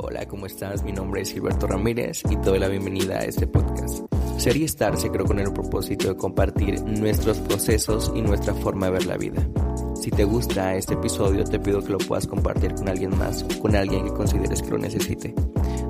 Hola, 0.00 0.28
¿cómo 0.28 0.46
estás? 0.46 0.84
Mi 0.84 0.92
nombre 0.92 1.22
es 1.22 1.32
Gilberto 1.32 1.66
Ramírez 1.66 2.22
y 2.30 2.36
te 2.36 2.50
doy 2.50 2.60
la 2.60 2.68
bienvenida 2.68 3.18
a 3.18 3.24
este 3.24 3.48
podcast. 3.48 4.04
Sería 4.38 4.64
Star 4.66 4.96
se 4.96 5.10
creó 5.10 5.26
con 5.26 5.40
el 5.40 5.52
propósito 5.52 6.06
de 6.06 6.16
compartir 6.16 6.80
nuestros 6.82 7.38
procesos 7.38 8.12
y 8.14 8.22
nuestra 8.22 8.54
forma 8.54 8.86
de 8.86 8.92
ver 8.92 9.06
la 9.06 9.16
vida. 9.16 9.44
Si 10.00 10.12
te 10.12 10.22
gusta 10.22 10.76
este 10.76 10.94
episodio, 10.94 11.42
te 11.42 11.58
pido 11.58 11.82
que 11.82 11.90
lo 11.90 11.98
puedas 11.98 12.28
compartir 12.28 12.74
con 12.74 12.88
alguien 12.88 13.18
más, 13.18 13.42
con 13.60 13.74
alguien 13.74 14.04
que 14.04 14.12
consideres 14.12 14.62
que 14.62 14.70
lo 14.70 14.78
necesite. 14.78 15.34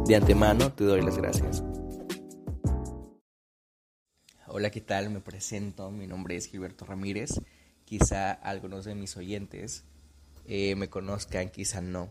De 0.06 0.16
antemano, 0.16 0.72
te 0.72 0.84
doy 0.84 1.02
las 1.02 1.18
gracias. 1.18 1.62
Hola, 4.46 4.70
¿qué 4.70 4.80
tal? 4.80 5.10
Me 5.10 5.20
presento, 5.20 5.90
mi 5.90 6.06
nombre 6.06 6.34
es 6.34 6.46
Gilberto 6.46 6.86
Ramírez. 6.86 7.42
Quizá 7.84 8.32
algunos 8.32 8.86
de 8.86 8.94
mis 8.94 9.14
oyentes 9.18 9.84
eh, 10.46 10.76
me 10.76 10.88
conozcan, 10.88 11.50
quizá 11.50 11.82
no. 11.82 12.08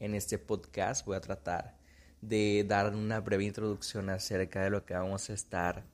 En 0.00 0.14
este 0.14 0.38
podcast 0.38 1.06
voy 1.06 1.16
a 1.16 1.20
tratar 1.20 1.76
de 2.20 2.64
dar 2.66 2.94
una 2.94 3.20
breve 3.20 3.44
introducción 3.44 4.10
acerca 4.10 4.62
de 4.62 4.70
lo 4.70 4.84
que 4.84 4.94
vamos 4.94 5.30
a 5.30 5.34
estar 5.34 5.84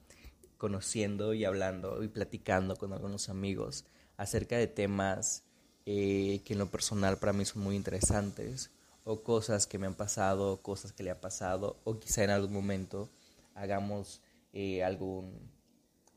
conociendo 0.57 1.33
y 1.33 1.45
hablando 1.45 2.03
y 2.03 2.07
platicando 2.07 2.75
con 2.75 2.93
algunos 2.93 3.29
amigos 3.29 3.85
acerca 4.17 4.57
de 4.57 4.67
temas 4.67 5.43
eh, 5.85 6.41
que 6.45 6.53
en 6.53 6.59
lo 6.59 6.71
personal 6.71 7.17
para 7.17 7.33
mí 7.33 7.45
son 7.45 7.61
muy 7.61 7.75
interesantes 7.75 8.71
o 9.03 9.23
cosas 9.23 9.67
que 9.67 9.77
me 9.77 9.87
han 9.87 9.95
pasado, 9.95 10.61
cosas 10.61 10.93
que 10.93 11.03
le 11.03 11.11
ha 11.11 11.21
pasado 11.21 11.79
o 11.83 11.99
quizá 11.99 12.23
en 12.23 12.31
algún 12.31 12.53
momento 12.53 13.09
hagamos 13.55 14.21
eh, 14.53 14.83
algún 14.83 15.51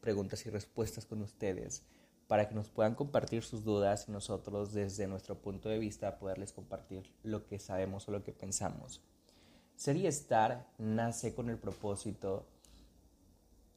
preguntas 0.00 0.44
y 0.46 0.50
respuestas 0.50 1.06
con 1.06 1.22
ustedes 1.22 1.82
para 2.26 2.48
que 2.48 2.54
nos 2.54 2.68
puedan 2.68 2.94
compartir 2.94 3.42
sus 3.42 3.64
dudas 3.64 4.06
y 4.08 4.12
nosotros 4.12 4.72
desde 4.72 5.06
nuestro 5.06 5.38
punto 5.38 5.68
de 5.68 5.78
vista 5.78 6.18
poderles 6.18 6.52
compartir 6.52 7.12
lo 7.22 7.46
que 7.46 7.58
sabemos 7.58 8.08
o 8.08 8.12
lo 8.12 8.22
que 8.22 8.32
pensamos. 8.32 9.02
Sería 9.76 10.08
Estar 10.08 10.68
nace 10.78 11.34
con 11.34 11.50
el 11.50 11.58
propósito 11.58 12.46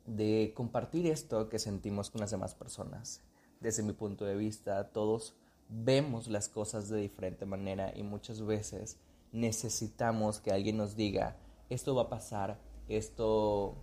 de 0.06 0.54
compartir 0.56 1.08
esto 1.08 1.50
que 1.50 1.59
sentimos 1.59 2.09
con 2.09 2.22
las 2.22 2.31
demás 2.31 2.56
personas. 2.56 3.22
Desde 3.59 3.84
mi 3.84 3.94
punto 3.94 4.26
de 4.26 4.36
vista, 4.36 4.92
todos 4.92 5.36
vemos 5.70 6.28
las 6.28 6.48
cosas 6.48 6.88
de 6.89 6.98
diferente 6.98 7.45
manera 7.45 7.92
y 7.95 8.04
muchas 8.04 8.45
veces 8.45 8.98
necesitamos 9.32 10.39
que 10.39 10.52
alguien 10.52 10.78
nos 10.78 10.95
diga, 10.95 11.36
esto 11.70 11.95
va 11.95 12.04
a 12.04 12.09
pasar, 12.09 12.59
esto, 12.88 13.76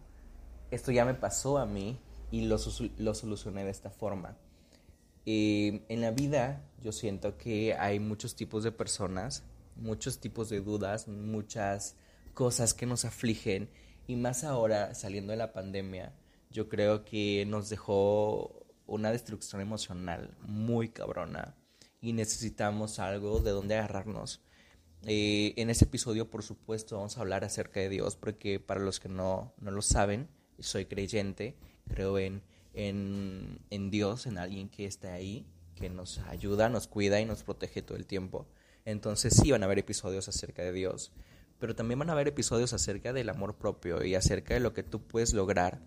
esto 0.71 0.93
ya 0.93 1.05
me 1.05 1.15
pasó 1.15 1.59
a 1.59 1.67
mí 1.67 1.99
y 2.31 2.47
lo, 2.47 2.57
lo 2.99 3.15
solucioné 3.15 3.65
de 3.65 3.71
esta 3.71 3.91
forma. 3.91 4.37
Eh, 5.27 5.85
en 5.89 6.01
la 6.01 6.11
vida 6.11 6.63
yo 6.83 6.93
siento 6.93 7.39
que 7.39 7.75
hay 7.75 7.99
muchos 7.99 8.35
tipos 8.37 8.63
de 8.63 8.73
personas, 8.73 9.43
muchos 9.77 10.19
tipos 10.19 10.51
de 10.51 10.61
dudas, 10.61 11.09
muchas 11.09 11.97
cosas 12.35 12.75
que 12.75 12.87
nos 12.87 13.05
afligen 13.05 13.71
y 14.07 14.17
más 14.17 14.45
ahora 14.45 14.95
saliendo 14.95 15.31
de 15.31 15.39
la 15.39 15.53
pandemia, 15.53 16.13
yo 16.51 16.69
creo 16.69 17.05
que 17.05 17.45
nos 17.47 17.71
dejó 17.71 18.67
una 18.87 19.11
destrucción 19.11 19.61
emocional 19.61 20.37
muy 20.43 20.91
cabrona 20.91 21.57
y 22.01 22.13
necesitamos 22.13 22.99
algo 22.99 23.41
de 23.41 23.51
donde 23.51 23.77
agarrarnos. 23.77 24.43
Eh, 25.07 25.55
en 25.57 25.71
ese 25.71 25.87
episodio, 25.87 26.31
por 26.31 26.43
supuesto, 26.43 26.97
vamos 26.97 27.17
a 27.17 27.21
hablar 27.21 27.45
acerca 27.45 27.81
de 27.81 27.89
Dios, 27.89 28.17
porque 28.17 28.61
para 28.61 28.81
los 28.81 29.01
que 29.01 29.09
no, 29.09 29.55
no 29.59 29.71
lo 29.71 29.83
saben, 29.83 30.29
soy 30.59 30.87
creyente, 30.87 31.57
creo 31.89 32.19
en 32.19 32.43
en, 32.75 33.91
Dios, 33.91 34.27
en 34.27 34.39
alguien 34.39 34.69
que 34.69 34.85
está 34.87 35.15
ahí, 35.15 35.47
que 35.75 35.89
nos 35.89 36.19
ayuda, 36.19 36.69
nos 36.69 36.87
cuida 36.87 37.21
y 37.21 37.25
nos 37.25 37.43
protege 37.43 37.83
todo 37.83 37.97
el 37.97 38.07
tiempo. 38.07 38.47
Entonces 38.85 39.35
sí 39.35 39.51
van 39.51 39.63
a 39.63 39.67
haber 39.67 39.79
episodios 39.79 40.29
acerca 40.29 40.63
de 40.63 40.73
Dios, 40.73 41.13
pero 41.59 41.75
también 41.75 41.99
van 41.99 42.11
a 42.11 42.13
haber 42.13 42.29
episodios 42.29 42.73
acerca 42.73 43.13
del 43.13 43.29
amor 43.29 43.57
propio 43.57 44.05
y 44.05 44.15
acerca 44.15 44.55
de 44.55 44.61
lo 44.61 44.75
que 44.75 44.83
tú 44.83 45.03
puedes 45.03 45.33
lograr 45.33 45.81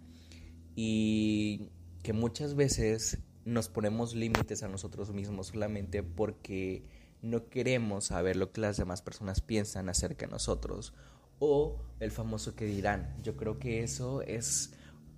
y 0.76 1.70
que 2.04 2.14
muchas 2.14 2.56
veces 2.56 3.20
nos 3.46 3.70
ponemos 3.70 4.16
límites 4.16 4.64
a 4.64 4.68
nosotros 4.68 5.12
mismos 5.14 5.48
solamente 5.48 6.04
porque 6.04 6.84
no 7.22 7.50
queremos 7.50 8.06
saber 8.06 8.36
lo 8.36 8.52
que 8.52 8.62
las 8.62 8.78
demás 8.78 9.02
personas 9.02 9.42
piensan 9.42 9.90
acerca 9.90 10.26
de 10.26 10.32
nosotros 10.32 10.94
o 11.40 11.82
el 12.00 12.12
famoso 12.12 12.56
que 12.56 12.66
dirán. 12.66 13.16
Yo 13.24 13.38
creo 13.38 13.60
que 13.60 13.84
eso 13.84 14.22
es 14.22 14.74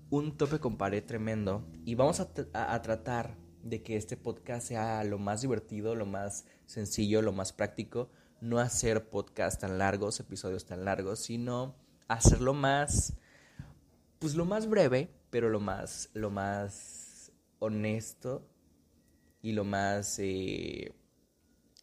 un 0.09 0.38
tope 0.38 0.59
con 0.59 0.78
pared 0.78 1.03
tremendo 1.03 1.68
y 1.86 1.96
vamos 1.96 2.20
a, 2.20 2.81
tratar 2.81 3.38
de 3.64 3.84
que 3.84 3.96
este 3.96 4.18
podcast 4.18 4.68
sea 4.68 5.03
lo 5.03 5.20
más 5.20 5.42
divertido, 5.42 5.96
lo 5.96 6.06
más 6.06 6.46
sencillo, 6.66 7.22
lo 7.22 7.31
más 7.31 7.53
práctico, 7.53 8.09
no 8.42 8.59
hacer 8.59 9.09
podcasts 9.09 9.59
tan 9.59 9.78
largos, 9.78 10.20
episodios 10.20 10.66
tan 10.66 10.86
largos, 10.86 11.20
sino 11.20 11.75
hacerlo 12.08 12.53
más, 12.53 13.18
pues 14.18 14.36
lo 14.36 14.46
más 14.46 14.68
breve, 14.68 15.14
pero 15.30 15.50
lo 15.50 15.59
más, 15.59 16.09
lo 16.14 16.31
más 16.31 17.31
honesto 17.59 18.47
y 19.41 19.52
lo 19.52 19.64
más 19.64 20.18
eh, 20.20 20.96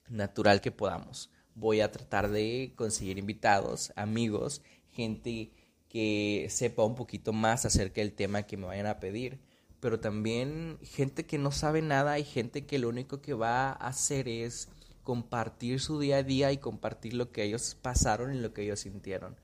natural 0.08 0.60
que 0.60 0.72
podamos. 0.72 1.30
Voy 1.54 1.80
a 1.80 1.92
tratar 1.92 2.28
de 2.30 2.74
conseguir 2.76 3.18
invitados, 3.18 3.92
amigos, 3.94 4.62
gente 4.90 5.52
que 5.88 6.46
sepa 6.50 6.84
un 6.84 6.94
poquito 6.94 7.32
más 7.32 7.64
acerca 7.64 8.00
del 8.00 8.12
tema 8.12 8.44
que 8.44 8.56
me 8.56 8.66
vayan 8.66 8.86
a 8.86 9.00
pedir, 9.00 9.40
pero 9.80 10.00
también 10.00 10.78
gente 10.82 11.26
que 11.26 11.38
no 11.38 11.52
sabe 11.52 11.82
nada 11.82 12.18
y 12.18 12.24
gente 12.24 12.66
que 12.66 12.78
lo 12.78 12.88
único 12.88 13.20
que 13.20 13.34
va 13.34 13.68
a 13.68 13.88
hacer 13.88 14.28
es 14.28 14.68
compartir 15.02 15.80
su 15.80 16.00
día 16.00 16.16
a 16.16 16.22
día 16.22 16.50
y 16.50 16.58
compartir 16.58 17.14
lo 17.14 17.30
que 17.30 17.44
ellos 17.44 17.76
pasaron 17.80 18.34
y 18.34 18.40
lo 18.40 18.52
que 18.52 18.62
ellos 18.62 18.80
sintieron. 18.80 19.36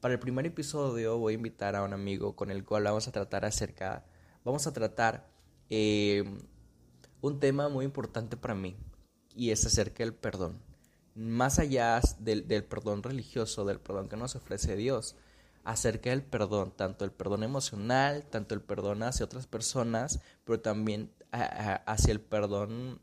Para 0.00 0.14
el 0.14 0.20
primer 0.20 0.46
episodio 0.46 1.18
voy 1.18 1.34
a 1.34 1.36
invitar 1.36 1.76
a 1.76 1.82
un 1.82 1.92
amigo 1.92 2.34
con 2.34 2.50
el 2.50 2.64
cual 2.64 2.84
vamos 2.84 3.06
a 3.06 3.12
tratar 3.12 3.44
acerca, 3.44 4.06
vamos 4.44 4.66
a 4.66 4.72
tratar 4.72 5.28
eh, 5.68 6.24
un 7.20 7.38
tema 7.38 7.68
muy 7.68 7.84
importante 7.84 8.38
para 8.38 8.54
mí 8.54 8.76
y 9.34 9.50
es 9.50 9.66
acerca 9.66 10.02
del 10.02 10.14
perdón. 10.14 10.62
Más 11.14 11.58
allá 11.58 12.00
del, 12.18 12.48
del 12.48 12.64
perdón 12.64 13.02
religioso, 13.02 13.66
del 13.66 13.80
perdón 13.80 14.08
que 14.08 14.16
nos 14.16 14.36
ofrece 14.36 14.74
Dios, 14.76 15.16
acerca 15.64 16.10
del 16.10 16.22
perdón, 16.22 16.72
tanto 16.76 17.04
el 17.04 17.12
perdón 17.12 17.42
emocional, 17.42 18.24
tanto 18.24 18.54
el 18.54 18.62
perdón 18.62 19.02
hacia 19.02 19.26
otras 19.26 19.46
personas, 19.46 20.20
pero 20.44 20.60
también 20.60 21.12
hacia 21.32 22.12
el 22.12 22.20
perdón 22.20 23.00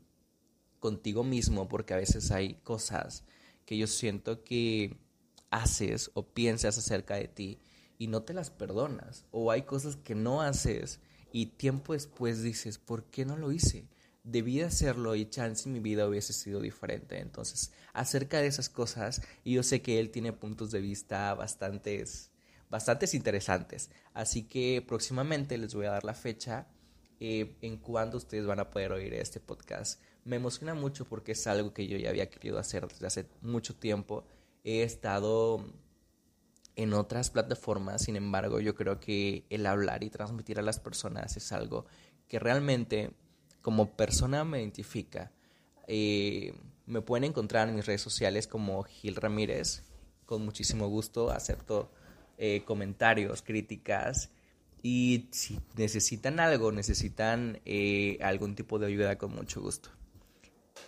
contigo 0.80 1.24
mismo, 1.24 1.68
porque 1.68 1.94
a 1.94 1.98
veces 1.98 2.30
hay 2.30 2.54
cosas 2.62 3.24
que 3.64 3.76
yo 3.76 3.86
siento 3.86 4.44
que 4.44 4.98
haces 5.50 6.10
o 6.14 6.26
piensas 6.26 6.78
acerca 6.78 7.14
de 7.14 7.28
ti 7.28 7.58
y 7.98 8.06
no 8.08 8.22
te 8.22 8.34
las 8.34 8.50
perdonas, 8.50 9.24
o 9.30 9.50
hay 9.50 9.62
cosas 9.62 9.96
que 9.96 10.14
no 10.14 10.42
haces 10.42 11.00
y 11.32 11.46
tiempo 11.46 11.92
después 11.92 12.42
dices, 12.42 12.78
¿por 12.78 13.04
qué 13.04 13.24
no 13.24 13.36
lo 13.36 13.52
hice? 13.52 13.88
Debí 14.24 14.60
hacerlo 14.60 15.14
y 15.14 15.28
chance 15.28 15.68
mi 15.68 15.80
vida 15.80 16.06
hubiese 16.06 16.32
sido 16.32 16.60
diferente. 16.60 17.18
Entonces, 17.18 17.72
acerca 17.92 18.40
de 18.40 18.46
esas 18.46 18.68
cosas, 18.68 19.22
y 19.42 19.54
yo 19.54 19.62
sé 19.62 19.80
que 19.80 20.00
él 20.00 20.10
tiene 20.10 20.32
puntos 20.32 20.70
de 20.70 20.80
vista 20.80 21.32
bastantes 21.34 22.30
bastantes 22.70 23.14
interesantes. 23.14 23.90
Así 24.14 24.44
que 24.44 24.84
próximamente 24.86 25.58
les 25.58 25.74
voy 25.74 25.86
a 25.86 25.90
dar 25.90 26.04
la 26.04 26.14
fecha 26.14 26.66
eh, 27.20 27.56
en 27.62 27.78
cuándo 27.78 28.18
ustedes 28.18 28.46
van 28.46 28.60
a 28.60 28.70
poder 28.70 28.92
oír 28.92 29.14
este 29.14 29.40
podcast. 29.40 30.00
Me 30.24 30.36
emociona 30.36 30.74
mucho 30.74 31.04
porque 31.04 31.32
es 31.32 31.46
algo 31.46 31.72
que 31.72 31.86
yo 31.86 31.96
ya 31.96 32.10
había 32.10 32.30
querido 32.30 32.58
hacer 32.58 32.86
desde 32.86 33.06
hace 33.06 33.26
mucho 33.40 33.74
tiempo. 33.74 34.24
He 34.62 34.82
estado 34.82 35.64
en 36.76 36.92
otras 36.92 37.30
plataformas, 37.30 38.04
sin 38.04 38.14
embargo, 38.14 38.60
yo 38.60 38.74
creo 38.74 39.00
que 39.00 39.46
el 39.50 39.66
hablar 39.66 40.04
y 40.04 40.10
transmitir 40.10 40.60
a 40.60 40.62
las 40.62 40.78
personas 40.78 41.36
es 41.36 41.50
algo 41.50 41.86
que 42.28 42.38
realmente 42.38 43.10
como 43.62 43.96
persona 43.96 44.44
me 44.44 44.60
identifica. 44.60 45.32
Eh, 45.88 46.54
me 46.86 47.00
pueden 47.00 47.24
encontrar 47.24 47.68
en 47.68 47.74
mis 47.74 47.86
redes 47.86 48.02
sociales 48.02 48.46
como 48.46 48.84
Gil 48.84 49.16
Ramírez. 49.16 49.82
Con 50.24 50.44
muchísimo 50.44 50.88
gusto 50.88 51.30
acepto 51.30 51.90
eh, 52.38 52.62
comentarios, 52.64 53.42
críticas. 53.42 54.30
Y 54.80 55.28
si 55.32 55.58
necesitan 55.76 56.38
algo, 56.38 56.70
necesitan 56.70 57.60
eh, 57.64 58.16
algún 58.22 58.54
tipo 58.54 58.78
de 58.78 58.86
ayuda, 58.86 59.18
con 59.18 59.34
mucho 59.34 59.60
gusto. 59.60 59.90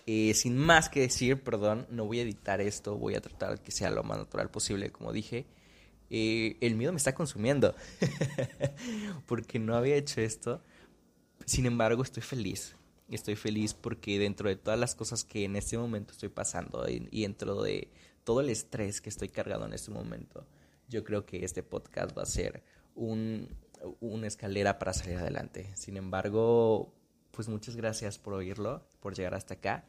Eh, 0.07 0.33
sin 0.35 0.57
más 0.57 0.89
que 0.89 1.01
decir, 1.01 1.43
perdón, 1.43 1.87
no 1.91 2.05
voy 2.05 2.21
a 2.21 2.23
editar 2.23 2.61
esto, 2.61 2.97
voy 2.97 3.17
a 3.17 3.21
tratar 3.21 3.61
que 3.61 3.73
sea 3.73 3.91
lo 3.91 4.05
más 4.05 4.19
natural 4.19 4.51
posible, 4.51 4.91
como 4.91 5.13
dije. 5.13 5.47
el 6.09 6.75
miedo 6.77 6.93
me 6.93 6.99
está 6.99 7.15
consumiendo, 7.15 7.75
porque 9.27 9.59
no 9.59 9.75
había 9.75 9.97
hecho 9.97 10.21
esto. 10.21 10.63
Sin 11.47 11.67
embargo, 11.67 12.03
estoy 12.05 12.23
feliz. 12.23 12.77
Estoy 13.09 13.35
feliz 13.35 13.75
porque 13.75 14.21
dentro 14.21 14.49
de 14.49 14.55
todas 14.55 14.79
las 14.79 14.95
cosas 14.95 15.25
que 15.25 15.45
en 15.45 15.57
este 15.57 15.77
momento 15.77 16.13
estoy 16.13 16.29
pasando 16.29 16.89
y 16.89 17.23
dentro 17.23 17.61
de 17.61 17.89
todo 18.23 18.41
el 18.41 18.51
estrés 18.51 19.01
que 19.01 19.09
estoy 19.09 19.29
cargado 19.29 19.67
en 19.67 19.73
este 19.73 19.91
momento, 19.91 20.47
yo 20.91 21.05
creo 21.05 21.25
que 21.25 21.45
este 21.45 21.63
podcast 21.63 22.17
va 22.17 22.23
a 22.23 22.27
ser 22.27 22.63
un, 22.95 23.49
una 24.01 24.27
escalera 24.27 24.79
para 24.79 24.93
salir 24.93 25.17
adelante. 25.17 25.71
Sin 25.75 25.97
embargo, 25.97 26.93
pues 27.31 27.49
muchas 27.49 27.77
gracias 27.77 28.19
por 28.19 28.35
oírlo, 28.35 28.87
por 29.01 29.15
llegar 29.15 29.35
hasta 29.35 29.55
acá 29.55 29.87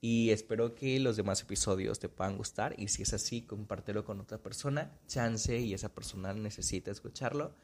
y 0.00 0.30
espero 0.30 0.74
que 0.74 1.00
los 1.00 1.16
demás 1.16 1.42
episodios 1.42 1.98
te 1.98 2.08
puedan 2.08 2.36
gustar 2.36 2.74
y 2.78 2.88
si 2.88 3.02
es 3.02 3.12
así, 3.12 3.42
compártelo 3.42 4.04
con 4.04 4.20
otra 4.20 4.38
persona, 4.38 4.92
chance 5.06 5.58
y 5.58 5.74
esa 5.74 5.94
persona 5.94 6.32
necesita 6.34 6.90
escucharlo. 6.90 7.54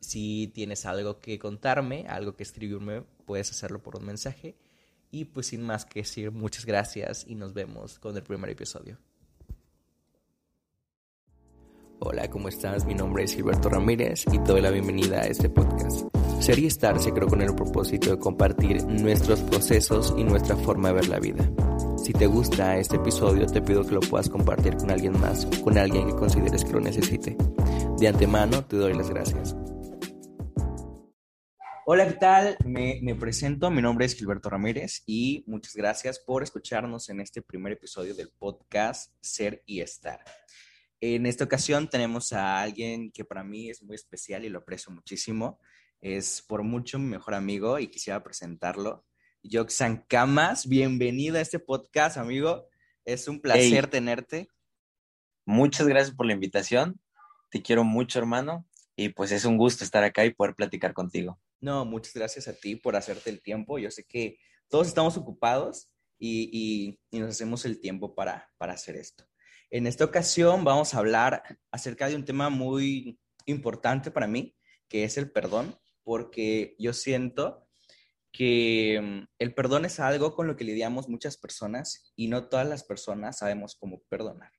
Si 0.00 0.50
tienes 0.54 0.84
algo 0.84 1.20
que 1.20 1.38
contarme, 1.38 2.06
algo 2.08 2.36
que 2.36 2.42
escribirme, 2.42 3.02
puedes 3.24 3.50
hacerlo 3.50 3.82
por 3.82 3.96
un 3.96 4.06
mensaje. 4.06 4.56
Y 5.10 5.26
pues 5.26 5.48
sin 5.48 5.62
más 5.62 5.84
que 5.84 6.00
decir, 6.00 6.30
muchas 6.30 6.64
gracias 6.66 7.24
y 7.26 7.34
nos 7.34 7.52
vemos 7.52 7.98
con 7.98 8.16
el 8.16 8.22
primer 8.22 8.50
episodio. 8.50 8.98
Hola, 12.04 12.28
¿cómo 12.28 12.48
estás? 12.48 12.84
Mi 12.84 12.94
nombre 12.94 13.22
es 13.22 13.32
Gilberto 13.32 13.68
Ramírez 13.68 14.24
y 14.32 14.38
te 14.40 14.50
doy 14.50 14.60
la 14.60 14.70
bienvenida 14.70 15.20
a 15.20 15.26
este 15.28 15.48
podcast. 15.48 16.08
Ser 16.40 16.58
y 16.58 16.66
estar 16.66 16.98
se 16.98 17.12
creó 17.12 17.28
con 17.28 17.40
el 17.40 17.54
propósito 17.54 18.10
de 18.10 18.18
compartir 18.18 18.82
nuestros 18.84 19.40
procesos 19.42 20.12
y 20.18 20.24
nuestra 20.24 20.56
forma 20.56 20.88
de 20.88 20.94
ver 20.94 21.06
la 21.06 21.20
vida. 21.20 21.48
Si 22.02 22.12
te 22.12 22.26
gusta 22.26 22.76
este 22.76 22.96
episodio, 22.96 23.46
te 23.46 23.62
pido 23.62 23.86
que 23.86 23.94
lo 23.94 24.00
puedas 24.00 24.28
compartir 24.28 24.76
con 24.78 24.90
alguien 24.90 25.12
más, 25.20 25.46
con 25.62 25.78
alguien 25.78 26.08
que 26.08 26.16
consideres 26.16 26.64
que 26.64 26.72
lo 26.72 26.80
necesite. 26.80 27.36
De 28.00 28.08
antemano, 28.08 28.64
te 28.64 28.78
doy 28.78 28.94
las 28.94 29.08
gracias. 29.08 29.54
Hola, 31.86 32.08
¿qué 32.08 32.14
tal? 32.14 32.56
Me, 32.64 32.98
me, 33.00 33.14
presento, 33.14 33.70
mi 33.70 33.80
nombre 33.80 34.06
es 34.06 34.16
Gilberto 34.16 34.50
Ramírez 34.50 35.04
y 35.06 35.44
muchas 35.46 35.76
gracias 35.76 36.18
por 36.18 36.42
escucharnos 36.42 37.08
en 37.10 37.20
este 37.20 37.42
primer 37.42 37.74
episodio 37.74 38.12
del 38.16 38.30
podcast 38.30 39.12
Ser 39.20 39.62
y 39.66 39.82
Estar. 39.82 40.18
En 41.04 41.26
esta 41.26 41.42
ocasión 41.42 41.90
tenemos 41.90 42.32
a 42.32 42.62
alguien 42.62 43.10
que 43.10 43.24
para 43.24 43.42
mí 43.42 43.68
es 43.68 43.82
muy 43.82 43.96
especial 43.96 44.44
y 44.44 44.48
lo 44.48 44.60
aprecio 44.60 44.92
muchísimo. 44.92 45.58
Es 46.00 46.40
por 46.40 46.62
mucho 46.62 46.96
mi 47.00 47.06
mejor 47.06 47.34
amigo 47.34 47.80
y 47.80 47.88
quisiera 47.88 48.22
presentarlo. 48.22 49.04
Yoxan 49.42 50.04
Camas, 50.06 50.68
bienvenido 50.68 51.38
a 51.38 51.40
este 51.40 51.58
podcast, 51.58 52.18
amigo. 52.18 52.68
Es 53.04 53.26
un 53.26 53.40
placer 53.40 53.88
tenerte. 53.88 54.46
Muchas 55.44 55.88
gracias 55.88 56.14
por 56.14 56.26
la 56.26 56.34
invitación. 56.34 57.00
Te 57.50 57.62
quiero 57.62 57.82
mucho, 57.82 58.20
hermano. 58.20 58.64
Y 58.94 59.08
pues 59.08 59.32
es 59.32 59.44
un 59.44 59.56
gusto 59.56 59.82
estar 59.82 60.04
acá 60.04 60.24
y 60.24 60.32
poder 60.32 60.54
platicar 60.54 60.94
contigo. 60.94 61.40
No, 61.58 61.84
muchas 61.84 62.14
gracias 62.14 62.46
a 62.46 62.54
ti 62.54 62.76
por 62.76 62.94
hacerte 62.94 63.28
el 63.28 63.42
tiempo. 63.42 63.80
Yo 63.80 63.90
sé 63.90 64.04
que 64.04 64.38
todos 64.68 64.86
estamos 64.86 65.16
ocupados 65.16 65.90
y, 66.16 66.96
y, 67.10 67.18
nos 67.18 67.30
hacemos 67.30 67.64
el 67.64 67.80
tiempo 67.80 68.14
para, 68.14 68.52
para 68.56 68.74
hacer 68.74 68.94
esto. 68.94 69.24
En 69.74 69.86
esta 69.86 70.04
ocasión 70.04 70.64
vamos 70.64 70.92
a 70.92 70.98
hablar 70.98 71.42
acerca 71.70 72.06
de 72.06 72.14
un 72.14 72.26
tema 72.26 72.50
muy 72.50 73.18
importante 73.46 74.10
para 74.10 74.26
mí, 74.26 74.54
que 74.86 75.04
es 75.04 75.16
el 75.16 75.32
perdón 75.32 75.74
porque 76.02 76.76
yo 76.78 76.92
siento 76.92 77.66
que 78.32 79.00
mm, 79.02 79.28
el 79.38 79.54
perdón 79.54 79.86
es 79.86 79.98
algo 79.98 80.34
con 80.34 80.46
lo 80.46 80.56
que 80.56 80.64
lidiamos 80.64 81.08
muchas 81.08 81.38
personas 81.38 82.12
y 82.14 82.28
no 82.28 82.50
todas 82.50 82.68
las 82.68 82.84
personas 82.84 83.38
sabemos 83.38 83.74
cómo 83.74 84.02
perdonar. 84.10 84.50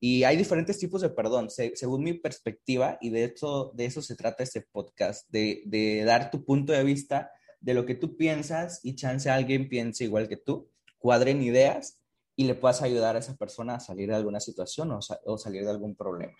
Y 0.00 0.24
hay 0.24 0.36
diferentes 0.36 0.78
tipos 0.78 1.00
de 1.00 1.08
perdón, 1.08 1.48
según 1.48 2.04
mi 2.04 2.12
perspectiva, 2.12 2.98
y 3.00 3.08
de 3.08 3.24
hecho 3.24 3.72
de 3.74 3.86
eso 3.86 4.02
se 4.02 4.16
trata 4.16 4.42
este 4.42 4.60
podcast, 4.60 5.26
de, 5.30 5.62
de, 5.64 6.04
dar 6.04 6.30
tu 6.30 6.44
punto 6.44 6.74
de 6.74 6.84
vista 6.84 7.30
de 7.58 7.72
lo 7.72 7.86
que 7.86 7.94
tú 7.94 8.18
piensas 8.18 8.80
y 8.82 8.96
chance 8.96 9.30
alguien 9.30 9.70
piense 9.70 10.04
igual 10.04 10.28
que 10.28 10.36
tú, 10.36 10.70
cuadren 10.98 11.42
ideas 11.42 12.02
y 12.36 12.44
le 12.44 12.54
puedas 12.54 12.82
ayudar 12.82 13.16
a 13.16 13.18
esa 13.18 13.34
persona 13.36 13.76
a 13.76 13.80
salir 13.80 14.08
de 14.08 14.14
alguna 14.14 14.40
situación 14.40 14.92
o, 14.92 15.00
o 15.24 15.38
salir 15.38 15.64
de 15.64 15.70
algún 15.70 15.96
problema. 15.96 16.36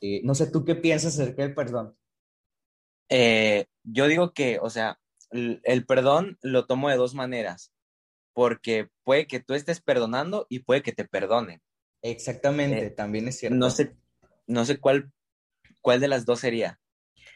Eh, 0.00 0.20
no 0.24 0.34
sé, 0.34 0.50
¿tú 0.50 0.64
qué 0.64 0.74
piensas 0.74 1.14
acerca 1.14 1.42
del 1.42 1.54
perdón? 1.54 1.96
Eh, 3.08 3.66
yo 3.84 4.08
digo 4.08 4.32
que, 4.32 4.58
o 4.60 4.68
sea, 4.68 4.98
el, 5.30 5.86
perdón 5.86 6.38
lo 6.42 6.66
tomo 6.66 6.90
de 6.90 6.96
dos 6.96 7.14
maneras, 7.14 7.72
porque 8.32 8.88
puede 9.04 9.26
que 9.28 9.38
tú 9.38 9.54
estés 9.54 9.80
perdonando 9.80 10.46
y 10.48 10.60
puede 10.60 10.82
que 10.82 10.92
te 10.92 11.04
perdonen. 11.04 11.62
Exactamente, 12.02 12.86
eh, 12.86 12.90
también 12.90 13.28
es 13.28 13.38
cierto. 13.38 13.56
No 13.56 13.70
sé, 13.70 13.96
no 14.48 14.64
sé 14.64 14.78
cuál, 14.78 15.12
cuál 15.80 16.00
de 16.00 16.08
las 16.08 16.26
dos 16.26 16.40
sería. 16.40 16.80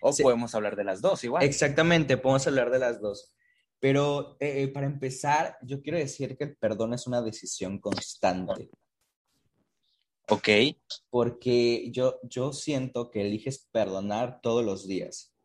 O 0.01 0.15
podemos 0.15 0.55
hablar 0.55 0.77
de 0.77 0.85
las 0.85 1.01
dos 1.01 1.23
igual. 1.23 1.45
Exactamente, 1.45 2.17
podemos 2.17 2.47
hablar 2.47 2.71
de 2.71 2.81
las 2.81 3.01
dos. 3.01 3.33
Pero 3.79 4.37
eh, 4.41 4.69
para 4.69 4.87
empezar, 4.87 5.59
yo 5.63 5.83
quiero 5.83 5.99
decir 5.99 6.37
que 6.37 6.45
el 6.45 6.57
perdón 6.57 6.95
es 6.95 7.07
una 7.07 7.23
decisión 7.23 7.79
constante. 7.79 8.71
Ok. 10.29 10.49
Porque 11.11 11.91
yo, 11.93 12.19
yo 12.23 12.53
siento 12.53 13.11
que 13.11 13.21
eliges 13.21 13.69
perdonar 13.71 14.41
todos 14.41 14.65
los 14.65 14.87
días 14.87 15.37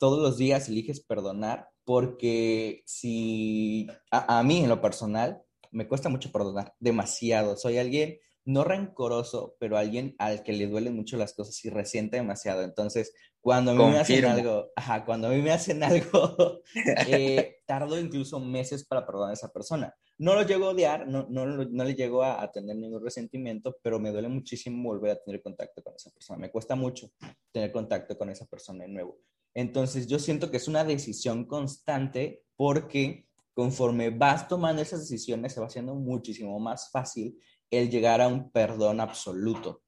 todos 0.00 0.18
los 0.18 0.38
días 0.38 0.68
eliges 0.68 1.00
perdonar 1.00 1.68
porque 1.84 2.82
si 2.86 3.86
a, 4.10 4.42
mí 4.42 4.60
en 4.60 4.70
lo 4.70 4.80
personal 4.80 5.42
me 5.70 5.86
cuesta 5.86 6.08
mucho 6.08 6.32
perdonar, 6.32 6.74
demasiado. 6.80 7.56
Soy 7.56 7.76
alguien 7.76 8.18
no 8.46 8.64
rencoroso, 8.64 9.56
pero 9.60 9.76
alguien 9.76 10.16
al 10.18 10.42
que 10.42 10.54
le 10.54 10.66
duelen 10.66 10.96
mucho 10.96 11.18
las 11.18 11.34
cosas 11.34 11.62
y 11.64 11.68
resiente 11.68 12.16
demasiado. 12.16 12.62
Entonces, 12.62 13.12
cuando 13.40 13.70
a 13.70 13.74
mí 13.74 13.84
me 13.84 13.98
hacen 13.98 14.24
algo, 14.24 14.70
ajá, 14.76 15.04
cuando 15.04 15.28
a 15.28 15.30
mí 15.30 15.40
me 15.40 15.50
hacen 15.50 15.82
algo, 15.82 16.62
eh, 17.06 17.60
tardo 17.66 17.98
incluso 17.98 18.38
meses 18.40 18.86
para 18.86 19.06
perdonar 19.06 19.30
a 19.30 19.34
esa 19.34 19.52
persona. 19.52 19.94
No 20.18 20.34
lo 20.34 20.42
llego 20.42 20.66
a 20.66 20.70
odiar, 20.70 21.08
no, 21.08 21.26
no, 21.30 21.46
no 21.46 21.84
le 21.84 21.94
llego 21.94 22.22
a, 22.22 22.42
a, 22.42 22.50
tener 22.52 22.76
ningún 22.76 23.02
resentimiento, 23.02 23.78
pero 23.82 23.98
me 23.98 24.10
duele 24.10 24.28
muchísimo 24.28 24.90
volver 24.90 25.12
a 25.12 25.22
tener 25.22 25.42
contacto 25.42 25.82
con 25.82 25.94
esa 25.94 26.10
persona. 26.10 26.38
Me 26.38 26.50
cuesta 26.50 26.74
mucho 26.74 27.10
tener 27.50 27.72
contacto 27.72 28.18
con 28.18 28.28
esa 28.28 28.44
persona 28.44 28.84
de 28.84 28.90
nuevo. 28.90 29.18
Entonces 29.54 30.06
yo 30.06 30.18
siento 30.18 30.50
que 30.50 30.58
es 30.58 30.68
una 30.68 30.84
decisión 30.84 31.46
constante 31.46 32.44
porque 32.56 33.26
conforme 33.54 34.10
vas 34.10 34.48
tomando 34.48 34.82
esas 34.82 35.00
decisiones 35.00 35.52
se 35.52 35.60
va 35.60 35.66
haciendo 35.66 35.94
muchísimo 35.94 36.58
más 36.60 36.90
fácil 36.90 37.38
el 37.70 37.90
llegar 37.90 38.20
a 38.20 38.28
un 38.28 38.50
perdón 38.50 39.00
absoluto. 39.00 39.82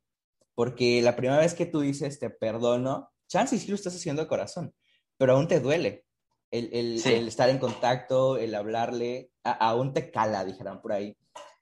Porque 0.55 1.01
la 1.03 1.17
primera 1.17 1.41
vez 1.41 1.55
que 1.55 1.67
tú 1.67 1.81
dices 1.81 2.19
te 2.19 2.31
perdono, 2.31 3.11
chance 3.33 3.59
sí 3.59 3.69
lo 3.69 3.75
estás 3.75 3.97
haciendo 3.97 4.23
de 4.23 4.29
corazón, 4.29 4.75
pero 5.17 5.35
aún 5.35 5.49
te 5.49 5.61
duele. 5.61 6.05
El, 6.51 7.01
estar 7.27 7.49
en 7.49 7.59
contacto, 7.59 8.37
el 8.37 8.55
hablarle, 8.55 9.31
aún 9.43 9.95
te 9.95 10.11
cala, 10.11 10.45
dijeran 10.45 10.83
por 10.83 10.93
ahí. 10.93 11.17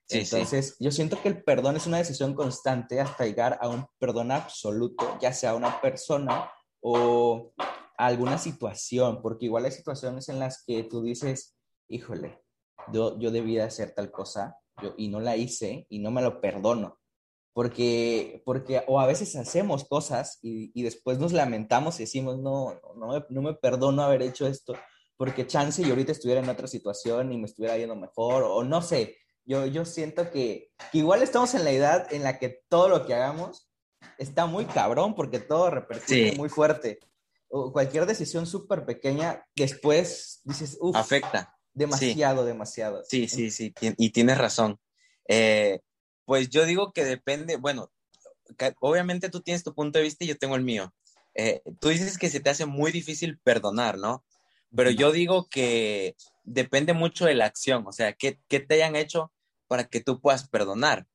Entonces, 0.09 0.75
yo 0.79 0.91
siento 0.91 1.21
que 1.21 1.29
el 1.29 1.41
perdón 1.43 1.77
es 1.77 1.87
una 1.87 1.97
decisión 1.97 2.35
constante 2.35 2.99
hasta 2.99 3.25
llegar 3.25 3.57
a 3.61 3.69
un 3.69 3.85
perdón 3.97 4.31
absoluto, 4.31 5.17
ya 5.21 5.31
sea 5.31 5.55
una 5.55 5.79
persona 5.79 6.51
o 6.81 7.53
alguna 7.97 8.37
situación, 8.37 9.21
porque 9.21 9.45
igual 9.45 9.63
hay 9.63 9.71
situaciones 9.71 10.27
en 10.27 10.39
las 10.39 10.65
que 10.65 10.83
tú 10.83 11.01
dices, 11.01 11.55
híjole, 11.87 12.43
yo, 12.91 13.17
yo 13.17 13.31
debía 13.31 13.63
hacer 13.63 13.91
tal 13.91 14.11
cosa 14.11 14.57
yo, 14.81 14.93
y 14.97 15.07
no 15.07 15.21
la 15.21 15.37
hice 15.37 15.85
y 15.87 15.99
no 15.99 16.11
me 16.11 16.21
lo 16.21 16.41
perdono. 16.41 16.99
Porque, 17.53 18.41
porque 18.45 18.81
o 18.87 18.99
a 18.99 19.07
veces 19.07 19.35
hacemos 19.35 19.83
cosas 19.85 20.39
y, 20.41 20.71
y 20.73 20.83
después 20.83 21.19
nos 21.19 21.33
lamentamos 21.33 21.99
y 21.99 22.03
decimos, 22.03 22.39
no, 22.39 22.79
no, 22.95 23.07
me, 23.07 23.25
no 23.29 23.41
me 23.41 23.53
perdono 23.53 24.03
haber 24.03 24.21
hecho 24.21 24.47
esto, 24.47 24.73
porque 25.17 25.47
chance 25.47 25.81
y 25.81 25.89
ahorita 25.89 26.13
estuviera 26.13 26.41
en 26.41 26.49
otra 26.49 26.67
situación 26.67 27.33
y 27.33 27.37
me 27.37 27.47
estuviera 27.47 27.77
yendo 27.77 27.95
mejor, 27.95 28.43
o 28.43 28.63
no 28.63 28.81
sé, 28.81 29.17
yo, 29.43 29.65
yo 29.65 29.83
siento 29.83 30.31
que, 30.31 30.71
que, 30.91 30.99
igual 30.99 31.21
estamos 31.23 31.53
en 31.53 31.65
la 31.65 31.71
edad 31.71 32.13
en 32.13 32.23
la 32.23 32.39
que 32.39 32.61
todo 32.69 32.87
lo 32.87 33.05
que 33.05 33.15
hagamos 33.15 33.69
está 34.17 34.45
muy 34.45 34.65
cabrón 34.65 35.13
porque 35.13 35.39
todo 35.39 35.69
repercute 35.69 36.35
muy 36.37 36.47
fuerte 36.47 36.99
o 37.51 37.71
cualquier 37.71 38.05
decisión 38.05 38.47
súper 38.47 38.85
pequeña, 38.85 39.45
después 39.55 40.41
dices, 40.43 40.77
uff. 40.79 40.95
Afecta. 40.95 41.57
Demasiado, 41.73 42.43
demasiado. 42.45 43.03
Sí, 43.07 43.27
sí, 43.27 43.51
sí, 43.51 43.73
y 43.79 44.09
tienes 44.09 44.37
razón. 44.37 44.77
Eh, 45.27 45.79
pues 46.25 46.49
yo 46.49 46.65
digo 46.65 46.93
que 46.93 47.03
depende, 47.05 47.57
bueno, 47.57 47.91
obviamente 48.79 49.29
tú 49.29 49.41
tienes 49.41 49.63
tu 49.63 49.73
punto 49.73 49.99
de 49.99 50.03
vista 50.03 50.23
y 50.23 50.27
yo 50.27 50.37
tengo 50.37 50.55
el 50.55 50.63
mío. 50.63 50.93
Eh, 51.33 51.61
tú 51.79 51.89
dices 51.89 52.17
que 52.17 52.29
se 52.29 52.39
te 52.39 52.49
hace 52.49 52.65
muy 52.65 52.91
difícil 52.91 53.39
perdonar, 53.39 53.97
¿no? 53.97 54.25
Pero 54.75 54.89
yo 54.89 55.11
digo 55.11 55.47
que 55.49 56.15
depende 56.43 56.93
mucho 56.93 57.25
de 57.25 57.35
la 57.35 57.45
acción, 57.45 57.85
o 57.87 57.91
sea, 57.91 58.13
¿qué, 58.13 58.39
qué 58.47 58.59
te 58.59 58.75
hayan 58.75 58.95
hecho 58.95 59.31
para 59.67 59.85
que 59.85 60.01
tú 60.01 60.21
puedas 60.21 60.47
perdonar? 60.47 61.07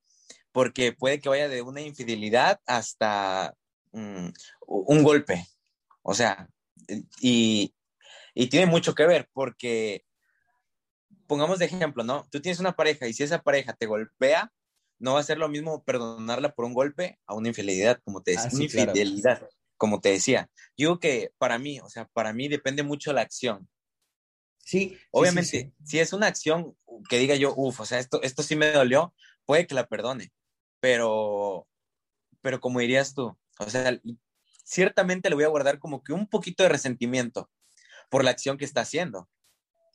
Porque 0.53 0.93
puede 0.93 1.21
que 1.21 1.29
vaya 1.29 1.49
de 1.49 1.63
una 1.63 1.81
infidelidad 1.81 2.61
hasta 2.67 3.55
mm, 3.93 4.29
un 4.67 5.03
golpe, 5.03 5.47
o 6.03 6.15
sea, 6.15 6.49
y, 7.21 7.75
tiene 8.51 8.67
mucho 8.67 8.95
que 8.95 9.07
ver 9.07 9.29
porque, 9.33 10.05
pongamos 11.27 11.59
de 11.59 11.65
ejemplo, 11.67 12.05
¿no? 12.05 12.29
Tú 12.31 12.41
tienes 12.41 12.61
una 12.61 12.77
pareja 12.77 13.09
y 13.09 13.13
si 13.13 13.23
esa 13.23 13.43
pareja 13.43 13.73
te 13.73 13.87
golpea, 13.87 14.53
no 14.99 15.15
va 15.15 15.21
a 15.21 15.25
ser 15.25 15.39
lo 15.39 15.49
mismo 15.49 15.85
perdonarla 15.85 16.55
por 16.55 16.65
un 16.65 16.75
golpe 16.75 17.19
a 17.27 17.35
una 17.35 17.49
infidelidad, 17.49 18.01
como 18.05 18.23
te 18.23 18.33
decía, 18.33 18.49
ah, 18.51 18.55
una 18.55 18.65
infidelidad, 18.65 19.49
como 19.77 20.01
te 20.01 20.11
decía. 20.11 20.51
Digo 20.77 20.99
que 21.01 21.33
para 21.39 21.59
mí, 21.59 21.81
o 21.81 21.89
sea, 21.89 22.07
para 22.13 22.33
mí 22.33 22.49
depende 22.49 22.83
mucho 22.83 23.13
la 23.13 23.23
acción. 23.23 23.69
Sí. 24.59 24.99
Obviamente, 25.13 25.73
si 25.85 25.99
es 26.01 26.13
una 26.13 26.27
acción 26.27 26.77
que 27.09 27.19
diga 27.19 27.37
yo, 27.37 27.55
uff, 27.57 27.81
o 27.81 27.87
sea, 27.87 27.99
esto, 27.99 28.21
esto 28.23 28.43
sí 28.43 28.57
me 28.57 28.73
dolió, 28.73 29.15
puede 29.45 29.67
que 29.67 29.75
la 29.75 29.87
perdone, 29.87 30.33
pero, 30.81 31.69
pero 32.41 32.61
como 32.61 32.81
dirías 32.81 33.15
tú, 33.15 33.39
o 33.59 33.71
sea, 33.71 34.01
ciertamente 34.65 35.29
le 35.29 35.37
voy 35.37 35.45
a 35.45 35.49
guardar 35.49 35.79
como 35.79 36.03
que 36.03 36.13
un 36.13 36.27
poquito 36.27 36.63
de 36.65 36.69
resentimiento 36.69 37.51
por 38.11 38.25
la 38.25 38.31
acción 38.31 38.59
que 38.59 38.65
está 38.65 38.81
haciendo. 38.81 39.29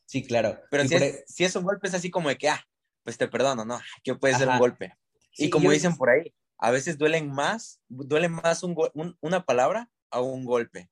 Sí, 0.05 0.23
claro. 0.23 0.59
Pero 0.69 0.83
si, 0.83 0.89
por 0.89 1.03
es, 1.03 1.15
e- 1.15 1.23
si 1.27 1.43
es 1.43 1.55
un 1.55 1.63
golpe, 1.63 1.87
es 1.87 1.93
así 1.93 2.09
como 2.09 2.29
de 2.29 2.37
que, 2.37 2.49
ah, 2.49 2.65
pues 3.03 3.17
te 3.17 3.27
perdono, 3.27 3.65
¿no? 3.65 3.79
Que 4.03 4.15
puede 4.15 4.35
ser 4.35 4.47
un 4.49 4.59
golpe. 4.59 4.93
Sí, 5.33 5.45
y 5.45 5.49
como 5.49 5.65
yo- 5.65 5.71
dicen 5.71 5.95
por 5.95 6.09
ahí, 6.09 6.33
a 6.57 6.71
veces 6.71 6.97
duelen 6.97 7.31
más, 7.31 7.81
duele 7.87 8.29
más 8.29 8.63
un 8.63 8.75
gol- 8.75 8.91
un- 8.93 9.17
una 9.21 9.43
palabra 9.45 9.89
a 10.11 10.21
un 10.21 10.45
golpe. 10.45 10.89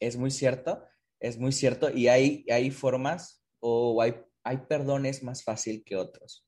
Es 0.00 0.16
muy 0.16 0.30
cierto, 0.30 0.82
es 1.20 1.38
muy 1.38 1.52
cierto. 1.52 1.90
Y 1.90 2.08
hay, 2.08 2.44
hay 2.50 2.70
formas 2.70 3.42
o 3.60 4.00
hay, 4.02 4.14
hay 4.42 4.56
perdones 4.58 5.22
más 5.22 5.44
fácil 5.44 5.84
que 5.84 5.96
otros. 5.96 6.46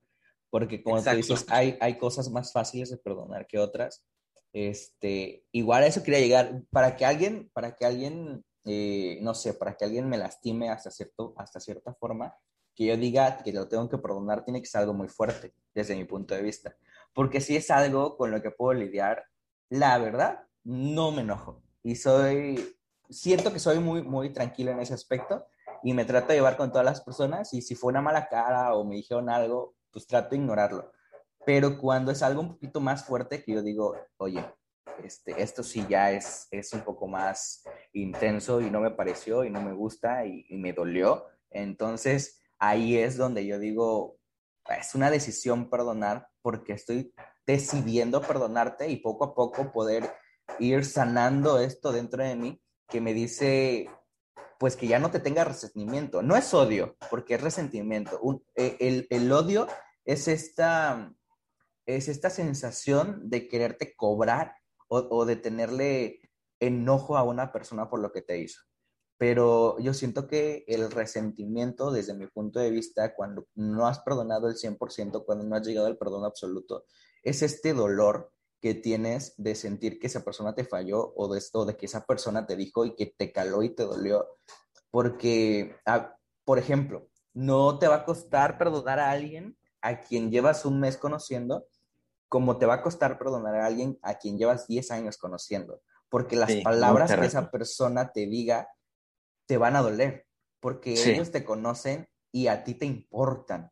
Porque 0.51 0.83
como 0.83 0.99
Exacto. 0.99 1.21
tú 1.21 1.35
dices, 1.35 1.47
hay, 1.51 1.77
hay 1.81 1.99
cosas 1.99 2.31
más 2.31 2.53
fáciles 2.53 2.91
de 2.91 2.97
perdonar 2.99 3.47
que 3.47 3.59
otras. 3.59 4.05
Este, 4.53 5.47
igual 5.53 5.83
a 5.83 5.87
eso 5.87 6.03
quería 6.03 6.21
llegar. 6.21 6.63
Para 6.71 6.97
que 6.97 7.05
alguien, 7.05 7.51
para 7.55 7.75
que 7.77 7.85
alguien, 7.87 8.45
eh, 8.65 9.19
no 9.23 9.35
sé, 9.35 9.55
para 9.55 9.77
que 9.77 9.85
alguien 9.85 10.09
me 10.09 10.19
lastime 10.19 10.69
hasta, 10.71 10.91
cierto, 10.91 11.35
hasta 11.37 11.59
cierta 11.61 11.95
forma, 11.95 12.35
que 12.75 12.87
yo 12.87 12.97
diga 12.97 13.39
que 13.39 13.53
lo 13.53 13.69
tengo 13.69 13.89
que 13.89 13.99
perdonar, 13.99 14.45
tiene 14.45 14.61
que 14.61 14.67
ser 14.67 14.83
algo 14.83 14.95
muy 14.95 15.09
fuerte, 15.09 15.55
desde 15.75 15.97
mi 15.97 16.05
punto 16.05 16.35
de 16.35 16.43
vista. 16.43 16.77
Porque 17.15 17.41
si 17.41 17.57
es 17.57 17.71
algo 17.71 18.17
con 18.17 18.31
lo 18.31 18.41
que 18.43 18.51
puedo 18.51 18.73
lidiar, 18.73 19.25
la 19.69 19.99
verdad, 19.99 20.47
no 20.65 21.13
me 21.13 21.23
enojo. 21.23 21.63
Y 21.83 21.97
soy, 21.97 22.77
siento 23.11 23.53
que 23.53 23.59
soy 23.59 23.79
muy, 23.79 24.03
muy 24.03 24.33
tranquilo 24.33 24.71
en 24.71 24.81
ese 24.81 24.95
aspecto 24.95 25.47
y 25.83 25.95
me 25.95 26.05
trato 26.05 26.29
de 26.29 26.35
llevar 26.35 26.57
con 26.57 26.71
todas 26.71 26.85
las 26.85 27.01
personas 27.01 27.53
y 27.55 27.63
si 27.63 27.75
fue 27.75 27.91
una 27.91 28.01
mala 28.01 28.29
cara 28.29 28.75
o 28.75 28.85
me 28.85 28.97
dijeron 28.97 29.29
algo, 29.29 29.75
pues 29.91 30.07
trato 30.07 30.31
de 30.31 30.37
ignorarlo. 30.37 30.93
Pero 31.45 31.79
cuando 31.79 32.13
es 32.13 32.23
algo 32.23 32.41
un 32.41 32.53
poquito 32.53 32.81
más 32.81 33.05
fuerte 33.05 33.43
que 33.43 33.53
yo 33.53 33.63
digo, 33.63 33.97
oye, 34.17 34.45
este, 35.03 35.41
esto 35.43 35.63
sí 35.63 35.85
ya 35.89 36.13
es, 36.13 36.47
es 36.51 36.73
un 36.73 36.83
poco 36.83 37.09
más 37.09 37.65
intenso 37.93 38.61
y 38.61 38.71
no 38.71 38.81
me 38.81 38.93
pareció 38.93 39.45
y 39.45 39.51
no 39.51 39.61
me 39.61 39.73
gusta 39.73 40.25
y, 40.25 40.47
y 40.49 40.57
me 40.57 40.73
dolió. 40.73 41.27
Entonces 41.51 42.42
ahí 42.63 42.97
es 42.97 43.17
donde 43.17 43.45
yo 43.45 43.59
digo, 43.59 44.19
es 44.79 44.95
una 44.95 45.11
decisión 45.11 45.69
perdonar 45.69 46.29
porque 46.43 46.75
estoy 46.75 47.13
decidiendo 47.45 48.23
perdonarte 48.23 48.89
y 48.89 48.99
poco 48.99 49.25
a 49.25 49.35
poco 49.35 49.73
poder 49.73 50.09
ir 50.61 50.85
sanando 50.85 51.59
esto 51.59 51.91
dentro 51.91 52.23
de 52.23 52.37
mí 52.37 52.63
que 52.89 53.01
me 53.01 53.15
dice, 53.15 53.91
pues 54.61 54.77
que 54.77 54.87
ya 54.87 55.01
no 55.01 55.11
te 55.11 55.19
tenga 55.19 55.43
resentimiento. 55.43 56.23
No 56.23 56.37
es 56.37 56.55
odio, 56.55 56.97
porque 57.11 57.35
es 57.35 57.41
resentimiento. 57.41 58.21
Un- 58.21 58.45
eh, 58.55 58.77
el, 58.79 59.09
el 59.11 59.33
odio 59.33 59.67
es 60.05 60.29
esta, 60.29 61.13
es 61.85 62.07
esta 62.07 62.31
sensación 62.31 63.29
de 63.29 63.49
quererte 63.49 63.97
cobrar 63.97 64.55
o, 64.87 64.99
o 65.11 65.25
de 65.25 65.35
tenerle 65.35 66.21
enojo 66.61 67.17
a 67.17 67.25
una 67.25 67.51
persona 67.51 67.91
por 67.91 67.99
lo 68.01 68.13
que 68.13 68.23
te 68.23 68.39
hizo. 68.39 68.61
Pero 69.23 69.79
yo 69.79 69.95
siento 69.95 70.27
que 70.27 70.65
el 70.67 70.91
resentimiento, 70.91 71.93
desde 71.93 72.13
mi 72.13 72.27
punto 72.27 72.59
de 72.59 72.73
vista, 72.73 73.15
cuando 73.15 73.47
no 73.55 73.87
has 73.87 74.01
perdonado 74.01 74.49
el 74.49 74.57
100%, 74.57 75.25
cuando 75.25 75.45
no 75.45 75.55
has 75.55 75.65
llegado 75.65 75.87
al 75.87 75.97
perdón 75.97 76.25
absoluto, 76.25 76.87
es 77.23 77.43
este 77.43 77.73
dolor 77.73 78.33
que 78.61 78.75
tienes 78.75 79.35
de 79.37 79.55
sentir 79.55 80.01
que 80.01 80.09
esa 80.09 80.25
persona 80.25 80.57
te 80.57 80.65
falló 80.65 81.13
o 81.15 81.33
de 81.33 81.39
esto, 81.39 81.65
de 81.65 81.77
que 81.77 81.87
esa 81.87 82.05
persona 82.05 82.49
te 82.49 82.57
dijo 82.57 82.85
y 82.85 82.97
que 82.97 83.15
te 83.17 83.31
caló 83.31 83.63
y 83.63 83.71
te 83.71 83.85
dolió. 83.85 84.27
Porque, 84.91 85.77
ah, 85.87 86.17
por 86.45 86.59
ejemplo, 86.59 87.09
no 87.33 87.79
te 87.79 87.87
va 87.87 87.95
a 87.99 88.05
costar 88.05 88.59
perdonar 88.59 88.99
a 88.99 89.13
alguien 89.13 89.57
a 89.83 90.01
quien 90.01 90.33
llevas 90.33 90.65
un 90.65 90.81
mes 90.81 90.97
conociendo, 90.97 91.69
como 92.29 92.59
te 92.59 92.67
va 92.67 92.75
a 92.75 92.83
costar 92.83 93.19
perdonar 93.19 93.55
a 93.55 93.67
alguien 93.67 94.01
a 94.03 94.19
quien 94.19 94.37
llevas 94.37 94.67
10 94.67 94.91
años 94.91 95.17
conociendo. 95.17 95.81
Porque 96.09 96.35
las 96.35 96.51
Sí, 96.51 96.63
palabras 96.63 97.15
que 97.15 97.25
esa 97.25 97.53
persona 97.53 98.11
te 98.11 98.27
diga 98.27 98.67
te 99.53 99.59
van 99.59 99.77
a 99.77 99.83
doler, 99.83 100.27
porque 100.61 100.97
Sí. 100.97 101.11
ellos 101.11 101.31
te 101.31 101.45
conocen 101.45 102.09
y 102.33 102.47
a 102.47 102.65
ti 102.65 102.73
te 102.73 102.87
importan. 102.87 103.71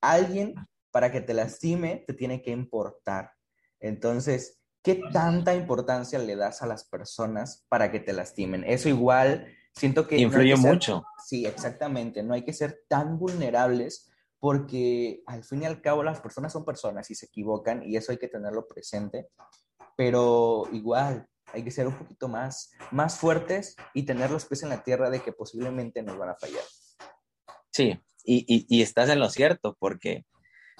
Alguien 0.00 0.56
para 0.90 1.12
que 1.12 1.20
te 1.20 1.32
lastime 1.32 2.02
te 2.08 2.12
tiene 2.12 2.42
que 2.42 2.50
importar. 2.50 3.34
Entonces, 3.78 4.60
¿qué 4.82 5.00
tanta 5.12 5.54
importancia 5.54 6.18
le 6.18 6.34
das 6.34 6.60
a 6.60 6.66
las 6.66 6.82
personas 6.88 7.64
para 7.68 7.92
que 7.92 8.00
te 8.00 8.12
lastimen? 8.12 8.64
Eso 8.64 8.88
igual, 8.88 9.46
siento 9.76 10.08
que... 10.08 10.16
no 10.16 10.22
Influye 10.22 10.56
ser- 10.56 10.66
mucho. 10.72 11.04
Sí, 11.24 11.46
exactamente. 11.46 12.24
No 12.24 12.34
hay 12.34 12.42
que 12.42 12.52
ser 12.52 12.82
tan 12.88 13.16
vulnerables 13.16 14.10
porque 14.40 15.22
al 15.26 15.44
fin 15.44 15.62
y 15.62 15.66
al 15.66 15.80
cabo 15.80 16.02
las 16.02 16.18
personas 16.18 16.52
son 16.52 16.64
personas 16.64 17.08
y 17.12 17.14
se 17.14 17.26
equivocan 17.26 17.84
y 17.84 17.96
eso 17.96 18.10
hay 18.10 18.18
que 18.18 18.26
tenerlo 18.26 18.66
presente. 18.66 19.28
Pero 19.94 20.64
igual, 20.72 21.28
hay 21.52 21.62
que 21.64 21.70
ser 21.70 21.86
un 21.86 21.96
poquito 21.96 22.28
más, 22.28 22.72
más 22.90 23.18
fuertes 23.18 23.76
y 23.94 24.04
tener 24.04 24.30
los 24.30 24.44
pies 24.46 24.62
en 24.62 24.70
la 24.70 24.82
tierra 24.82 25.10
de 25.10 25.20
que 25.20 25.32
posiblemente 25.32 26.02
nos 26.02 26.18
van 26.18 26.30
a 26.30 26.34
fallar. 26.34 26.64
Sí, 27.70 27.98
y, 28.24 28.66
y- 28.68 28.82
estás 28.82 29.08
en 29.08 29.20
lo 29.20 29.30
cierto, 29.30 29.76
porque 29.78 30.24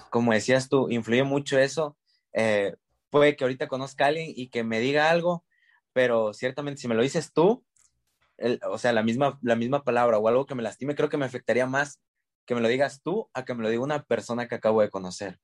como 0.09 0.33
decías 0.33 0.69
tú, 0.69 0.89
influye 0.89 1.23
mucho 1.23 1.57
eso. 1.59 1.97
Eh, 2.33 2.75
puede 3.09 3.35
que 3.35 3.43
ahorita 3.43 3.67
conozca 3.67 4.05
a 4.05 4.07
alguien 4.09 4.31
y 4.35 4.49
que 4.49 4.63
me 4.63 4.79
diga 4.79 5.09
algo, 5.09 5.43
pero 5.91 6.33
ciertamente 6.33 6.81
si 6.81 6.87
me 6.87 6.95
lo 6.95 7.01
dices 7.03 7.33
tú, 7.33 7.65
o 8.67 8.77
sea, 8.77 8.93
la 8.93 9.03
misma, 9.03 9.39
la 9.41 9.55
misma 9.55 9.83
palabra 9.83 10.17
o 10.17 10.27
algo 10.27 10.45
que 10.45 10.55
me 10.55 10.63
lastime, 10.63 10.95
creo 10.95 11.09
que 11.09 11.17
me 11.17 11.25
afectaría 11.25 11.65
más 11.67 11.99
que 12.45 12.55
me 12.55 12.61
lo 12.61 12.67
digas 12.67 13.01
tú 13.03 13.29
a 13.33 13.45
que 13.45 13.53
me 13.53 13.63
lo 13.63 13.69
diga 13.69 13.83
una 13.83 14.03
persona 14.03 14.47
que 14.47 14.55
acabo 14.55 14.81
de 14.81 14.89
conocer. 14.89 15.39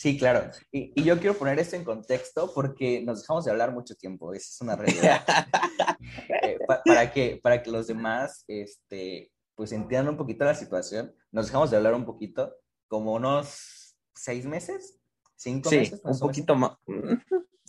Sí, 0.00 0.16
claro. 0.16 0.50
Y, 0.72 0.92
y 0.98 1.04
yo 1.04 1.18
quiero 1.18 1.36
poner 1.36 1.58
esto 1.58 1.76
en 1.76 1.84
contexto 1.84 2.50
porque 2.54 3.02
nos 3.02 3.20
dejamos 3.20 3.44
de 3.44 3.50
hablar 3.50 3.70
mucho 3.70 3.94
tiempo. 3.96 4.32
Esa 4.32 4.48
es 4.48 4.60
una 4.62 4.74
realidad. 4.76 5.20
Eh, 6.42 6.56
pa- 6.66 6.82
para, 6.82 7.12
que, 7.12 7.38
para 7.42 7.62
que 7.62 7.70
los 7.70 7.86
demás 7.86 8.44
este, 8.48 9.30
pues 9.54 9.70
entiendan 9.72 10.08
un 10.08 10.16
poquito 10.16 10.44
la 10.46 10.54
situación, 10.54 11.14
nos 11.30 11.46
dejamos 11.46 11.70
de 11.70 11.76
hablar 11.76 11.92
un 11.94 12.06
poquito, 12.06 12.56
como 12.88 13.12
unos 13.12 13.94
seis 14.14 14.46
meses, 14.46 14.98
cinco 15.36 15.68
Sí, 15.68 15.76
meses. 15.76 16.00
un 16.02 16.18
poquito 16.18 16.54
más. 16.56 16.72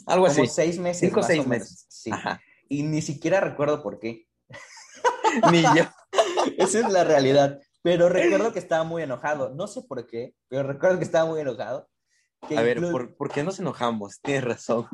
Algo 0.08 0.24
menos. 0.24 0.36
Como 0.38 0.44
así. 0.46 0.48
seis 0.48 0.80
meses. 0.80 1.02
Cinco 1.02 1.20
o 1.20 1.24
seis 1.24 1.46
meses. 1.46 1.86
Sí. 1.90 2.12
Ajá. 2.12 2.42
Y 2.70 2.84
ni 2.84 3.02
siquiera 3.02 3.42
recuerdo 3.42 3.84
por 3.84 4.00
qué. 4.00 4.26
Ni 5.52 5.62
yo. 5.64 5.84
Esa 6.58 6.80
es 6.80 6.90
la 6.90 7.04
realidad. 7.04 7.60
Pero 7.84 8.08
recuerdo 8.08 8.54
que 8.54 8.60
estaba 8.60 8.86
muy 8.86 9.04
enojado. 9.04 9.50
No 9.54 9.68
sé 9.68 9.82
por 9.82 10.08
qué, 10.08 10.34
pero 10.48 10.64
recuerdo 10.64 10.98
que 10.98 11.04
estaba 11.06 11.30
muy 11.30 11.42
enojado. 11.42 11.90
A 12.50 12.62
ver, 12.62 12.82
¿por, 12.92 13.16
por 13.16 13.32
qué 13.32 13.44
nos 13.44 13.60
enojamos? 13.60 14.20
Tienes 14.24 14.44
razón. 14.44 14.88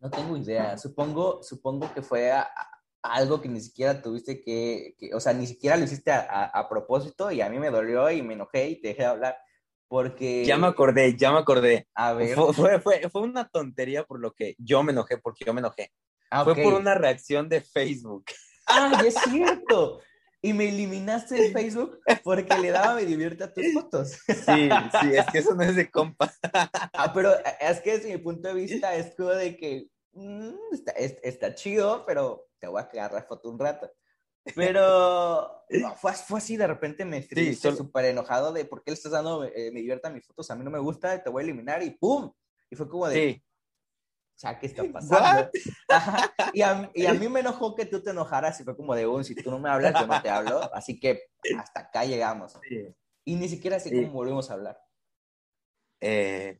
No 0.00 0.10
tengo 0.10 0.36
idea. 0.36 0.76
Supongo, 0.78 1.42
supongo 1.42 1.92
que 1.94 2.02
fue 2.02 2.30
a- 2.30 2.42
a- 2.42 2.70
algo 3.02 3.40
que 3.40 3.48
ni 3.48 3.60
siquiera 3.60 4.00
tuviste 4.02 4.40
que, 4.40 4.94
que- 4.98 5.14
o 5.14 5.20
sea, 5.20 5.32
ni 5.32 5.46
siquiera 5.46 5.76
lo 5.76 5.84
hiciste 5.84 6.12
a, 6.12 6.44
a- 6.44 6.68
propósito 6.68 7.30
y 7.32 7.40
a 7.40 7.48
mí 7.48 7.58
me 7.58 7.70
dolió 7.70 8.10
y 8.10 8.22
me 8.22 8.34
enojé 8.34 8.68
y 8.68 8.80
te 8.80 8.88
dejé 8.88 9.02
de 9.02 9.08
hablar. 9.08 9.36
Porque, 9.88 10.44
Ya 10.46 10.56
me 10.56 10.66
acordé, 10.68 11.16
ya 11.16 11.32
me 11.32 11.38
acordé. 11.38 11.86
a 11.94 12.12
ver, 12.14 12.34
Fue, 12.34 12.52
fue, 12.54 12.80
fue, 12.80 13.10
fue 13.10 13.22
una 13.22 13.48
tontería 13.48 14.04
por 14.04 14.20
lo 14.20 14.32
que 14.32 14.54
yo 14.58 14.82
me 14.82 14.92
enojé, 14.92 15.18
porque 15.18 15.44
yo 15.44 15.52
me 15.52 15.60
enojé. 15.60 15.92
ah, 16.30 16.44
Fue 16.44 16.54
ok. 16.54 16.62
por 16.62 16.74
una 16.74 16.94
reacción 16.94 17.48
de 17.48 17.60
Facebook. 17.60 18.24
¡Ah, 18.66 19.02
es 19.04 19.14
cierto! 19.30 20.00
Y 20.44 20.52
me 20.54 20.68
eliminaste 20.68 21.36
de 21.36 21.50
Facebook 21.52 22.00
porque 22.24 22.58
le 22.58 22.70
daba 22.72 22.96
me 22.96 23.04
divierte 23.04 23.44
a 23.44 23.52
tus 23.54 23.72
fotos. 23.72 24.18
Sí, 24.26 24.68
sí, 25.00 25.14
es 25.14 25.26
que 25.30 25.38
eso 25.38 25.54
no 25.54 25.62
es 25.62 25.76
de 25.76 25.88
compa. 25.90 26.32
Ah, 26.92 27.12
pero 27.14 27.32
es 27.60 27.80
que 27.80 27.92
desde 27.98 28.10
mi 28.12 28.18
punto 28.18 28.48
de 28.48 28.54
vista 28.54 28.94
es 28.96 29.14
como 29.14 29.30
de 29.30 29.56
que 29.56 29.88
mm, 30.14 30.50
está, 30.72 30.92
es- 30.92 31.16
está 31.22 31.54
chido, 31.54 32.04
pero 32.06 32.48
te 32.58 32.66
voy 32.66 32.82
a 32.82 32.88
quedar 32.88 33.12
la 33.12 33.22
foto 33.22 33.48
un 33.50 33.58
rato. 33.58 33.88
Pero 34.56 35.64
no, 35.70 35.94
fue, 35.94 36.12
fue 36.14 36.38
así, 36.38 36.56
de 36.56 36.66
repente 36.66 37.04
me 37.04 37.18
escribiste 37.18 37.68
solo- 37.68 37.76
súper 37.76 38.06
enojado 38.06 38.52
de 38.52 38.64
por 38.64 38.82
qué 38.82 38.90
le 38.90 38.94
estás 38.96 39.12
dando 39.12 39.44
eh, 39.44 39.70
me 39.72 39.80
divierta 39.80 40.10
mis 40.10 40.26
fotos, 40.26 40.50
a 40.50 40.56
mí 40.56 40.64
no 40.64 40.70
me 40.70 40.78
gusta, 40.80 41.22
te 41.22 41.30
voy 41.30 41.42
a 41.42 41.44
eliminar 41.44 41.82
y 41.82 41.90
¡pum! 41.90 42.32
Y 42.70 42.76
fue 42.76 42.88
como 42.88 43.06
de, 43.08 43.14
Sí, 43.14 43.44
sea, 44.42 44.58
¿qué 44.58 44.66
está 44.66 44.82
pasando? 44.92 45.50
Ajá. 45.88 46.32
Y, 46.52 46.62
a, 46.62 46.90
y 46.94 47.06
a 47.06 47.14
mí 47.14 47.28
me 47.28 47.40
enojó 47.40 47.74
que 47.74 47.86
tú 47.86 48.02
te 48.02 48.10
enojaras 48.10 48.60
y 48.60 48.64
fue 48.64 48.76
como 48.76 48.94
de, 48.94 49.06
un, 49.06 49.24
si 49.24 49.34
tú 49.34 49.50
no 49.50 49.58
me 49.58 49.68
hablas, 49.70 49.94
yo 50.00 50.06
no 50.06 50.20
te 50.22 50.28
hablo, 50.30 50.58
así 50.74 50.98
que 51.00 51.22
hasta 51.58 51.80
acá 51.80 52.04
llegamos. 52.04 52.58
sí. 52.68 52.88
Y 53.24 53.36
ni 53.36 53.48
siquiera 53.48 53.78
sé 53.78 53.90
Sí. 53.90 53.94
cómo 54.02 54.14
volvimos 54.14 54.50
a 54.50 54.54
hablar. 54.54 54.80
Eh, 56.00 56.58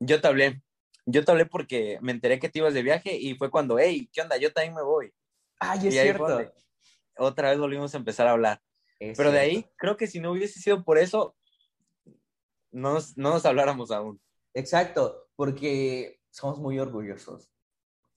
yo 0.00 0.20
te 0.20 0.26
hablé. 0.26 0.62
Yo 1.06 1.24
te 1.24 1.30
hablé 1.30 1.46
porque 1.46 1.98
me 2.02 2.12
enteré 2.12 2.38
que 2.40 2.48
te 2.48 2.58
ibas 2.58 2.74
de 2.74 2.82
viaje 2.82 3.16
y 3.16 3.34
fue 3.36 3.50
cuando, 3.50 3.78
hey, 3.78 4.08
¿qué 4.12 4.20
onda? 4.20 4.36
Yo 4.36 4.52
también 4.52 4.74
me 4.74 4.82
voy. 4.82 5.12
Ay, 5.60 5.86
es 5.88 5.94
cierto. 5.94 6.40
Otra 7.16 7.50
vez 7.50 7.58
volvimos 7.58 7.94
a 7.94 7.98
empezar 7.98 8.26
a 8.26 8.32
hablar. 8.32 8.60
Es 8.98 9.16
Pero 9.16 9.30
de 9.32 9.40
cierto. 9.40 9.58
ahí, 9.58 9.70
creo 9.76 9.96
que 9.96 10.06
si 10.06 10.20
no 10.20 10.32
hubiese 10.32 10.58
sido 10.60 10.84
por 10.84 10.98
eso, 10.98 11.36
no 12.72 12.94
nos, 12.94 13.16
no 13.16 13.30
nos 13.30 13.44
habláramos 13.46 13.90
aún. 13.90 14.20
Exacto, 14.54 15.28
porque 15.36 16.19
somos 16.30 16.58
muy 16.58 16.78
orgullosos. 16.78 17.50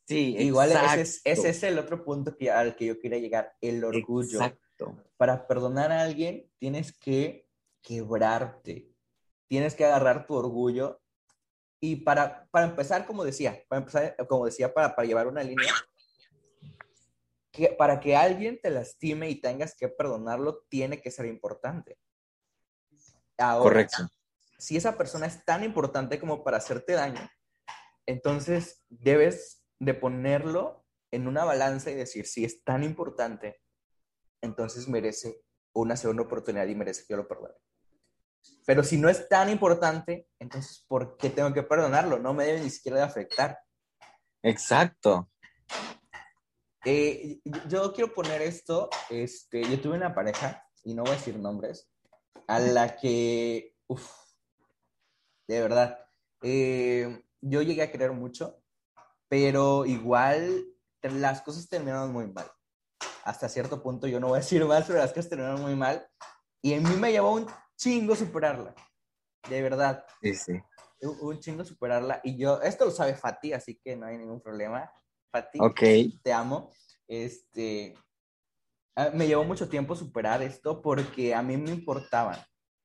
Sí, 0.06 0.36
Igual 0.38 0.72
ese 0.72 1.02
es, 1.02 1.22
ese 1.24 1.50
es 1.50 1.64
el 1.64 1.80
otro 1.80 2.04
punto 2.04 2.36
que, 2.36 2.52
al 2.52 2.76
que 2.76 2.86
yo 2.86 3.00
quería 3.00 3.20
llegar, 3.20 3.56
el 3.62 3.84
orgullo. 3.84 4.42
Exacto. 4.42 4.98
Para 5.18 5.48
perdonar 5.48 5.92
a 5.92 6.02
alguien 6.02 6.52
tienes 6.58 6.92
que 6.98 7.48
quebrarte, 7.82 8.92
tienes 9.48 9.76
que 9.76 9.86
agarrar 9.86 10.26
tu 10.26 10.36
orgullo 10.36 11.02
y 11.80 11.98
para, 11.98 12.48
para 12.52 12.66
empezar, 12.66 13.06
como 13.06 13.24
decía, 13.24 13.64
para 13.68 13.82
empezar, 13.82 14.16
como 14.28 14.46
decía, 14.46 14.74
para, 14.74 14.96
para 14.96 15.08
llevar 15.08 15.28
una 15.28 15.44
línea, 15.44 15.74
que 17.52 17.70
para 17.70 18.00
que 18.00 18.16
alguien 18.16 18.60
te 18.62 18.70
lastime 18.70 19.30
y 19.30 19.36
tengas 19.36 19.76
que 19.76 19.88
perdonarlo, 19.88 20.66
tiene 20.70 21.02
que 21.02 21.12
ser 21.12 21.26
importante. 21.28 21.98
Ahora, 23.38 23.64
Correcto. 23.64 24.10
si 24.58 24.76
esa 24.76 24.98
persona 24.98 25.28
es 25.28 25.44
tan 25.46 25.64
importante 25.64 26.20
como 26.20 26.44
para 26.44 26.58
hacerte 26.58 26.94
daño, 26.94 27.30
entonces 28.06 28.84
debes 28.90 29.64
de 29.80 29.94
ponerlo 29.94 30.86
en 31.12 31.28
una 31.28 31.46
balanza 31.46 31.92
y 31.92 31.96
decir, 31.96 32.26
si 32.26 32.44
es 32.44 32.64
tan 32.64 32.84
importante, 32.84 33.62
entonces 34.42 34.88
merece 34.88 35.44
una 35.74 35.96
segunda 35.96 36.24
oportunidad 36.24 36.68
y 36.68 36.76
merece 36.76 37.02
que 37.02 37.14
yo 37.14 37.18
lo 37.18 37.28
perdone. 37.28 37.56
Pero 38.66 38.84
si 38.84 38.98
no 38.98 39.10
es 39.10 39.28
tan 39.30 39.50
importante, 39.50 40.28
entonces, 40.40 40.86
¿por 40.88 41.18
qué 41.18 41.30
tengo 41.30 41.54
que 41.54 41.64
perdonarlo? 41.64 42.20
No 42.20 42.34
me 42.34 42.46
debe 42.46 42.62
ni 42.62 42.70
siquiera 42.70 42.98
de 42.98 43.04
afectar. 43.04 43.60
Exacto. 44.42 45.30
Eh, 46.86 47.40
yo 47.70 47.94
quiero 47.94 48.14
poner 48.14 48.42
esto, 48.42 48.90
este, 49.10 49.64
yo 49.64 49.80
tuve 49.80 49.96
una 49.96 50.14
pareja, 50.14 50.66
y 50.84 50.94
no 50.94 51.04
voy 51.04 51.14
a 51.14 51.16
decir 51.16 51.38
nombres, 51.38 51.90
a 52.48 52.60
la 52.60 52.98
que, 52.98 53.76
uff, 53.88 54.12
de 55.48 55.62
verdad, 55.62 56.00
eh, 56.42 57.24
yo 57.44 57.62
llegué 57.62 57.84
a 57.84 57.92
querer 57.92 58.12
mucho, 58.12 58.62
pero 59.28 59.86
igual 59.86 60.66
las 61.02 61.42
cosas 61.42 61.68
terminaron 61.68 62.12
muy 62.12 62.28
mal. 62.32 62.50
Hasta 63.26 63.50
cierto 63.50 63.82
punto, 63.82 64.08
yo 64.08 64.20
no 64.20 64.28
voy 64.28 64.38
a 64.38 64.42
decir 64.42 64.64
más, 64.66 64.86
pero 64.86 65.00
las 65.00 65.12
cosas 65.12 65.30
terminaron 65.30 65.62
muy 65.62 65.76
mal. 65.76 66.08
Y 66.62 66.74
en 66.74 66.84
mí 66.84 66.96
me 66.96 67.12
llevó 67.12 67.34
un 67.34 67.48
chingo 67.78 68.16
superarla, 68.16 68.74
de 69.50 69.62
verdad. 69.62 70.06
Sí, 70.22 70.34
sí. 70.34 70.54
Un, 71.02 71.18
un 71.22 71.40
chingo 71.40 71.66
superarla. 71.66 72.22
Y 72.24 72.38
yo, 72.38 72.62
esto 72.62 72.86
lo 72.86 72.92
sabe 72.92 73.16
Fati, 73.16 73.54
así 73.54 73.80
que 73.84 73.96
no 73.96 74.06
hay 74.06 74.18
ningún 74.18 74.42
problema. 74.42 74.90
Fati, 75.32 75.60
Ok. 75.62 75.82
te 76.22 76.32
amo. 76.32 76.72
Este, 77.08 77.96
ah, 78.96 79.10
me 79.14 79.28
llevó 79.28 79.44
mucho 79.44 79.68
tiempo 79.68 79.96
superar 79.96 80.42
esto 80.42 80.82
porque 80.82 81.36
a 81.36 81.42
mí 81.42 81.58
me 81.58 81.72
importaban. 81.72 82.40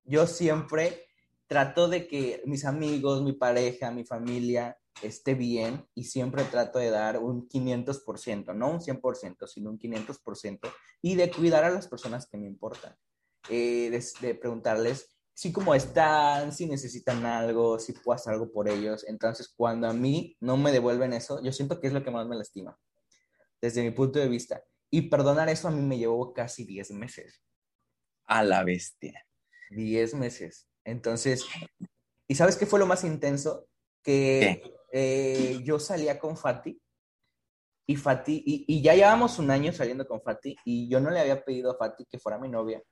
Yo 0.05 0.27
siempre 0.27 1.08
trato 1.49 1.89
de 1.89 2.07
que 2.07 2.43
mis 2.45 2.65
amigos, 2.65 3.23
mi 3.23 3.33
pareja, 3.33 3.91
mi 3.91 4.05
familia 4.05 4.79
esté 5.03 5.35
bien 5.35 5.85
y 5.95 6.05
siempre 6.05 6.45
trato 6.45 6.79
de 6.79 6.91
dar 6.91 7.19
un 7.19 7.49
500%, 7.49 8.55
no 8.55 8.71
un 8.71 8.81
100%, 8.81 9.47
sino 9.47 9.71
un 9.71 9.79
500% 9.79 10.73
y 11.03 11.17
de 11.17 11.31
cuidar 11.31 11.65
a 11.65 11.71
las 11.71 11.89
personas 11.89 12.29
que 12.29 12.37
me 12.37 12.47
importan. 12.47 12.95
Eh, 13.49 13.89
de, 13.91 14.27
de 14.27 14.35
preguntarles 14.35 15.17
si 15.33 15.53
cómo 15.53 15.75
están, 15.75 16.53
si 16.53 16.67
necesitan 16.67 17.25
algo, 17.25 17.79
si 17.79 17.93
puedo 17.93 18.17
hacer 18.17 18.35
algo 18.35 18.53
por 18.53 18.69
ellos. 18.69 19.07
Entonces, 19.07 19.49
cuando 19.57 19.89
a 19.89 19.93
mí 19.93 20.37
no 20.41 20.57
me 20.57 20.73
devuelven 20.73 21.13
eso, 21.13 21.43
yo 21.43 21.53
siento 21.53 21.81
que 21.81 21.87
es 21.87 21.93
lo 21.93 22.03
que 22.03 22.11
más 22.11 22.27
me 22.27 22.37
lastima, 22.37 22.77
desde 23.61 23.83
mi 23.83 23.93
punto 23.93 24.19
de 24.19 24.29
vista. 24.29 24.63
Y 24.91 25.03
perdonar 25.03 25.49
eso 25.49 25.69
a 25.69 25.71
mí 25.71 25.81
me 25.81 25.97
llevó 25.97 26.35
casi 26.35 26.65
10 26.65 26.91
meses. 26.91 27.43
A 28.27 28.43
la 28.43 28.65
bestia. 28.65 29.25
10 29.71 30.15
meses. 30.15 30.68
Entonces, 30.89 31.47
¿y 32.27 32.35
sabes 32.35 32.57
qué 32.57 32.65
fue 32.65 32.79
lo 32.79 32.87
más 32.87 33.05
intenso? 33.05 33.67
Que 34.03 34.63
eh, 34.93 35.61
yo 35.65 35.79
salía 35.79 36.19
con 36.19 36.37
Fati 36.37 36.81
y 37.87 37.97
Fati, 37.97 38.43
y, 38.45 38.65
y, 38.67 38.83
ya 38.83 38.95
llevamos 38.95 39.39
un 39.39 39.51
año 39.51 39.73
saliendo 39.73 40.07
con 40.07 40.21
Fati 40.21 40.57
y 40.65 40.89
yo 40.89 41.01
no 41.01 41.11
le 41.11 41.21
había 41.21 41.45
pedido 41.45 41.71
a 41.71 41.77
Fati 41.77 42.07
que 42.07 42.19
fuera 42.19 42.39
mi 42.39 42.49
novia 42.49 42.83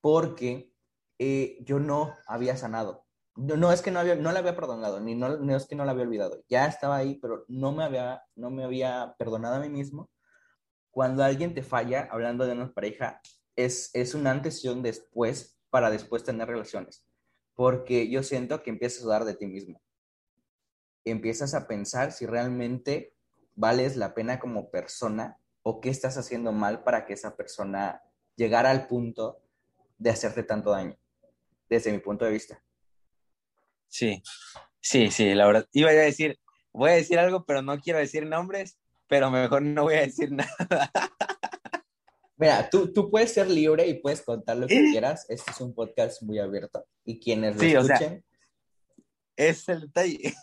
porque 0.00 0.72
eh, 1.18 1.58
yo 1.62 1.78
no 1.78 2.14
había 2.26 2.56
sanado. 2.56 3.04
No, 3.36 3.56
no 3.56 3.72
es 3.72 3.82
que 3.82 3.90
no, 3.90 4.00
había, 4.00 4.16
no 4.16 4.32
la 4.32 4.40
había 4.40 4.56
perdonado, 4.56 5.00
ni 5.00 5.14
no, 5.14 5.36
no, 5.36 5.56
es 5.56 5.66
que 5.66 5.76
no 5.76 5.84
la 5.84 5.92
había 5.92 6.04
olvidado. 6.04 6.42
Ya 6.48 6.66
estaba 6.66 6.96
ahí, 6.96 7.16
pero 7.16 7.44
no 7.48 7.72
me 7.72 7.84
había, 7.84 8.22
no 8.34 8.50
me 8.50 8.64
había 8.64 9.14
perdonado 9.18 9.56
a 9.56 9.60
mí 9.60 9.68
mismo. 9.68 10.10
Cuando 10.90 11.22
alguien 11.22 11.54
te 11.54 11.62
falla, 11.62 12.08
hablando 12.10 12.46
de 12.46 12.52
una 12.52 12.72
pareja, 12.72 13.20
es, 13.54 13.90
es 13.94 14.14
un 14.14 14.26
antes 14.26 14.64
y 14.64 14.68
un 14.68 14.82
después 14.82 15.58
para 15.70 15.90
después 15.90 16.24
tener 16.24 16.48
relaciones. 16.48 17.05
Porque 17.56 18.08
yo 18.08 18.22
siento 18.22 18.62
que 18.62 18.70
empiezas 18.70 19.00
a 19.00 19.04
dudar 19.06 19.24
de 19.24 19.34
ti 19.34 19.46
mismo. 19.46 19.82
Empiezas 21.04 21.54
a 21.54 21.66
pensar 21.66 22.12
si 22.12 22.26
realmente 22.26 23.16
vales 23.56 23.96
la 23.96 24.14
pena 24.14 24.38
como 24.38 24.70
persona 24.70 25.40
o 25.62 25.80
qué 25.80 25.90
estás 25.90 26.16
haciendo 26.16 26.52
mal 26.52 26.84
para 26.84 27.04
que 27.06 27.14
esa 27.14 27.36
persona 27.36 28.00
llegara 28.36 28.70
al 28.70 28.86
punto 28.86 29.42
de 29.98 30.10
hacerte 30.10 30.44
tanto 30.44 30.70
daño, 30.70 30.96
desde 31.68 31.90
mi 31.90 31.98
punto 31.98 32.24
de 32.24 32.30
vista. 32.30 32.62
Sí, 33.88 34.22
sí, 34.80 35.10
sí, 35.10 35.34
la 35.34 35.46
verdad. 35.46 35.66
Iba 35.72 35.90
a 35.90 35.94
decir, 35.94 36.38
voy 36.72 36.90
a 36.90 36.94
decir 36.94 37.18
algo, 37.18 37.44
pero 37.44 37.62
no 37.62 37.80
quiero 37.80 37.98
decir 37.98 38.26
nombres, 38.26 38.78
pero 39.08 39.30
mejor 39.30 39.62
no 39.62 39.84
voy 39.84 39.94
a 39.94 40.02
decir 40.02 40.30
nada. 40.32 40.92
Mira, 42.36 42.68
tú, 42.68 42.92
tú 42.92 43.10
puedes 43.10 43.32
ser 43.32 43.48
libre 43.50 43.86
y 43.86 43.94
puedes 43.94 44.20
contar 44.22 44.56
lo 44.58 44.66
que 44.66 44.90
quieras. 44.90 45.24
Este 45.28 45.50
es 45.50 45.60
un 45.60 45.74
podcast 45.74 46.22
muy 46.22 46.38
abierto. 46.38 46.86
Y 47.04 47.18
quienes 47.18 47.54
lo 47.56 47.60
Sí, 47.62 47.74
o 47.76 47.82
sea, 47.84 47.96
escuchen, 47.96 48.24
Es 49.36 49.68
el 49.68 49.80
detalle. 49.82 50.34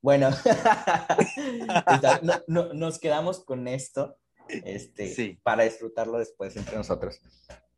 bueno, 0.00 0.30
no- 2.22 2.42
no- 2.46 2.72
nos 2.74 2.98
quedamos 2.98 3.44
con 3.44 3.66
esto 3.68 4.16
este, 4.48 5.08
Sí. 5.14 5.38
para 5.42 5.64
disfrutarlo 5.64 6.18
después 6.18 6.56
entre 6.56 6.76
nosotros. 6.76 7.20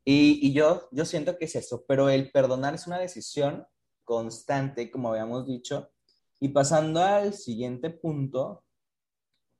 Y, 0.05 0.39
y 0.47 0.53
yo, 0.53 0.89
yo 0.93 1.05
siento 1.05 1.39
que 1.39 1.47
es 1.47 1.57
eso, 1.57 1.85
pero 1.89 2.09
el 2.11 2.31
perdonar 2.31 2.75
es 2.75 2.87
una 2.87 2.99
decisión 2.99 3.67
constante, 4.05 4.91
como 4.91 5.11
habíamos 5.11 5.47
dicho. 5.47 5.91
Y 6.41 6.49
pasando 6.51 7.03
al 7.03 7.35
siguiente 7.35 7.91
punto, 7.91 8.65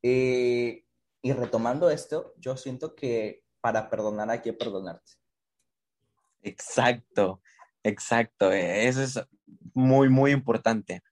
eh, 0.03 0.85
y 1.23 1.33
retomando 1.33 1.91
esto, 1.91 2.35
yo 2.39 2.57
siento 2.57 2.95
que 2.95 3.43
para 3.61 3.91
perdonar 3.91 4.31
hay 4.31 4.41
que 4.41 4.53
perdonarte. 4.53 5.13
Exacto, 6.43 7.43
exacto. 7.83 8.53
eh, 8.53 8.87
Eso 8.87 9.03
es 9.03 9.21
muy, 9.75 10.09
muy 10.09 10.31
importante. 10.31 11.03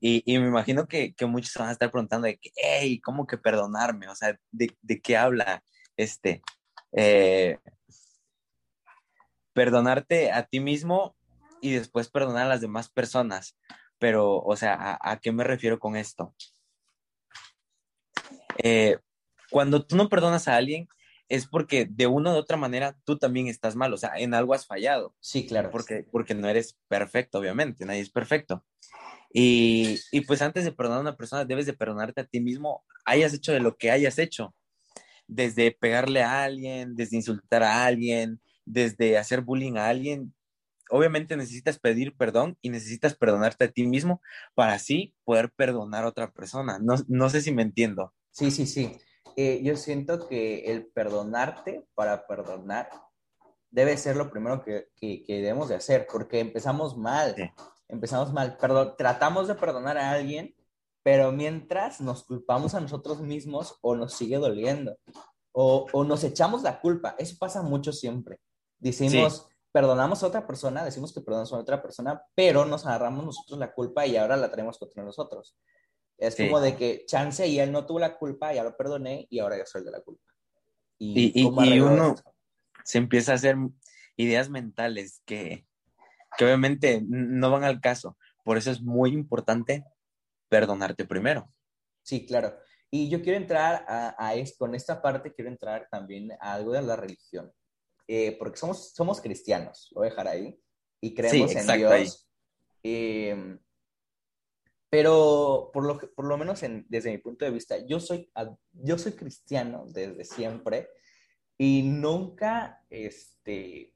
Y, 0.00 0.22
y 0.26 0.38
me 0.40 0.48
imagino 0.48 0.88
que, 0.88 1.14
que 1.14 1.26
muchos 1.26 1.54
van 1.54 1.68
a 1.68 1.72
estar 1.72 1.90
preguntando 1.90 2.26
de 2.26 2.36
que, 2.36 2.50
hey, 2.56 3.00
¿cómo 3.00 3.26
que 3.26 3.38
perdonarme? 3.38 4.08
O 4.08 4.16
sea, 4.16 4.36
¿de, 4.50 4.76
de 4.82 5.00
qué 5.00 5.16
habla 5.16 5.62
este? 5.96 6.42
Eh, 6.90 7.58
perdonarte 9.52 10.32
a 10.32 10.44
ti 10.44 10.58
mismo 10.58 11.14
y 11.60 11.74
después 11.74 12.10
perdonar 12.10 12.46
a 12.46 12.48
las 12.48 12.60
demás 12.60 12.90
personas. 12.90 13.56
Pero, 13.98 14.38
o 14.38 14.56
sea, 14.56 14.74
¿a, 14.74 15.12
a 15.12 15.20
qué 15.20 15.30
me 15.30 15.44
refiero 15.44 15.78
con 15.78 15.94
esto? 15.94 16.34
Eh, 18.58 18.98
cuando 19.52 19.84
tú 19.84 19.94
no 19.96 20.08
perdonas 20.08 20.48
a 20.48 20.56
alguien, 20.56 20.88
es 21.28 21.46
porque 21.46 21.86
de 21.88 22.06
una 22.06 22.32
u 22.32 22.36
otra 22.36 22.56
manera 22.56 22.96
tú 23.04 23.16
también 23.16 23.46
estás 23.46 23.76
mal, 23.76 23.92
o 23.92 23.96
sea, 23.96 24.12
en 24.16 24.34
algo 24.34 24.54
has 24.54 24.66
fallado, 24.66 25.14
Sí, 25.20 25.46
claro. 25.46 25.70
porque, 25.70 26.04
porque 26.10 26.34
no 26.34 26.48
eres 26.48 26.78
perfecto, 26.88 27.38
obviamente, 27.38 27.86
nadie 27.86 28.00
es 28.00 28.10
perfecto. 28.10 28.64
Y, 29.32 29.98
y 30.10 30.22
pues 30.22 30.42
antes 30.42 30.64
de 30.64 30.72
perdonar 30.72 30.98
a 30.98 31.02
una 31.02 31.16
persona, 31.16 31.44
debes 31.44 31.66
de 31.66 31.72
perdonarte 31.72 32.20
a 32.20 32.24
ti 32.24 32.40
mismo, 32.40 32.84
hayas 33.04 33.32
hecho 33.32 33.52
de 33.52 33.60
lo 33.60 33.76
que 33.76 33.90
hayas 33.90 34.18
hecho, 34.18 34.54
desde 35.26 35.70
pegarle 35.70 36.22
a 36.22 36.42
alguien, 36.42 36.94
desde 36.94 37.16
insultar 37.16 37.62
a 37.62 37.86
alguien, 37.86 38.40
desde 38.64 39.16
hacer 39.16 39.40
bullying 39.40 39.76
a 39.76 39.88
alguien. 39.88 40.34
Obviamente 40.90 41.36
necesitas 41.38 41.78
pedir 41.78 42.14
perdón 42.14 42.58
y 42.60 42.68
necesitas 42.68 43.14
perdonarte 43.14 43.64
a 43.64 43.70
ti 43.70 43.86
mismo 43.86 44.20
para 44.54 44.74
así 44.74 45.14
poder 45.24 45.50
perdonar 45.50 46.04
a 46.04 46.08
otra 46.08 46.30
persona. 46.30 46.78
No, 46.78 46.96
no 47.08 47.30
sé 47.30 47.40
si 47.40 47.52
me 47.52 47.62
entiendo. 47.62 48.12
Sí, 48.30 48.50
sí, 48.50 48.66
sí. 48.66 48.98
Eh, 49.36 49.60
yo 49.62 49.76
siento 49.76 50.28
que 50.28 50.70
el 50.72 50.86
perdonarte 50.86 51.86
para 51.94 52.26
perdonar 52.26 52.88
debe 53.70 53.96
ser 53.96 54.16
lo 54.16 54.30
primero 54.30 54.62
que, 54.62 54.88
que- 54.96 55.22
que 55.24 55.34
debemos 55.36 55.68
de 55.68 55.76
hacer, 55.76 56.06
porque 56.10 56.40
empezamos 56.40 56.96
mal, 56.96 57.34
Sí. 57.36 57.50
empezamos 57.88 58.32
mal, 58.32 58.56
perdón, 58.58 58.94
tratamos 58.98 59.48
de 59.48 59.54
perdonar 59.54 59.96
a 59.98 60.10
alguien, 60.10 60.54
pero 61.02 61.32
mientras 61.32 62.00
nos 62.00 62.24
culpamos 62.24 62.74
a 62.74 62.80
nosotros 62.80 63.20
mismos 63.20 63.78
o 63.80 63.96
nos 63.96 64.12
sigue 64.14 64.36
doliendo, 64.36 64.96
o, 65.52 65.86
o 65.92 66.04
nos 66.04 66.22
echamos 66.24 66.62
la 66.62 66.80
culpa, 66.80 67.14
eso 67.18 67.36
pasa 67.38 67.62
mucho 67.62 67.92
siempre. 67.92 68.40
Decimos, 68.78 69.48
perdonamos 69.72 70.22
a 70.22 70.26
otra 70.26 70.46
persona, 70.46 70.84
decimos 70.84 71.12
que 71.14 71.20
perdonamos 71.22 71.52
a 71.52 71.58
otra 71.58 71.80
persona, 71.82 72.22
pero 72.34 72.64
nos 72.66 72.84
agarramos 72.86 73.24
nosotros 73.24 73.58
la 73.58 73.72
culpa 73.72 74.06
y 74.06 74.16
ahora 74.16 74.36
la 74.36 74.50
traemos 74.50 74.78
contra 74.78 75.02
nosotros. 75.02 75.56
Es 76.18 76.34
Sí. 76.34 76.44
como 76.46 76.60
de 76.60 76.76
que 76.76 77.04
chance 77.06 77.46
y 77.46 77.58
él 77.58 77.72
no 77.72 77.84
tuvo 77.86 77.98
la 77.98 78.16
culpa, 78.16 78.52
ya 78.52 78.62
lo 78.64 78.76
perdoné 78.76 79.26
y 79.30 79.38
ahora 79.40 79.58
yo 79.58 79.64
soy 79.66 79.80
el 79.80 79.86
de 79.86 79.90
la 79.92 80.00
culpa. 80.00 80.22
Y- 80.98 81.32
y- 81.34 81.42
y 81.42 81.48
arreglo 81.58 81.86
uno- 81.86 82.14
esto? 82.14 82.34
se 82.84 82.98
empieza 82.98 83.32
a 83.32 83.34
hacer 83.36 83.56
ideas 84.16 84.48
mentales 84.50 85.22
que, 85.24 85.66
que 86.36 86.44
obviamente 86.44 87.02
no 87.06 87.50
van 87.50 87.64
al 87.64 87.80
caso. 87.80 88.16
Por 88.44 88.56
eso 88.58 88.70
es 88.70 88.82
muy 88.82 89.10
importante 89.12 89.84
perdonarte 90.48 91.04
primero. 91.04 91.52
Sí, 92.02 92.26
claro. 92.26 92.56
Y 92.90 93.08
yo 93.08 93.22
quiero 93.22 93.38
entrar 93.38 93.84
a, 93.88 94.14
a 94.18 94.34
es- 94.34 94.56
con 94.56 94.74
esta 94.74 95.00
parte, 95.00 95.32
quiero 95.32 95.50
entrar 95.50 95.88
también 95.90 96.32
a 96.40 96.54
algo 96.54 96.72
de 96.72 96.82
la 96.82 96.96
religión. 96.96 97.52
Eh, 98.08 98.36
porque 98.38 98.58
somos, 98.58 98.92
somos 98.94 99.20
cristianos, 99.20 99.88
lo 99.92 100.00
voy 100.00 100.08
a 100.08 100.10
dejar 100.10 100.28
ahí, 100.28 100.60
y 101.00 101.14
creemos 101.14 101.52
en 101.52 101.58
exacto, 101.58 101.94
Dios. 101.94 102.28
Eh, 102.82 103.58
Pero 104.92 105.70
por 105.72 105.86
lo, 105.86 105.98
por 105.98 106.26
lo 106.26 106.36
menos 106.36 106.60
desde 106.60 107.10
mi 107.10 107.16
punto 107.16 107.46
de 107.46 107.50
vista, 107.50 107.78
yo 107.78 107.98
soy, 107.98 108.30
yo 108.72 108.98
soy 108.98 109.12
cristiano 109.12 109.86
desde 109.88 110.22
siempre 110.26 110.90
y 111.56 111.80
nunca 111.80 112.84
este, 112.90 113.94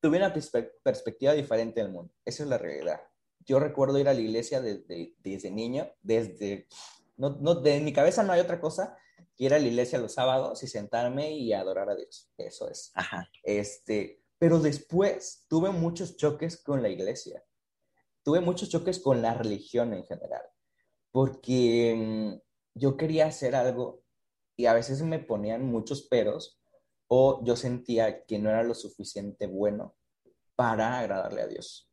tuve 0.00 0.16
una 0.16 0.34
perspectiva 0.82 1.32
diferente 1.32 1.80
del 1.80 1.92
mundo. 1.92 2.12
Esa 2.24 2.42
es 2.42 2.48
la 2.48 2.58
realidad. 2.58 3.02
Yo 3.44 3.60
recuerdo 3.60 4.00
ir 4.00 4.08
a 4.08 4.14
la 4.14 4.20
iglesia 4.20 4.60
desde, 4.60 5.14
desde 5.18 5.48
niño, 5.52 5.92
desde... 6.02 6.66
No, 7.16 7.38
no, 7.40 7.54
de 7.54 7.78
mi 7.78 7.92
cabeza 7.92 8.24
no 8.24 8.32
hay 8.32 8.40
otra 8.40 8.60
cosa 8.60 8.98
que 9.36 9.44
ir 9.44 9.54
a 9.54 9.60
la 9.60 9.66
iglesia 9.68 10.00
los 10.00 10.14
sábados 10.14 10.60
y 10.64 10.66
sentarme 10.66 11.36
y 11.36 11.52
adorar 11.52 11.88
a 11.88 11.94
Dios. 11.94 12.32
Eso 12.36 12.68
es. 12.68 12.90
Ajá. 12.96 13.30
Este, 13.44 14.24
pero 14.40 14.58
después 14.58 15.46
tuve 15.48 15.70
muchos 15.70 16.16
choques 16.16 16.60
con 16.60 16.82
la 16.82 16.88
iglesia. 16.88 17.44
Tuve 18.26 18.40
muchos 18.40 18.68
choques 18.68 18.98
con 18.98 19.22
la 19.22 19.34
religión 19.34 19.94
en 19.94 20.04
general. 20.04 20.42
Porque 21.12 21.94
mm, 21.96 22.40
yo 22.74 22.96
quería 22.96 23.26
hacer 23.26 23.54
algo 23.54 24.02
y 24.56 24.66
a 24.66 24.74
veces 24.74 25.00
me 25.02 25.20
ponían 25.20 25.64
muchos 25.64 26.02
peros 26.02 26.60
o 27.06 27.44
yo 27.44 27.54
sentía 27.54 28.24
que 28.24 28.40
no 28.40 28.50
era 28.50 28.64
lo 28.64 28.74
suficiente 28.74 29.46
bueno 29.46 29.94
para 30.56 30.98
agradarle 30.98 31.42
a 31.42 31.46
Dios. 31.46 31.88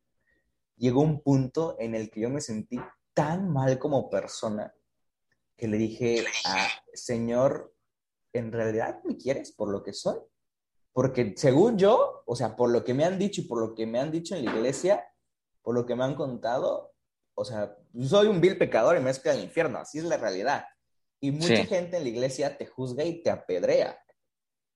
Llegó 0.76 1.02
un 1.02 1.22
punto 1.22 1.76
en 1.78 1.94
el 1.94 2.10
que 2.10 2.22
yo 2.22 2.30
me 2.30 2.40
sentí 2.40 2.80
tan 3.12 3.48
mal 3.48 3.78
como 3.78 4.10
persona 4.10 4.74
que 5.56 5.68
le 5.68 5.76
dije 5.76 6.24
a 6.46 6.66
Señor, 6.94 7.76
¿en 8.32 8.50
realidad 8.50 9.00
me 9.04 9.16
quieres 9.16 9.52
por 9.52 9.70
lo 9.70 9.84
que 9.84 9.92
soy? 9.92 10.18
Porque 10.92 11.34
según 11.36 11.78
yo, 11.78 12.24
o 12.26 12.34
sea, 12.34 12.56
por 12.56 12.70
lo 12.70 12.82
que 12.82 12.92
me 12.92 13.04
han 13.04 13.20
dicho 13.20 13.40
y 13.40 13.44
por 13.44 13.60
lo 13.60 13.72
que 13.72 13.86
me 13.86 14.00
han 14.00 14.10
dicho 14.10 14.34
en 14.34 14.44
la 14.44 14.52
iglesia, 14.52 15.06
por 15.64 15.74
lo 15.74 15.84
que 15.84 15.96
me 15.96 16.04
han 16.04 16.14
contado, 16.14 16.92
o 17.34 17.44
sea, 17.44 17.76
soy 18.00 18.28
un 18.28 18.40
vil 18.40 18.56
pecador 18.56 18.96
y 18.96 19.00
me 19.00 19.10
escoge 19.10 19.30
al 19.30 19.42
infierno, 19.42 19.78
así 19.78 19.98
es 19.98 20.04
la 20.04 20.16
realidad. 20.16 20.66
Y 21.20 21.32
mucha 21.32 21.64
gente 21.64 21.96
en 21.96 22.04
la 22.04 22.08
iglesia 22.08 22.56
te 22.56 22.66
juzga 22.66 23.02
y 23.02 23.22
te 23.22 23.30
apedrea. 23.30 23.98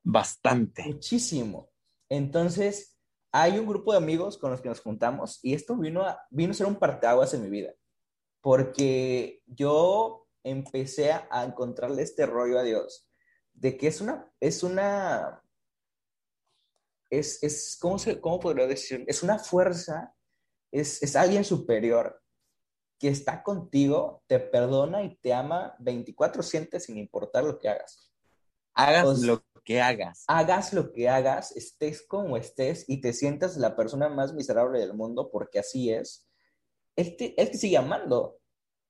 Bastante. 0.03 0.83
Muchísimo. 0.85 1.71
Entonces, 2.09 2.99
hay 3.31 3.59
un 3.59 3.67
grupo 3.67 3.93
de 3.93 3.99
amigos 3.99 4.39
con 4.39 4.51
los 4.51 4.63
que 4.63 4.71
nos 4.71 4.81
juntamos 4.81 5.39
y 5.43 5.53
esto 5.53 5.77
vino 5.77 6.03
a, 6.03 6.27
vino 6.31 6.53
a 6.53 6.55
ser 6.55 6.67
un 6.67 6.77
parteaguas 6.77 7.35
en 7.35 7.43
mi 7.43 7.51
vida. 7.51 7.75
Porque 8.41 9.43
yo 9.47 10.27
empecé 10.43 11.13
a 11.13 11.45
encontrarle 11.45 12.03
este 12.03 12.25
rollo 12.25 12.59
a 12.59 12.63
Dios 12.63 13.09
de 13.53 13.77
que 13.77 13.89
es 13.89 14.01
una, 14.01 14.33
es 14.41 14.63
una, 14.63 15.43
es, 17.11 17.43
es 17.43 17.77
¿cómo, 17.81 17.99
se, 17.99 18.21
¿cómo 18.21 18.41
podría 18.41 18.67
decir? 18.67 19.05
Es 19.07 19.23
una 19.23 19.39
fuerza, 19.39 20.15
es, 20.71 21.03
es 21.03 21.17
alguien 21.17 21.45
superior 21.45 22.23
que 22.99 23.09
está 23.09 23.43
contigo, 23.43 24.23
te 24.27 24.41
perdona 24.41 25.03
y 25.03 25.17
te 25.17 25.33
ama 25.33 25.77
24/7 25.79 26.81
sin 26.81 26.99
importar 26.99 27.45
lo 27.45 27.59
que 27.59 27.69
hagas. 27.69 28.13
Hagas 28.75 29.21
lo 29.21 29.45
que 29.65 29.81
hagas. 29.81 30.25
Hagas 30.27 30.73
lo 30.73 30.93
que 30.93 31.09
hagas, 31.09 31.57
estés 31.57 32.03
como 32.07 32.37
estés 32.37 32.85
y 32.89 33.01
te 33.01 33.13
sientas 33.13 33.57
la 33.57 33.77
persona 33.77 34.09
más 34.09 34.33
miserable 34.33 34.79
del 34.81 34.95
mundo 34.95 35.31
porque 35.31 35.61
así 35.61 35.93
es. 35.93 36.29
Él 36.97 37.17
te, 37.17 37.41
él 37.41 37.51
te 37.51 37.59
sigue 37.59 37.77
amando 37.77 38.39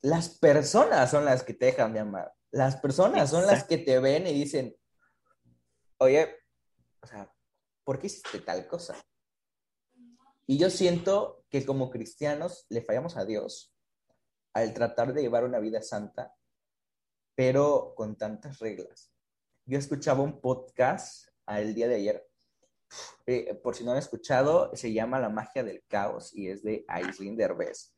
las 0.02 0.28
personas 0.38 1.10
son 1.10 1.24
las 1.24 1.42
que 1.42 1.54
te 1.54 1.66
dejan 1.66 1.92
de 1.92 2.00
amar. 2.00 2.32
Las 2.50 2.76
personas 2.76 3.30
son 3.30 3.46
las 3.46 3.64
que 3.64 3.78
te 3.78 3.98
ven 3.98 4.26
y 4.26 4.32
dicen, 4.32 4.76
oye, 5.98 6.36
o 7.02 7.06
sea, 7.06 7.32
¿por 7.84 7.98
qué 7.98 8.06
hiciste 8.06 8.40
tal 8.40 8.66
cosa? 8.66 8.96
Y 10.50 10.56
yo 10.56 10.70
siento 10.70 11.44
que 11.50 11.66
como 11.66 11.90
cristianos 11.90 12.64
le 12.70 12.80
fallamos 12.80 13.18
a 13.18 13.26
Dios 13.26 13.76
al 14.54 14.72
tratar 14.72 15.12
de 15.12 15.20
llevar 15.20 15.44
una 15.44 15.58
vida 15.58 15.82
santa, 15.82 16.34
pero 17.34 17.92
con 17.94 18.16
tantas 18.16 18.58
reglas. 18.58 19.12
Yo 19.66 19.78
escuchaba 19.78 20.22
un 20.22 20.40
podcast 20.40 21.28
el 21.46 21.74
día 21.74 21.86
de 21.86 21.96
ayer, 21.96 22.26
eh, 23.26 23.60
por 23.62 23.76
si 23.76 23.84
no 23.84 23.92
han 23.92 23.98
escuchado, 23.98 24.74
se 24.74 24.90
llama 24.90 25.20
La 25.20 25.28
magia 25.28 25.62
del 25.62 25.84
caos 25.86 26.34
y 26.34 26.48
es 26.48 26.62
de 26.62 26.82
Aislinn 26.88 27.36
Derbez. 27.36 27.94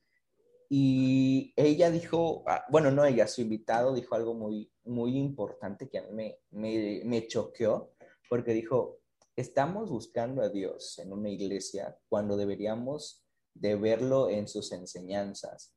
Y 0.68 1.52
ella 1.54 1.88
dijo, 1.88 2.42
ah, 2.48 2.64
bueno, 2.68 2.90
no 2.90 3.04
ella, 3.04 3.28
su 3.28 3.42
invitado 3.42 3.94
dijo 3.94 4.16
algo 4.16 4.34
muy, 4.34 4.72
muy 4.82 5.16
importante 5.16 5.88
que 5.88 5.98
a 5.98 6.02
mí 6.02 6.12
me, 6.12 6.38
me, 6.50 7.02
me 7.04 7.28
choqueó, 7.28 7.92
porque 8.28 8.52
dijo, 8.52 8.99
estamos 9.36 9.90
buscando 9.90 10.42
a 10.42 10.48
Dios 10.48 10.98
en 10.98 11.12
una 11.12 11.28
iglesia 11.28 11.98
cuando 12.08 12.36
deberíamos 12.36 13.24
de 13.54 13.76
verlo 13.76 14.30
en 14.30 14.48
sus 14.48 14.72
enseñanzas. 14.72 15.74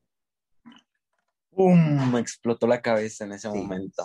¡Pum! 1.50 2.12
Me 2.12 2.20
explotó 2.20 2.68
la 2.68 2.82
cabeza 2.82 3.26
en 3.26 3.34
ese 3.34 3.50
momento. 3.50 4.04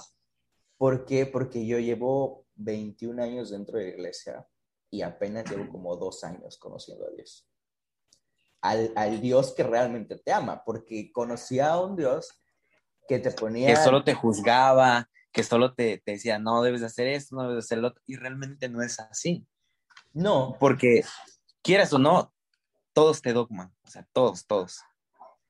¿Por 0.76 1.04
qué? 1.04 1.26
Porque 1.26 1.66
yo 1.66 1.78
llevo 1.78 2.46
21 2.54 3.22
años 3.22 3.50
dentro 3.50 3.78
de 3.78 3.84
la 3.84 3.90
iglesia 3.90 4.48
y 4.90 5.02
apenas 5.02 5.50
llevo 5.50 5.68
como 5.70 5.96
dos 5.96 6.24
años 6.24 6.58
conociendo 6.58 7.06
a 7.06 7.10
Dios 7.10 7.48
al, 8.60 9.20
Dios 9.20 9.52
que 9.54 9.62
realmente 9.62 10.16
te 10.18 10.32
ama, 10.32 10.62
porque 10.64 11.12
conocía 11.12 11.70
a 11.70 11.80
un 11.80 11.96
Dios 11.96 12.40
que 13.06 13.18
te 13.18 13.30
ponía... 13.30 13.68
Que 13.68 13.76
solo 13.76 14.04
te 14.04 14.14
juzgaba, 14.14 15.08
que 15.32 15.42
solo 15.42 15.74
te, 15.74 16.02
te 16.04 16.12
decía, 16.12 16.38
no 16.38 16.62
debes 16.62 16.80
de 16.80 16.86
hacer 16.86 17.06
esto, 17.06 17.36
no 17.36 17.42
debes 17.42 17.56
de 17.56 17.66
hacer 17.66 17.78
lo 17.78 17.88
otro, 17.88 18.02
y 18.06 18.16
realmente 18.16 18.68
no 18.68 18.82
es 18.82 18.98
así. 19.00 19.46
No. 20.12 20.56
Porque, 20.58 21.04
quieras 21.62 21.92
o 21.92 21.98
no, 21.98 22.32
todos 22.92 23.22
te 23.22 23.32
dogman, 23.32 23.74
o 23.84 23.90
sea, 23.90 24.06
todos, 24.12 24.46
todos. 24.46 24.80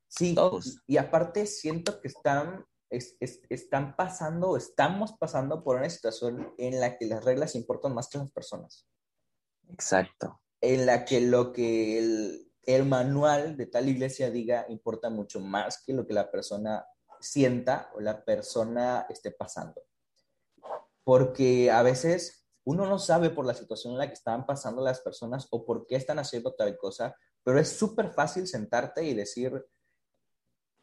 Sí, 0.08 0.34
todos. 0.34 0.78
Y, 0.86 0.96
aparte 0.96 1.46
siento 1.46 2.00
que 2.00 2.08
están, 2.08 2.66
están 2.90 3.94
pasando, 3.96 4.56
estamos 4.56 5.12
pasando 5.18 5.62
por 5.62 5.76
una 5.76 5.90
situación 5.90 6.54
en 6.58 6.80
la 6.80 6.96
que 6.96 7.06
las 7.06 7.24
reglas 7.24 7.54
importan 7.54 7.94
más 7.94 8.08
que 8.08 8.18
las 8.18 8.30
personas. 8.30 8.86
Exacto. 9.68 10.40
En 10.60 10.86
la 10.86 11.04
que 11.04 11.20
lo 11.20 11.52
que 11.52 11.98
el, 11.98 12.52
el 12.64 12.84
manual 12.84 13.56
de 13.56 13.66
tal 13.66 13.88
iglesia 13.88 14.30
diga 14.30 14.66
importa 14.68 15.08
mucho 15.08 15.40
más 15.40 15.82
que 15.84 15.92
lo 15.92 16.06
que 16.06 16.14
la 16.14 16.30
persona 16.30 16.84
sienta 17.20 17.90
o 17.94 18.00
la 18.00 18.24
persona 18.24 19.06
esté 19.08 19.30
pasando. 19.30 19.82
Porque 21.04 21.70
a 21.70 21.82
veces 21.82 22.46
uno 22.64 22.86
no 22.86 22.98
sabe 22.98 23.30
por 23.30 23.46
la 23.46 23.54
situación 23.54 23.94
en 23.94 23.98
la 23.98 24.08
que 24.08 24.14
están 24.14 24.44
pasando 24.44 24.82
las 24.82 25.00
personas 25.00 25.48
o 25.50 25.64
por 25.64 25.86
qué 25.86 25.96
están 25.96 26.18
haciendo 26.18 26.54
tal 26.54 26.76
cosa, 26.76 27.16
pero 27.42 27.58
es 27.58 27.68
súper 27.68 28.10
fácil 28.10 28.46
sentarte 28.46 29.02
y 29.04 29.14
decir, 29.14 29.64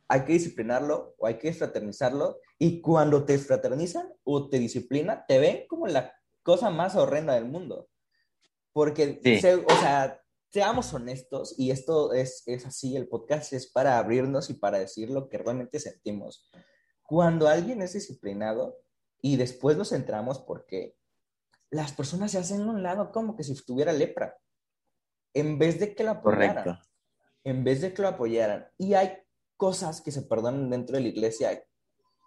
hay 0.07 0.25
que 0.25 0.33
disciplinarlo 0.33 1.15
o 1.17 1.27
hay 1.27 1.37
que 1.37 1.53
fraternizarlo, 1.53 2.39
y 2.57 2.81
cuando 2.81 3.25
te 3.25 3.37
fraternizan 3.37 4.11
o 4.23 4.49
te 4.49 4.59
disciplinan, 4.59 5.25
te 5.27 5.39
ven 5.39 5.67
como 5.67 5.87
la 5.87 6.13
cosa 6.41 6.69
más 6.69 6.95
horrenda 6.95 7.33
del 7.33 7.45
mundo. 7.45 7.89
Porque, 8.73 9.19
o 9.67 9.75
sea, 9.79 10.21
seamos 10.55 10.93
honestos, 10.93 11.53
y 11.57 11.69
esto 11.69 12.13
es, 12.13 12.43
es 12.45 12.65
así, 12.65 12.95
el 12.95 13.09
podcast 13.09 13.51
es 13.51 13.69
para 13.69 13.97
abrirnos 13.97 14.49
y 14.49 14.53
para 14.53 14.79
decir 14.79 15.09
lo 15.09 15.27
que 15.27 15.37
realmente 15.37 15.81
sentimos. 15.81 16.49
Cuando 17.03 17.49
alguien 17.49 17.81
es 17.81 17.91
disciplinado 17.91 18.77
y 19.21 19.35
después 19.35 19.75
nos 19.75 19.89
centramos 19.89 20.39
porque 20.39 20.95
las 21.71 21.91
personas 21.91 22.31
se 22.31 22.37
hacen 22.37 22.61
a 22.61 22.71
un 22.71 22.83
lado 22.83 23.11
como 23.11 23.35
que 23.35 23.43
si 23.43 23.53
tuviera 23.65 23.91
lepra, 23.91 24.37
en 25.33 25.59
vez 25.59 25.77
de 25.77 25.93
que 25.93 26.05
lo 26.05 26.11
apoyaran. 26.11 26.79
En 27.43 27.65
vez 27.65 27.81
de 27.81 27.93
que 27.93 28.01
lo 28.01 28.07
apoyaran. 28.07 28.65
Y 28.77 28.93
hay 28.93 29.11
cosas 29.57 29.99
que 29.99 30.13
se 30.13 30.21
perdonan 30.21 30.69
dentro 30.69 30.95
de 30.95 31.01
la 31.01 31.09
iglesia 31.09 31.67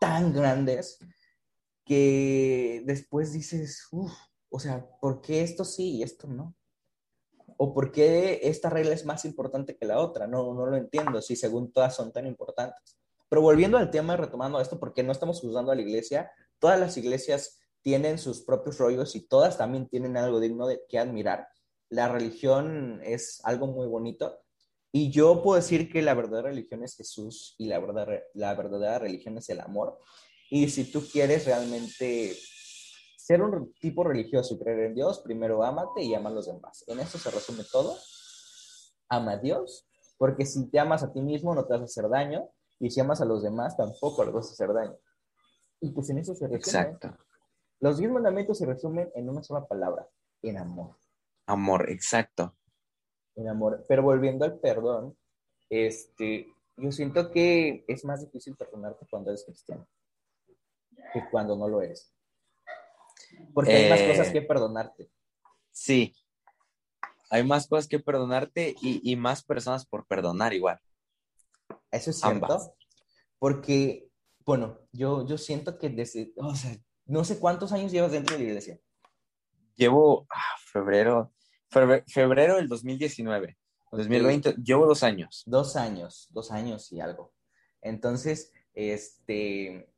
tan 0.02 0.34
grandes 0.34 0.98
que 1.82 2.82
después 2.84 3.32
dices, 3.32 3.88
uff, 3.90 4.12
o 4.50 4.60
sea, 4.60 4.86
¿por 5.00 5.22
qué 5.22 5.40
esto 5.40 5.64
sí 5.64 5.96
y 5.96 6.02
esto 6.02 6.28
no? 6.28 6.57
¿O 7.58 7.74
por 7.74 7.92
qué 7.92 8.40
esta 8.44 8.70
regla 8.70 8.94
es 8.94 9.04
más 9.04 9.24
importante 9.24 9.76
que 9.76 9.84
la 9.84 9.98
otra? 9.98 10.26
No, 10.26 10.54
no 10.54 10.64
lo 10.64 10.76
entiendo, 10.76 11.20
si 11.20 11.36
según 11.36 11.72
todas 11.72 11.94
son 11.94 12.12
tan 12.12 12.26
importantes. 12.26 12.96
Pero 13.28 13.42
volviendo 13.42 13.76
al 13.76 13.90
tema, 13.90 14.16
retomando 14.16 14.60
esto, 14.60 14.78
porque 14.78 15.02
no 15.02 15.12
estamos 15.12 15.40
juzgando 15.40 15.72
a 15.72 15.74
la 15.74 15.82
iglesia, 15.82 16.30
todas 16.58 16.80
las 16.80 16.96
iglesias 16.96 17.58
tienen 17.82 18.18
sus 18.18 18.42
propios 18.42 18.78
rollos 18.78 19.14
y 19.16 19.26
todas 19.26 19.58
también 19.58 19.88
tienen 19.88 20.16
algo 20.16 20.40
digno 20.40 20.66
de 20.66 20.80
que 20.88 20.98
admirar. 20.98 21.48
La 21.90 22.08
religión 22.08 23.00
es 23.02 23.40
algo 23.44 23.66
muy 23.66 23.86
bonito 23.86 24.40
y 24.92 25.10
yo 25.10 25.42
puedo 25.42 25.56
decir 25.56 25.90
que 25.90 26.00
la 26.00 26.14
verdadera 26.14 26.48
religión 26.48 26.82
es 26.82 26.96
Jesús 26.96 27.54
y 27.58 27.66
la 27.66 27.78
verdadera, 27.78 28.22
la 28.34 28.54
verdadera 28.54 28.98
religión 29.00 29.36
es 29.36 29.48
el 29.50 29.60
amor. 29.60 29.98
Y 30.50 30.68
si 30.70 30.84
tú 30.84 31.06
quieres 31.06 31.44
realmente 31.44 32.36
ser 33.28 33.42
un 33.42 33.74
tipo 33.74 34.04
religioso 34.04 34.54
y 34.54 34.58
creer 34.58 34.86
en 34.86 34.94
Dios, 34.94 35.20
primero 35.20 35.62
ámate 35.62 36.02
y 36.02 36.14
ama 36.14 36.30
a 36.30 36.32
los 36.32 36.46
demás. 36.46 36.82
En 36.86 36.98
eso 36.98 37.18
se 37.18 37.30
resume 37.30 37.62
todo. 37.70 37.94
Ama 39.10 39.32
a 39.32 39.36
Dios, 39.36 39.86
porque 40.16 40.46
si 40.46 40.70
te 40.70 40.78
amas 40.78 41.02
a 41.02 41.12
ti 41.12 41.20
mismo 41.20 41.54
no 41.54 41.66
te 41.66 41.74
vas 41.74 41.82
a 41.82 41.84
hacer 41.84 42.08
daño, 42.08 42.48
y 42.80 42.90
si 42.90 43.00
amas 43.00 43.20
a 43.20 43.26
los 43.26 43.42
demás 43.42 43.76
tampoco 43.76 44.24
les 44.24 44.32
vas 44.32 44.48
a 44.48 44.52
hacer 44.52 44.72
daño. 44.72 44.96
Y 45.78 45.90
pues 45.90 46.08
en 46.08 46.16
eso 46.16 46.34
se 46.34 46.46
resume. 46.46 46.56
Exacto. 46.56 47.18
Los 47.80 47.98
diez 47.98 48.10
mandamientos 48.10 48.56
se 48.56 48.64
resumen 48.64 49.10
en 49.14 49.28
una 49.28 49.42
sola 49.42 49.66
palabra, 49.66 50.08
en 50.40 50.56
amor. 50.56 50.96
Amor, 51.44 51.90
exacto. 51.90 52.56
En 53.36 53.46
amor. 53.46 53.84
Pero 53.86 54.04
volviendo 54.04 54.46
al 54.46 54.58
perdón, 54.58 55.18
este, 55.68 56.46
yo 56.78 56.92
siento 56.92 57.30
que 57.30 57.84
es 57.88 58.06
más 58.06 58.22
difícil 58.22 58.56
perdonarte 58.56 59.06
cuando 59.10 59.30
eres 59.30 59.44
cristiano 59.44 59.86
que 61.12 61.22
cuando 61.30 61.56
no 61.56 61.68
lo 61.68 61.82
eres. 61.82 62.14
Porque 63.54 63.72
hay 63.72 63.90
más 63.90 64.02
cosas 64.02 64.28
eh, 64.28 64.32
que 64.32 64.42
perdonarte. 64.42 65.10
Sí, 65.72 66.14
hay 67.30 67.44
más 67.44 67.66
cosas 67.66 67.86
que 67.86 67.98
perdonarte 67.98 68.74
y, 68.80 69.16
más 69.16 69.42
personas 69.42 69.86
por 69.86 70.06
perdonar 70.06 70.54
igual. 70.54 70.80
Eso 71.90 72.10
es 72.10 72.20
cierto. 72.20 72.74
Porque, 73.38 74.08
bueno, 74.44 74.78
yo, 74.92 75.26
yo 75.26 75.38
siento 75.38 75.78
que 75.78 75.90
desde, 75.90 76.32
o 76.36 76.54
sea, 76.54 76.76
no 77.04 77.24
sé 77.24 77.38
cuántos 77.38 77.72
años 77.72 77.92
llevas 77.92 78.12
dentro 78.12 78.36
de 78.36 78.42
la 78.42 78.48
iglesia. 78.48 78.80
Llevo 79.76 80.26
ah, 80.30 80.56
febrero, 80.72 81.32
febrero, 81.68 82.56
del 82.56 82.68
2019. 82.68 83.56
2020, 83.92 84.54
llevo 84.62 84.86
dos 84.86 85.02
años. 85.02 85.42
Dos 85.46 85.76
años, 85.76 86.28
dos 86.30 86.50
años 86.50 86.90
y 86.92 87.00
algo. 87.00 87.32
Entonces, 87.80 88.52
este, 88.74 89.92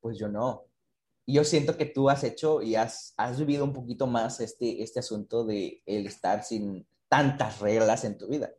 pues 0.00 0.18
yo 0.18 0.28
no. 0.28 0.67
Y 1.28 1.34
yo 1.34 1.44
siento 1.44 1.76
que 1.76 1.84
tú 1.84 2.08
has 2.08 2.24
hecho 2.24 2.62
y 2.62 2.74
has, 2.74 3.12
has 3.18 3.38
vivido 3.38 3.62
un 3.62 3.74
poquito 3.74 4.06
más 4.06 4.40
este, 4.40 4.82
este 4.82 5.00
asunto 5.00 5.44
de 5.44 5.82
el 5.84 6.06
estar 6.06 6.42
sin 6.42 6.88
tantas 7.06 7.60
reglas 7.60 8.04
en 8.04 8.16
tu 8.16 8.28
vida. 8.28 8.50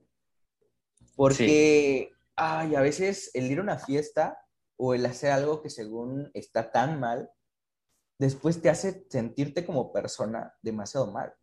Porque, 1.15 2.11
ay, 2.35 2.75
a 2.75 2.81
veces 2.81 3.31
el 3.33 3.49
ir 3.51 3.57
a 3.57 3.63
una 3.63 3.79
fiesta 3.79 4.37
o 4.77 4.93
el 4.93 5.03
hacer 5.07 5.31
algo 5.31 5.63
que 5.63 5.71
según 5.71 6.29
está 6.35 6.71
tan 6.71 6.99
mal, 6.99 7.31
después 8.19 8.61
te 8.61 8.69
hace 8.69 9.03
sentirte 9.09 9.65
como 9.65 9.91
persona 9.91 10.53
demasiado 10.61 11.11
mal. 11.11 11.33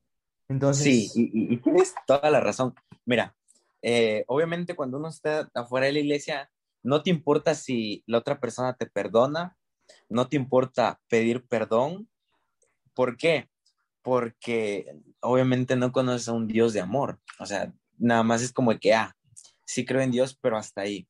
Entonces... 0.49 0.85
Sí, 0.85 1.11
y, 1.13 1.57
tienes 1.57 1.93
toda 2.07 2.31
la 2.31 2.39
razón. 2.39 2.73
Mira, 3.05 3.35
eh, 3.83 4.23
obviamente 4.29 4.77
cuando 4.77 4.99
uno 4.99 5.09
está 5.09 5.51
afuera 5.55 5.87
de 5.87 5.95
la 5.95 5.99
iglesia, 5.99 6.49
no 6.85 7.03
te 7.03 7.11
importa 7.11 7.57
si 7.57 8.05
la 8.07 8.19
otra 8.19 8.39
persona 8.39 8.77
te 8.77 8.87
perdona, 8.87 9.57
no 10.09 10.29
te 10.29 10.37
importa 10.37 11.01
pedir 11.09 11.47
perdón. 11.47 12.09
¿Por 12.95 13.17
qué? 13.17 13.49
Porque 14.03 14.95
obviamente 15.21 15.77
no 15.77 15.93
conoces 15.93 16.29
a 16.29 16.33
un 16.33 16.47
Dios 16.47 16.73
de 16.73 16.81
amor. 16.81 17.21
O 17.39 17.47
sea, 17.47 17.73
nada 17.99 18.23
más 18.23 18.43
es 18.43 18.53
como 18.53 18.79
que, 18.79 18.95
ah, 18.95 19.17
sí 19.65 19.85
creo 19.85 20.01
en 20.01 20.11
Dios, 20.11 20.39
pero 20.41 20.57
hasta 20.57 20.83
ahí. 20.83 21.09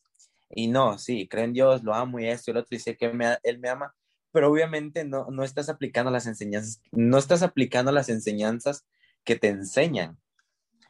Y 0.50 0.68
no, 0.68 0.98
sí, 0.98 1.28
creo 1.28 1.44
en 1.44 1.52
Dios, 1.52 1.82
lo 1.82 1.94
amo 1.94 2.18
y 2.20 2.26
esto 2.26 2.50
y 2.50 2.52
el 2.52 2.58
otro 2.58 2.68
dice 2.70 2.96
que 2.96 3.06
Él 3.06 3.58
me 3.58 3.68
ama, 3.68 3.94
pero 4.36 4.50
obviamente 4.50 5.02
no, 5.04 5.30
no 5.30 5.44
estás 5.44 5.68
aplicando 5.70 6.10
las 6.10 6.26
enseñanzas, 6.26 6.82
no 6.92 7.16
estás 7.16 7.42
aplicando 7.42 7.90
las 7.90 8.10
enseñanzas 8.10 8.86
que 9.24 9.36
te 9.36 9.48
enseñan. 9.48 10.18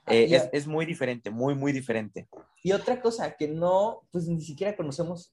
Ah, 0.04 0.14
eh, 0.14 0.50
es, 0.52 0.66
muy 0.66 0.84
diferente, 0.84 1.30
muy, 1.30 1.54
muy 1.54 1.72
diferente. 1.72 2.28
Y 2.62 2.72
otra 2.72 3.00
cosa 3.00 3.36
que 3.36 3.46
no, 3.48 4.06
pues 4.10 4.26
ni 4.26 4.40
siquiera 4.40 4.76
conocemos, 4.76 5.30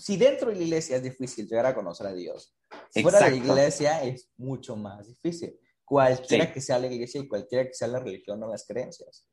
si 0.00 0.16
dentro 0.16 0.48
de 0.48 0.56
la 0.56 0.62
iglesia 0.62 0.96
es 0.96 1.02
difícil 1.02 1.46
llegar 1.46 1.66
a 1.66 1.74
conocer 1.74 2.06
a 2.06 2.14
Dios, 2.14 2.56
fuera 3.02 3.20
de 3.20 3.30
la 3.30 3.36
iglesia 3.36 4.02
es 4.02 4.30
mucho 4.38 4.74
más 4.74 5.06
difícil. 5.06 5.58
Cualquiera 5.84 6.52
que 6.52 6.60
sea 6.60 6.78
la 6.78 6.86
iglesia 6.86 7.20
y 7.20 7.28
cualquiera 7.28 7.66
que 7.66 7.74
sea 7.74 7.88
la 7.88 7.98
religión 7.98 8.42
o 8.42 8.48
las 8.48 8.66
creencias. 8.66 9.28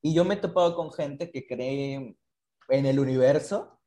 Y 0.00 0.14
yo 0.14 0.24
me 0.24 0.34
he 0.34 0.38
topado 0.38 0.74
con 0.74 0.90
gente 0.90 1.30
que 1.30 1.46
cree 1.46 2.16
en 2.68 2.86
el 2.86 2.98
universo 2.98 3.78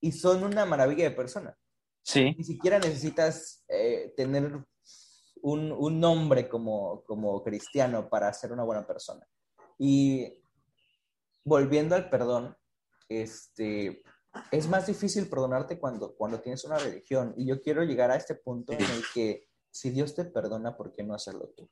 y 0.00 0.12
son 0.12 0.44
una 0.44 0.64
maravilla 0.64 1.04
de 1.04 1.16
personas. 1.16 1.56
Sí. 2.02 2.34
Ni 2.36 2.44
siquiera 2.44 2.78
necesitas 2.78 3.64
eh, 3.68 4.12
tener 4.16 4.52
un, 5.42 5.72
un 5.72 5.98
nombre 5.98 6.48
como, 6.48 7.02
como 7.04 7.42
cristiano 7.42 8.08
para 8.08 8.32
ser 8.32 8.52
una 8.52 8.62
buena 8.62 8.86
persona. 8.86 9.26
Y 9.78 10.40
volviendo 11.44 11.96
al 11.96 12.08
perdón, 12.08 12.56
este, 13.08 14.02
es 14.50 14.68
más 14.68 14.86
difícil 14.86 15.28
perdonarte 15.28 15.78
cuando, 15.78 16.14
cuando 16.14 16.40
tienes 16.40 16.64
una 16.64 16.78
religión. 16.78 17.34
Y 17.36 17.46
yo 17.46 17.60
quiero 17.60 17.82
llegar 17.82 18.10
a 18.10 18.16
este 18.16 18.34
punto 18.34 18.72
en 18.72 18.82
el 18.82 19.02
que 19.14 19.48
si 19.70 19.90
Dios 19.90 20.14
te 20.14 20.24
perdona, 20.24 20.76
¿por 20.76 20.92
qué 20.92 21.02
no 21.02 21.14
hacerlo 21.14 21.52
tú? 21.56 21.68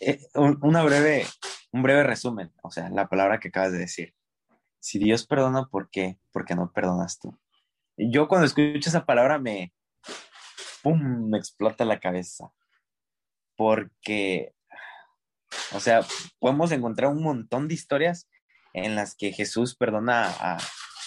Eh, 0.00 0.20
una 0.34 0.82
breve, 0.84 1.26
un 1.72 1.82
breve 1.82 2.04
resumen, 2.04 2.52
o 2.62 2.70
sea, 2.70 2.88
la 2.88 3.08
palabra 3.08 3.40
que 3.40 3.48
acabas 3.48 3.72
de 3.72 3.78
decir. 3.78 4.14
Si 4.80 4.98
Dios 4.98 5.26
perdona, 5.26 5.66
¿por 5.66 5.90
qué? 5.90 6.18
¿Por 6.30 6.44
qué 6.44 6.54
no 6.54 6.72
perdonas 6.72 7.18
tú? 7.18 7.36
Yo 7.96 8.28
cuando 8.28 8.46
escucho 8.46 8.88
esa 8.88 9.04
palabra 9.04 9.38
me, 9.38 9.74
¡pum!, 10.82 11.28
me 11.28 11.38
explota 11.38 11.84
la 11.84 11.98
cabeza. 11.98 12.52
Porque, 13.56 14.54
o 15.74 15.80
sea, 15.80 16.06
podemos 16.38 16.70
encontrar 16.70 17.10
un 17.10 17.24
montón 17.24 17.66
de 17.66 17.74
historias 17.74 18.28
en 18.84 18.94
las 18.94 19.14
que 19.14 19.32
Jesús 19.32 19.74
perdona 19.76 20.28
a, 20.28 20.58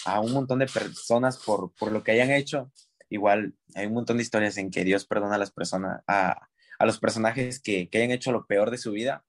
a 0.04 0.20
un 0.20 0.32
montón 0.32 0.58
de 0.60 0.66
personas 0.66 1.38
por, 1.38 1.72
por, 1.74 1.92
lo 1.92 2.02
que 2.02 2.12
hayan 2.12 2.30
hecho. 2.30 2.70
Igual 3.10 3.54
hay 3.74 3.86
un 3.86 3.94
montón 3.94 4.16
de 4.16 4.22
historias 4.22 4.56
en 4.58 4.70
que 4.70 4.84
Dios 4.84 5.06
perdona 5.06 5.36
a 5.36 5.38
las 5.38 5.50
personas, 5.50 6.02
a, 6.06 6.48
a 6.78 6.86
los 6.86 6.98
personajes 6.98 7.60
que, 7.60 7.88
que, 7.88 7.98
hayan 7.98 8.10
hecho 8.10 8.32
lo 8.32 8.46
peor 8.46 8.70
de 8.70 8.78
su 8.78 8.92
vida. 8.92 9.24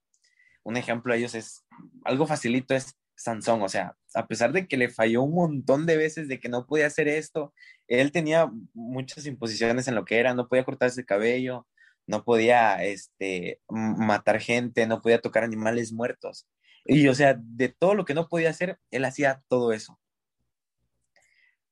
Un 0.62 0.76
ejemplo 0.76 1.12
de 1.12 1.20
ellos 1.20 1.34
es, 1.34 1.64
algo 2.04 2.26
facilito 2.26 2.74
es 2.74 2.96
Sansón, 3.16 3.62
o 3.62 3.68
sea, 3.68 3.96
a 4.14 4.26
pesar 4.26 4.52
de 4.52 4.66
que 4.66 4.76
le 4.76 4.88
falló 4.88 5.22
un 5.22 5.34
montón 5.34 5.86
de 5.86 5.96
veces 5.96 6.26
de 6.26 6.40
que 6.40 6.48
no 6.48 6.66
podía 6.66 6.86
hacer 6.86 7.06
esto, 7.06 7.54
él 7.86 8.10
tenía 8.10 8.50
muchas 8.72 9.26
imposiciones 9.26 9.86
en 9.86 9.94
lo 9.94 10.04
que 10.04 10.18
era, 10.18 10.34
no 10.34 10.48
podía 10.48 10.64
cortarse 10.64 11.00
el 11.00 11.06
cabello, 11.06 11.66
no 12.06 12.24
podía 12.24 12.82
este, 12.84 13.60
matar 13.68 14.40
gente, 14.40 14.86
no 14.86 15.00
podía 15.00 15.20
tocar 15.20 15.44
animales 15.44 15.92
muertos. 15.92 16.46
Y 16.84 17.08
o 17.08 17.14
sea, 17.14 17.38
de 17.38 17.68
todo 17.68 17.94
lo 17.94 18.04
que 18.04 18.14
no 18.14 18.28
podía 18.28 18.50
hacer, 18.50 18.78
él 18.90 19.04
hacía 19.04 19.42
todo 19.48 19.72
eso. 19.72 19.98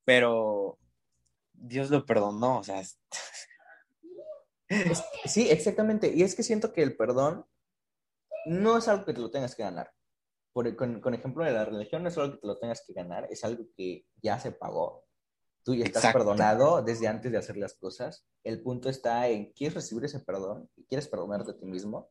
Pero 0.05 0.79
Dios 1.53 1.91
lo 1.91 2.05
perdonó, 2.07 2.59
o 2.59 2.65
sea. 2.65 2.83
Sí, 5.27 5.51
exactamente. 5.51 6.13
Y 6.15 6.23
es 6.23 6.35
que 6.35 6.43
siento 6.43 6.73
que 6.73 6.83
el 6.83 6.97
perdón 6.97 7.45
no 8.47 8.79
es 8.79 8.89
algo 8.89 9.05
que 9.05 9.13
te 9.13 9.21
lo 9.21 9.31
tengas 9.31 9.55
que 9.55 9.63
ganar 9.63 9.93
por, 10.53 10.77
con, 10.77 11.01
con, 11.01 11.15
ejemplo 11.15 11.45
de 11.45 11.53
la 11.53 11.65
religión, 11.65 12.03
no 12.03 12.09
es 12.09 12.19
algo 12.19 12.35
que 12.35 12.41
te 12.41 12.47
lo 12.47 12.59
tengas 12.59 12.85
que 12.87 12.93
ganar, 12.93 13.27
es 13.31 13.45
algo 13.45 13.65
que 13.77 14.07
ya 14.23 14.39
se 14.39 14.53
pagó. 14.53 15.05
Tú 15.65 15.75
ya 15.75 15.85
estás 15.85 16.13
perdonado 16.13 16.83
desde 16.83 17.07
antes 17.07 17.31
de 17.31 17.39
hacer 17.39 17.57
las 17.57 17.75
cosas. 17.75 18.27
El 18.43 18.63
punto 18.63 18.89
está 18.89 19.29
en, 19.29 19.53
¿quieres 19.53 19.75
recibir 19.75 20.05
ese 20.05 20.21
perdón? 20.21 20.69
¿Y 20.77 20.85
quieres 20.87 21.07
perdonarte 21.09 21.53
a 21.53 21.57
ti 21.57 21.65
mismo? 21.65 22.11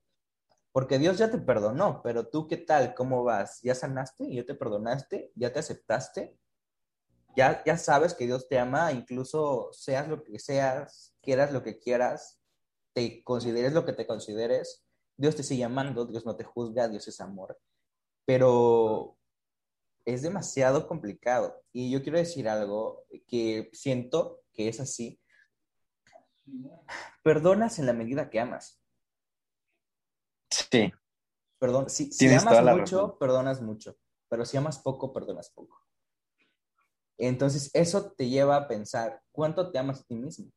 Porque 0.72 1.00
Dios 1.00 1.18
ya 1.18 1.30
te 1.30 1.38
perdonó, 1.38 2.02
pero 2.02 2.28
tú 2.28 2.48
qué 2.48 2.58
tal, 2.58 2.94
cómo 2.94 3.24
vas, 3.24 3.62
ya 3.62 3.76
sanaste, 3.76 4.34
ya 4.34 4.46
te 4.46 4.56
perdonaste, 4.56 5.32
ya 5.36 5.52
te 5.52 5.60
aceptaste, 5.60 6.38
ya, 7.36 7.64
ya 7.66 7.78
sabes 7.78 8.14
que 8.14 8.26
Dios 8.26 8.48
te 8.48 8.58
ama, 8.58 8.92
incluso 8.92 9.70
seas 9.74 10.08
lo 10.08 10.24
que 10.24 10.40
seas, 10.40 11.14
quieras 11.22 11.52
lo 11.52 11.64
que 11.64 11.80
quieras, 11.80 12.42
te 12.94 13.24
consideres 13.24 13.74
lo 13.74 13.86
que 13.86 13.94
te 13.94 14.08
consideres, 14.08 14.86
Dios 15.18 15.36
te 15.36 15.44
sigue 15.44 15.64
amando, 15.64 16.06
Dios 16.06 16.26
no 16.26 16.36
te 16.36 16.44
juzga, 16.44 16.88
Dios 16.88 17.08
es 17.08 17.22
amor. 17.22 17.60
Pero 18.26 19.18
es 20.06 20.22
demasiado 20.22 20.88
complicado. 20.88 21.62
Y 21.72 21.92
yo 21.92 22.02
quiero 22.02 22.18
decir 22.18 22.50
algo 22.50 23.06
que 23.28 23.70
siento 23.74 24.42
que 24.54 24.68
es 24.68 24.80
así. 24.80 25.20
Perdonas 27.24 27.80
en 27.80 27.86
la 27.86 27.94
medida 27.94 28.30
que 28.30 28.40
amas. 28.40 28.81
Sí. 30.52 30.92
Perdón, 31.60 31.90
si, 31.90 32.12
si 32.12 32.28
amas 32.34 32.76
mucho, 32.76 33.18
perdonas 33.20 33.62
mucho, 33.62 33.96
pero 34.30 34.46
si 34.46 34.58
amas 34.58 34.80
poco, 34.80 35.14
perdonas 35.14 35.50
poco. 35.52 35.80
Entonces, 37.18 37.70
eso 37.74 38.14
te 38.14 38.30
lleva 38.30 38.56
a 38.56 38.68
pensar, 38.68 39.22
¿cuánto 39.32 39.72
te 39.72 39.78
amas 39.78 40.02
a 40.02 40.04
ti 40.04 40.16
mismo? 40.16 40.52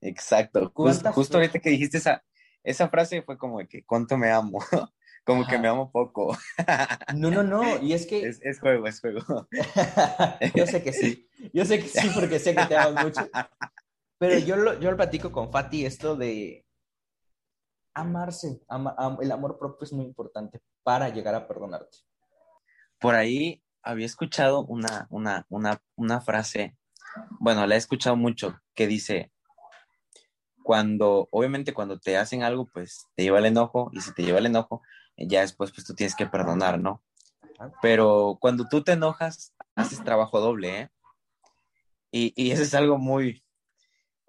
Exacto. 0.00 0.72
Justo, 0.74 1.36
ahorita 1.38 1.60
que 1.60 1.70
dijiste 1.70 1.98
esa, 1.98 2.24
esa 2.64 2.88
frase 2.88 3.22
fue 3.22 3.38
como 3.38 3.60
de 3.60 3.68
que, 3.68 3.84
¿cuánto 3.84 4.16
me 4.16 4.30
amo? 4.30 4.58
Como 5.24 5.46
que 5.46 5.58
me 5.58 5.68
amo 5.68 5.90
poco. 5.90 6.36
No, 7.14 7.30
no, 7.30 7.42
no. 7.42 7.82
Y 7.82 7.94
es 7.94 8.06
que. 8.06 8.28
Es, 8.28 8.60
juego, 8.60 8.86
es 8.86 9.00
juego. 9.00 9.48
yo 10.54 10.66
sé 10.66 10.82
que 10.82 10.92
sí. 10.92 11.30
Yo 11.54 11.64
sé 11.64 11.80
que 11.80 11.88
sí, 11.88 12.10
porque 12.14 12.38
sé 12.38 12.54
que 12.54 12.66
te 12.66 12.76
amo 12.76 13.00
mucho. 13.00 13.26
Pero 14.18 14.38
yo 14.38 14.56
lo, 14.56 14.78
yo 14.80 14.90
lo 14.90 14.96
platico 14.98 15.32
con 15.32 15.50
Fati, 15.50 15.86
esto 15.86 16.14
de 16.14 16.63
amarse. 17.94 18.60
el 19.20 19.32
amor 19.32 19.58
propio 19.58 19.84
es 19.84 19.92
muy 19.92 20.04
importante 20.04 20.60
para 20.82 21.08
llegar 21.08 21.34
a 21.34 21.46
perdonarte. 21.46 21.98
Por 22.98 23.14
ahí 23.14 23.62
había 23.82 24.06
escuchado 24.06 24.64
una, 24.64 25.06
una, 25.10 25.46
una, 25.48 25.80
una 25.96 26.20
frase, 26.20 26.76
bueno, 27.38 27.66
la 27.66 27.74
he 27.74 27.78
escuchado 27.78 28.16
mucho, 28.16 28.58
que 28.74 28.86
dice, 28.86 29.30
cuando, 30.62 31.28
obviamente 31.30 31.74
cuando 31.74 31.98
te 31.98 32.16
hacen 32.16 32.42
algo, 32.42 32.66
pues 32.72 33.06
te 33.14 33.22
lleva 33.22 33.38
el 33.38 33.46
enojo, 33.46 33.90
y 33.92 34.00
si 34.00 34.12
te 34.14 34.22
lleva 34.22 34.38
el 34.38 34.46
enojo, 34.46 34.82
ya 35.16 35.42
después 35.42 35.70
pues 35.70 35.86
tú 35.86 35.94
tienes 35.94 36.16
que 36.16 36.26
perdonar, 36.26 36.80
¿no? 36.80 37.02
Pero 37.82 38.38
cuando 38.40 38.66
tú 38.68 38.82
te 38.82 38.92
enojas, 38.92 39.54
haces 39.76 40.02
trabajo 40.02 40.40
doble, 40.40 40.80
¿eh? 40.80 40.90
Y, 42.10 42.32
y 42.36 42.50
eso 42.52 42.62
es 42.62 42.74
algo 42.74 42.96
muy... 42.98 43.43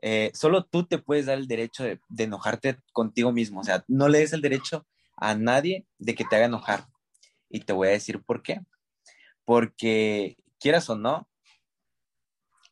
Eh, 0.08 0.30
solo 0.36 0.64
tú 0.64 0.86
te 0.86 1.00
puedes 1.00 1.26
dar 1.26 1.40
el 1.40 1.48
derecho 1.48 1.84
de, 1.84 2.00
enojarte 2.16 2.78
contigo 2.94 3.32
mismo, 3.32 3.62
o 3.62 3.64
sea, 3.64 3.84
no 3.88 4.08
le 4.08 4.20
des 4.20 4.34
el 4.34 4.42
derecho 4.42 4.86
a 5.18 5.34
nadie 5.34 5.88
de 5.98 6.14
que 6.14 6.24
te 6.24 6.36
haga 6.36 6.46
enojar. 6.46 6.86
Y 7.50 7.62
te 7.62 7.74
voy 7.74 7.88
a 7.88 7.92
decir 7.92 8.22
por 8.24 8.44
qué. 8.44 8.62
porque 9.46 10.38
quieras 10.60 10.92
o 10.92 10.96
no, 10.96 11.28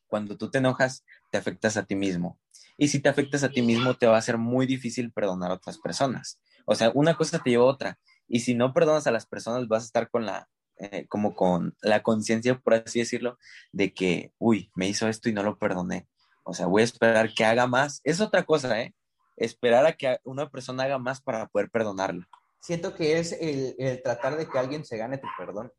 cuando 0.05 0.37
tú 0.37 0.51
te 0.51 0.59
enojas, 0.59 1.03
te 1.31 1.39
afectas 1.39 1.75
a 1.75 1.85
ti 1.85 1.95
mismo. 1.95 2.39
Y 2.77 2.89
si 2.89 2.99
te 2.99 3.09
afectas 3.09 3.43
a 3.43 3.49
ti 3.49 3.63
mismo, 3.63 3.95
te 3.95 4.05
va 4.05 4.17
a 4.17 4.21
ser 4.21 4.37
muy 4.37 4.67
difícil 4.67 5.11
perdonar 5.11 5.49
a 5.49 5.55
otras 5.55 5.79
personas. 5.79 6.39
O 6.67 6.75
sea, 6.75 6.91
una 6.93 7.15
cosa 7.15 7.39
te 7.39 7.49
lleva 7.49 7.63
a 7.63 7.67
otra. 7.67 7.99
Y 8.27 8.41
si 8.41 8.53
no 8.53 8.73
perdonas 8.73 9.07
a 9.07 9.11
las 9.11 9.25
personas, 9.25 9.67
vas 9.67 9.83
a 9.83 9.85
estar 9.87 10.09
con 10.11 10.27
la, 10.27 10.49
eh, 10.77 11.07
como 11.07 11.35
con 11.35 11.75
la 11.81 12.03
conciencia, 12.03 12.59
por 12.59 12.75
así 12.75 12.99
decirlo, 12.99 13.39
de 13.71 13.91
que, 13.91 14.33
uy, 14.37 14.71
me 14.75 14.87
hizo 14.87 15.07
esto 15.07 15.29
y 15.29 15.33
no 15.33 15.41
lo 15.41 15.57
perdoné. 15.57 16.07
O 16.43 16.53
sea, 16.53 16.67
voy 16.67 16.81
a 16.81 16.85
esperar 16.85 17.33
que 17.33 17.45
haga 17.45 17.67
más. 17.67 18.01
Es 18.03 18.21
otra 18.21 18.43
cosa, 18.43 18.79
¿eh? 18.81 18.93
Esperar 19.37 19.85
a 19.85 19.93
que 19.93 20.19
una 20.23 20.49
persona 20.49 20.83
haga 20.83 20.99
más 20.99 21.21
para 21.21 21.47
poder 21.47 21.69
perdonarlo. 21.69 22.25
Siento 22.59 22.95
que 22.95 23.19
es 23.19 23.33
el, 23.33 24.01
tratar 24.03 24.37
de 24.37 24.47
que 24.47 24.57
alguien 24.57 24.85
se 24.85 24.97
gane 24.97 25.17
tu 25.17 25.27
perdón. 25.37 25.71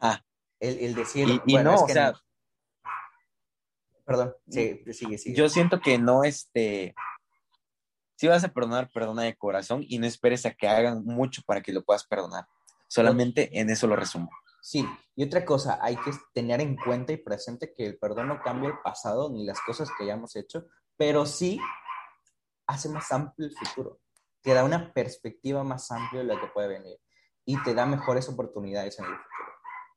Ah. 0.00 0.22
El, 0.60 0.78
el 0.78 0.94
decir, 0.94 1.40
y, 1.46 1.54
no, 1.58 1.74
o 1.74 1.88
sea, 1.88 2.14
Perdón, 4.08 4.34
sí, 4.48 4.82
sigue, 4.90 5.18
sigue. 5.18 5.36
Yo 5.36 5.50
siento 5.50 5.80
que 5.80 5.98
no, 5.98 6.24
este, 6.24 6.94
si 8.16 8.26
vas 8.26 8.42
a 8.42 8.48
perdonar, 8.48 8.88
perdona 8.90 9.24
de 9.24 9.36
corazón 9.36 9.84
y 9.86 9.98
no 9.98 10.06
esperes 10.06 10.46
a 10.46 10.50
que 10.52 10.66
hagan 10.66 11.04
mucho 11.04 11.42
para 11.44 11.60
que 11.60 11.74
lo 11.74 11.84
puedas 11.84 12.06
perdonar. 12.06 12.46
Solamente 12.86 13.60
en 13.60 13.68
eso 13.68 13.86
lo 13.86 13.96
resumo. 13.96 14.30
Sí, 14.70 14.86
y 15.16 15.24
otra 15.24 15.46
cosa, 15.46 15.78
hay 15.80 15.96
que 15.96 16.10
tener 16.34 16.60
en 16.60 16.76
cuenta 16.76 17.14
y 17.14 17.16
presente 17.16 17.72
que 17.72 17.86
el 17.86 17.98
perdón 17.98 18.28
no 18.28 18.42
cambia 18.42 18.68
el 18.68 18.78
pasado 18.84 19.30
ni 19.30 19.46
las 19.46 19.62
cosas 19.62 19.88
que 19.96 20.04
hayamos 20.04 20.36
hecho, 20.36 20.66
pero 20.94 21.24
sí 21.24 21.58
hace 22.66 22.90
más 22.90 23.10
amplio 23.10 23.48
el 23.48 23.56
futuro. 23.56 23.98
Te 24.42 24.52
da 24.52 24.64
una 24.64 24.92
perspectiva 24.92 25.64
más 25.64 25.90
amplia 25.90 26.20
de 26.20 26.26
lo 26.26 26.38
que 26.38 26.48
puede 26.48 26.68
venir 26.68 26.98
y 27.46 27.56
te 27.62 27.72
da 27.72 27.86
mejores 27.86 28.28
oportunidades 28.28 28.98
en 28.98 29.06
el 29.06 29.12
futuro. 29.12 29.52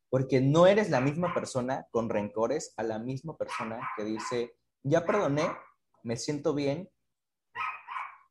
Porque 0.09 0.39
no 0.39 0.67
eres 0.67 0.89
la 0.89 1.01
misma 1.01 1.33
persona 1.33 1.85
con 1.91 2.09
rencores 2.09 2.73
a 2.77 2.83
la 2.83 2.97
misma 2.97 3.35
persona 3.35 3.77
que 3.97 4.05
dice, 4.05 4.55
ya 4.83 5.05
perdoné, 5.05 5.51
me 6.03 6.15
siento 6.15 6.53
bien 6.53 6.89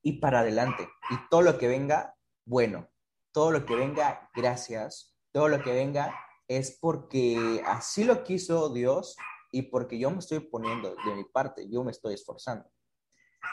y 0.00 0.20
para 0.20 0.40
adelante. 0.40 0.88
Y 1.10 1.18
todo 1.28 1.42
lo 1.42 1.58
que 1.58 1.68
venga, 1.68 2.16
bueno. 2.46 2.88
Todo 3.30 3.50
lo 3.50 3.66
que 3.66 3.76
venga, 3.76 4.30
gracias. 4.34 5.14
Todo 5.32 5.48
lo 5.48 5.62
que 5.62 5.72
venga 5.74 6.14
es 6.50 6.76
porque 6.80 7.62
así 7.64 8.02
lo 8.02 8.24
quiso 8.24 8.70
Dios 8.70 9.16
y 9.52 9.62
porque 9.62 10.00
yo 10.00 10.10
me 10.10 10.18
estoy 10.18 10.40
poniendo 10.40 10.96
de 11.06 11.14
mi 11.14 11.22
parte, 11.22 11.70
yo 11.70 11.84
me 11.84 11.92
estoy 11.92 12.14
esforzando. 12.14 12.68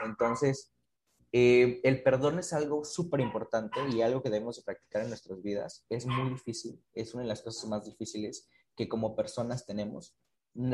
Entonces, 0.03 0.73
eh, 1.31 1.79
el 1.83 2.01
perdón 2.01 2.39
es 2.39 2.53
algo 2.53 2.83
súper 2.83 3.19
importante 3.19 3.79
y 3.91 4.01
algo 4.01 4.23
que 4.23 4.31
debemos 4.31 4.55
de 4.57 4.63
practicar 4.63 5.03
en 5.03 5.09
nuestras 5.09 5.43
vidas. 5.43 5.85
Es 5.89 6.07
muy 6.07 6.31
difícil, 6.31 6.83
es 6.91 7.13
una 7.13 7.21
de 7.21 7.29
las 7.29 7.43
cosas 7.43 7.69
más 7.69 7.85
difíciles 7.85 8.49
que 8.75 8.89
como 8.89 9.15
personas 9.15 9.67
tenemos. 9.67 10.17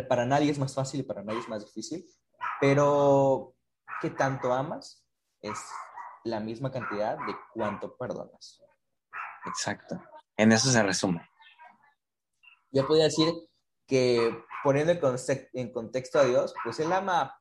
Para 0.08 0.26
nadie 0.26 0.50
es 0.50 0.60
más 0.60 0.74
fácil 0.74 1.02
y 1.02 1.04
para 1.04 1.24
nadie 1.24 1.40
es 1.40 1.50
más 1.50 1.66
difícil, 1.66 2.06
pero 2.62 3.54
que 4.00 4.12
tanto 4.12 4.54
amas 4.54 5.06
es 5.42 5.60
la 6.24 6.40
misma 6.40 6.72
cantidad 6.72 7.18
de 7.18 7.36
cuánto 7.54 7.98
perdonas. 7.98 8.64
Exacto. 9.46 10.02
En 10.38 10.54
eso 10.54 10.72
se 10.72 10.82
resume. 10.82 11.33
Yo 12.74 12.86
podría 12.86 13.06
decir 13.06 13.34
que 13.88 14.36
poniendo 14.64 14.92
en 14.92 15.72
contexto 15.72 16.20
a 16.20 16.26
Dios, 16.26 16.54
pues 16.66 16.80
Él 16.80 16.92
ama 16.92 17.40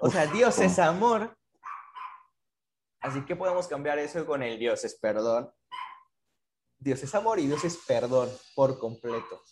o 0.00 0.10
sea, 0.10 0.26
Dios 0.26 0.58
es 0.58 0.78
amor. 0.78 1.36
Así 3.00 3.24
que 3.24 3.36
podemos 3.36 3.66
cambiar 3.66 3.98
eso 3.98 4.24
con 4.26 4.42
el 4.42 4.58
Dios 4.58 4.84
es 4.84 4.96
perdón. 4.98 5.50
Dios 6.78 7.02
es 7.02 7.14
amor 7.14 7.40
y 7.40 7.46
Dios 7.46 7.64
es 7.64 7.76
perdón 7.76 8.30
por 8.54 8.78
completo. 8.78 9.42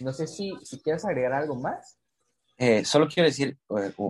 No 0.00 0.12
sé 0.12 0.26
si, 0.26 0.52
si 0.62 0.80
quieres 0.82 1.04
agregar 1.04 1.32
algo 1.32 1.56
más. 1.56 1.98
Eh, 2.58 2.84
solo 2.84 3.08
quiero 3.08 3.28
decir, 3.28 3.58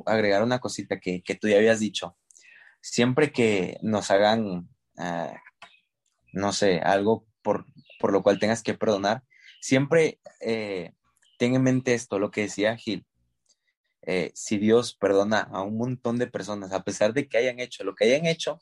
agregar 0.06 0.42
una 0.42 0.58
cosita 0.58 0.98
que, 0.98 1.22
tú 1.40 1.48
ya 1.48 1.56
habías 1.56 1.78
dicho. 1.78 2.16
Siempre 2.80 3.32
que 3.32 3.78
nos 3.82 4.10
hagan, 4.10 4.68
ah, 4.98 5.32
no 6.32 6.52
sé, 6.52 6.80
algo 6.80 7.26
por, 7.42 7.66
lo 8.10 8.22
cual 8.22 8.38
tengas 8.38 8.62
que 8.62 8.74
perdonar, 8.74 9.22
siempre 9.60 10.20
eh, 10.40 10.92
ten 11.38 11.54
en 11.54 11.62
mente 11.62 11.94
esto, 11.94 12.18
lo 12.18 12.30
que 12.30 12.42
decía 12.42 12.76
Gil. 12.76 13.06
Eh, 14.04 14.32
si 14.34 14.58
Dios 14.58 14.94
perdona 14.94 15.40
a 15.52 15.62
un 15.62 15.76
montón 15.76 16.18
de 16.18 16.26
personas, 16.26 16.72
a 16.72 16.82
pesar 16.82 17.12
de 17.12 17.28
que 17.28 17.38
hayan 17.38 17.60
hecho 17.60 17.84
lo 17.84 17.94
que 17.94 18.04
hayan 18.04 18.26
hecho, 18.26 18.58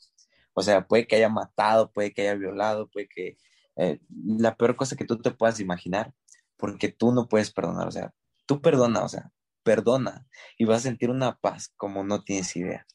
o 0.53 0.61
sea, 0.61 0.87
puede 0.87 1.07
que 1.07 1.15
haya 1.15 1.29
matado, 1.29 1.91
puede 1.91 2.13
que 2.13 2.21
haya 2.21 2.35
violado, 2.35 2.89
puede 2.89 3.07
que 3.07 3.37
eh, 3.77 3.99
la 4.09 4.55
peor 4.55 4.75
cosa 4.75 4.95
que 4.95 5.05
tú 5.05 5.19
te 5.19 5.31
puedas 5.31 5.59
imaginar, 5.59 6.13
porque 6.57 6.89
tú 6.89 7.11
no 7.11 7.27
puedes 7.27 7.51
perdonar, 7.51 7.87
o 7.87 7.91
sea, 7.91 8.13
tú 8.45 8.61
perdona, 8.61 9.03
o 9.03 9.09
sea, 9.09 9.31
perdona 9.63 10.27
y 10.57 10.65
vas 10.65 10.79
a 10.79 10.89
sentir 10.89 11.09
una 11.09 11.37
paz 11.39 11.73
como 11.77 12.03
no 12.03 12.23
tienes 12.23 12.55
idea. 12.55 12.85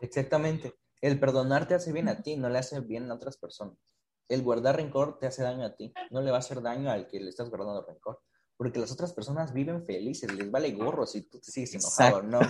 Exactamente. 0.00 0.74
El 1.00 1.18
perdonar 1.18 1.68
te 1.68 1.74
hace 1.74 1.92
bien 1.92 2.08
a 2.08 2.22
ti, 2.22 2.36
no 2.36 2.48
le 2.48 2.58
hace 2.58 2.80
bien 2.80 3.10
a 3.10 3.14
otras 3.14 3.36
personas. 3.36 3.76
El 4.28 4.42
guardar 4.42 4.76
rencor 4.76 5.18
te 5.18 5.26
hace 5.26 5.42
daño 5.42 5.64
a 5.64 5.76
ti, 5.76 5.92
no 6.10 6.20
le 6.20 6.30
va 6.30 6.38
a 6.38 6.40
hacer 6.40 6.60
daño 6.62 6.90
al 6.90 7.06
que 7.06 7.20
le 7.20 7.30
estás 7.30 7.48
guardando 7.48 7.84
rencor 7.86 8.20
porque 8.56 8.78
las 8.78 8.90
otras 8.90 9.12
personas 9.12 9.52
viven 9.52 9.84
felices, 9.84 10.32
les 10.32 10.50
vale 10.50 10.72
gorro 10.72 11.06
si 11.06 11.22
tú 11.22 11.38
te 11.38 11.50
sigues 11.50 11.74
enojado, 11.74 12.22
¿no? 12.22 12.40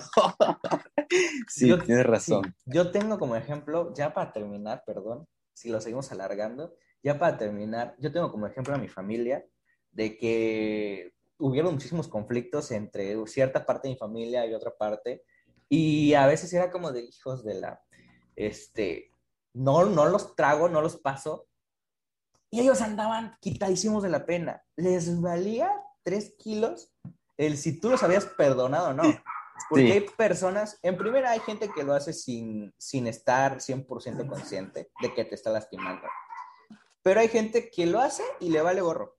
sí, 1.48 1.76
tienes 1.84 2.06
razón. 2.06 2.54
yo 2.64 2.90
tengo 2.92 3.18
como 3.18 3.34
ejemplo, 3.36 3.92
ya 3.94 4.14
para 4.14 4.32
terminar, 4.32 4.84
perdón, 4.86 5.26
si 5.52 5.68
lo 5.68 5.80
seguimos 5.80 6.12
alargando, 6.12 6.76
ya 7.02 7.18
para 7.18 7.36
terminar, 7.36 7.96
yo 7.98 8.12
tengo 8.12 8.30
como 8.30 8.46
ejemplo 8.46 8.74
a 8.74 8.78
mi 8.78 8.88
familia 8.88 9.44
de 9.90 10.16
que 10.16 11.12
hubieron 11.38 11.74
muchísimos 11.74 12.08
conflictos 12.08 12.70
entre 12.70 13.16
cierta 13.26 13.66
parte 13.66 13.88
de 13.88 13.94
mi 13.94 13.98
familia 13.98 14.46
y 14.46 14.54
otra 14.54 14.76
parte, 14.76 15.24
y 15.68 16.14
a 16.14 16.26
veces 16.26 16.52
era 16.52 16.70
como 16.70 16.92
de 16.92 17.02
hijos 17.02 17.42
de 17.42 17.54
la, 17.54 17.82
este, 18.36 19.10
no, 19.54 19.86
no 19.86 20.06
los 20.06 20.36
trago, 20.36 20.68
no 20.68 20.80
los 20.80 20.96
paso, 20.98 21.48
y 22.56 22.60
ellos 22.60 22.80
andaban 22.80 23.36
quitadísimos 23.40 24.02
de 24.02 24.08
la 24.08 24.24
pena. 24.24 24.64
Les 24.76 25.20
valía 25.20 25.70
tres 26.02 26.34
kilos 26.38 26.90
el 27.36 27.58
si 27.58 27.78
tú 27.78 27.90
los 27.90 28.02
habías 28.02 28.24
perdonado 28.24 28.88
o 28.88 28.92
no. 28.94 29.02
Porque 29.68 29.92
hay 29.92 30.00
personas, 30.00 30.78
en 30.82 30.96
primera 30.96 31.32
hay 31.32 31.40
gente 31.40 31.68
que 31.68 31.84
lo 31.84 31.92
hace 31.92 32.14
sin, 32.14 32.72
sin 32.78 33.06
estar 33.06 33.56
100% 33.56 34.26
consciente 34.26 34.90
de 35.02 35.12
que 35.12 35.26
te 35.26 35.34
está 35.34 35.50
lastimando. 35.50 36.06
Pero 37.02 37.20
hay 37.20 37.28
gente 37.28 37.68
que 37.68 37.84
lo 37.84 38.00
hace 38.00 38.22
y 38.40 38.48
le 38.48 38.62
vale 38.62 38.80
gorro. 38.80 39.18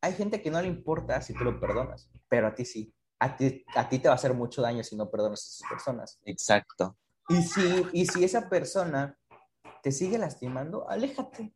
Hay 0.00 0.14
gente 0.14 0.42
que 0.42 0.50
no 0.50 0.60
le 0.60 0.66
importa 0.66 1.22
si 1.22 1.34
tú 1.34 1.44
lo 1.44 1.60
perdonas, 1.60 2.10
pero 2.28 2.48
a 2.48 2.54
ti 2.54 2.64
sí. 2.64 2.92
A 3.20 3.36
ti, 3.36 3.64
a 3.76 3.88
ti 3.88 4.00
te 4.00 4.08
va 4.08 4.14
a 4.14 4.16
hacer 4.16 4.34
mucho 4.34 4.60
daño 4.60 4.82
si 4.82 4.96
no 4.96 5.08
perdonas 5.08 5.40
a 5.40 5.46
esas 5.46 5.70
personas. 5.70 6.20
Exacto. 6.24 6.96
Y 7.28 7.42
si, 7.42 7.86
y 7.92 8.06
si 8.06 8.24
esa 8.24 8.48
persona 8.48 9.16
te 9.84 9.92
sigue 9.92 10.18
lastimando, 10.18 10.88
aléjate. 10.90 11.54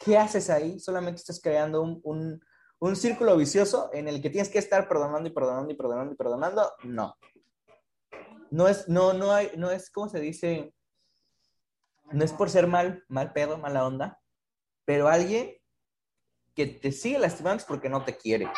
¿Qué 0.00 0.16
haces 0.16 0.50
ahí? 0.50 0.78
Solamente 0.80 1.20
estás 1.20 1.40
creando 1.40 1.82
un, 1.82 2.40
un 2.80 2.96
círculo 2.96 3.36
vicioso 3.36 3.90
en 3.92 4.08
el 4.08 4.22
que 4.22 4.30
tienes 4.30 4.48
que 4.48 4.58
estar 4.58 4.88
perdonando 4.88 5.28
y 5.28 5.32
perdonando 5.32 5.72
y 5.72 5.76
perdonando 5.76 6.12
y 6.12 6.16
perdonando, 6.16 6.72
no. 6.84 7.16
No 8.50 8.68
es, 8.68 8.88
no, 8.88 9.12
no 9.12 9.32
hay, 9.32 9.50
no 9.56 9.70
es 9.70 9.90
como 9.90 10.08
se 10.08 10.20
dice, 10.20 10.72
no 12.12 12.24
es 12.24 12.32
por 12.32 12.48
ser 12.48 12.66
mal, 12.66 13.04
mal 13.08 13.32
pedo, 13.32 13.58
mala 13.58 13.86
onda, 13.86 14.20
pero 14.84 15.08
alguien 15.08 15.54
que 16.54 16.66
te 16.66 16.92
sigue 16.92 17.18
lastimando 17.18 17.58
es 17.58 17.64
porque 17.64 17.88
no 17.88 18.04
te 18.04 18.16
quiere. 18.16 18.50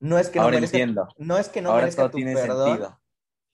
No 0.00 0.18
es 0.18 0.28
que 0.28 0.38
no 0.38 0.50
merezca, 0.50 1.08
no 1.16 1.38
es 1.38 1.48
que 1.48 1.62
no 1.62 1.74
merezca 1.74 2.10
tu 2.10 2.18
perdón, 2.18 2.94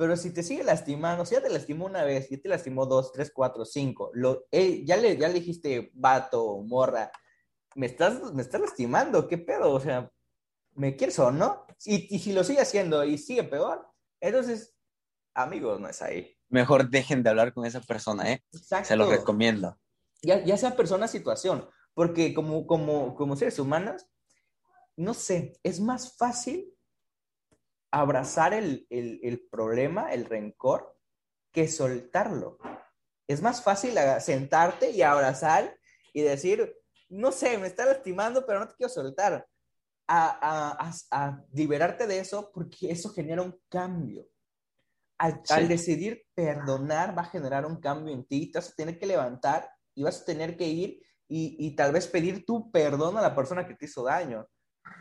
pero 0.01 0.17
si 0.17 0.33
te 0.33 0.43
sigue 0.43 0.65
lastimando, 0.65 1.27
si 1.27 1.35
ya 1.35 1.43
te 1.43 1.51
lastimó 1.51 1.85
una 1.85 2.05
vez, 2.05 2.31
ya 2.31 2.41
te 2.41 2.49
lastimó 2.49 2.87
dos, 2.87 3.13
tres, 3.13 3.31
cuatro, 3.35 3.67
cinco, 3.67 4.11
lo, 4.15 4.47
eh, 4.51 4.83
ya, 4.83 4.97
le, 4.97 5.19
ya 5.19 5.29
le 5.29 5.35
dijiste 5.35 5.91
vato, 5.93 6.63
morra, 6.63 7.13
me 7.75 7.85
estás, 7.85 8.33
me 8.33 8.41
estás 8.41 8.63
lastimando, 8.63 9.29
¿qué 9.29 9.37
pedo? 9.37 9.71
O 9.71 9.79
sea, 9.79 10.11
¿me 10.73 10.97
quieres 10.97 11.19
o 11.19 11.31
no? 11.31 11.67
Y, 11.85 12.17
y 12.17 12.19
si 12.19 12.33
lo 12.33 12.45
sigue 12.45 12.63
haciendo 12.63 13.05
y 13.05 13.19
sigue 13.19 13.45
peor, 13.45 13.87
entonces, 14.21 14.75
amigos, 15.35 15.79
no 15.79 15.89
es 15.91 16.01
ahí. 16.01 16.35
Mejor 16.49 16.89
dejen 16.89 17.23
de 17.23 17.29
hablar 17.29 17.53
con 17.53 17.67
esa 17.67 17.83
persona, 17.83 18.33
¿eh? 18.33 18.43
Exacto. 18.55 18.89
Se 18.89 18.97
lo 18.97 19.05
recomiendo. 19.05 19.79
Ya, 20.23 20.43
ya 20.43 20.57
sea 20.57 20.77
persona, 20.77 21.09
situación, 21.09 21.69
porque 21.93 22.33
como, 22.33 22.67
como, 22.67 23.15
como 23.15 23.37
seres 23.37 23.59
humanos, 23.59 24.07
no 24.97 25.13
sé, 25.13 25.61
es 25.63 25.79
más 25.79 26.17
fácil 26.17 26.73
abrazar 27.91 28.55
el, 28.55 28.87
el, 28.91 29.21
el 29.23 29.41
problema, 29.51 30.13
el 30.13 30.25
rencor, 30.25 30.97
que 31.53 31.69
soltarlo. 31.69 32.59
Es 33.27 33.43
más 33.43 33.63
fácil 33.63 33.95
sentarte 34.21 34.91
y 34.91 35.03
abrazar 35.03 35.77
y 36.13 36.23
decir, 36.23 36.77
no 37.09 37.33
sé, 37.33 37.59
me 37.59 37.67
está 37.67 37.85
lastimando, 37.85 38.45
pero 38.47 38.61
no 38.61 38.69
te 38.69 38.75
quiero 38.75 38.93
soltar. 38.93 39.47
A, 40.13 40.91
liberarte 41.53 42.09
de 42.09 42.19
eso 42.19 42.51
porque 42.53 42.91
eso 42.91 43.11
genera 43.11 43.43
un 43.43 43.57
cambio. 43.69 44.27
Al, 45.19 45.69
decidir 45.69 46.25
perdonar 46.35 47.17
va 47.17 47.23
a 47.23 47.31
generar 47.31 47.67
un 47.67 47.77
cambio 47.77 48.15
en 48.15 48.25
ti, 48.25 48.51
te 48.51 48.59
vas 48.59 48.71
a 48.71 48.75
tener 48.75 48.99
que 48.99 49.07
levantar 49.07 49.71
y 49.95 50.03
vas 50.03 50.23
a 50.23 50.25
tener 50.25 50.57
que 50.57 50.67
ir 50.67 51.03
y, 51.29 51.57
y 51.65 51.77
tal 51.77 51.93
vez 51.93 52.09
pedir 52.09 52.45
tu 52.45 52.73
perdón 52.73 53.19
a 53.19 53.23
la 53.23 53.35
persona 53.37 53.67
que 53.67 53.75
te 53.75 53.85
hizo 53.85 54.03
daño. 54.03 54.49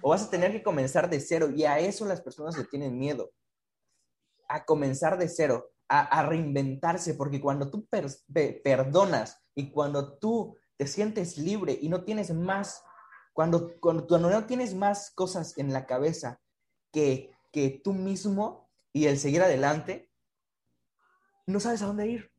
O 0.02 0.10
vas 0.10 0.24
a 0.24 0.30
tener 0.30 0.52
que 0.52 0.64
comenzar 0.64 1.10
de 1.10 1.20
cero 1.20 1.50
y 1.50 1.64
a 1.64 1.80
eso 1.80 2.06
las 2.06 2.22
personas 2.22 2.58
le 2.58 2.64
tienen 2.66 2.98
miedo. 2.98 3.32
A 4.48 4.66
comenzar 4.66 5.18
de 5.18 5.28
cero, 5.28 5.72
a, 5.88 6.24
reinventarse, 6.24 7.16
porque 7.16 7.42
cuando 7.42 7.70
tú 7.70 7.88
perdonas 8.64 9.44
y 9.56 9.72
cuando 9.72 10.18
tú 10.18 10.56
te 10.78 10.88
sientes 10.88 11.38
libre 11.38 11.78
y 11.82 11.90
no 11.90 12.04
tienes 12.04 12.34
más, 12.34 12.84
cuando, 13.34 13.80
cuando, 13.80 14.08
cuando 14.08 14.30
no 14.30 14.46
tienes 14.46 14.76
más 14.76 15.12
cosas 15.12 15.58
en 15.58 15.74
la 15.74 15.86
cabeza 15.86 16.40
que, 16.92 17.32
que 17.52 17.82
tú 17.84 17.94
mismo 17.94 18.70
y 18.94 19.06
el 19.06 19.18
seguir 19.18 19.42
adelante, 19.42 20.12
no 21.48 21.60
sabes 21.60 21.82
a 21.82 21.88
dónde 21.88 22.08
ir. 22.08 22.32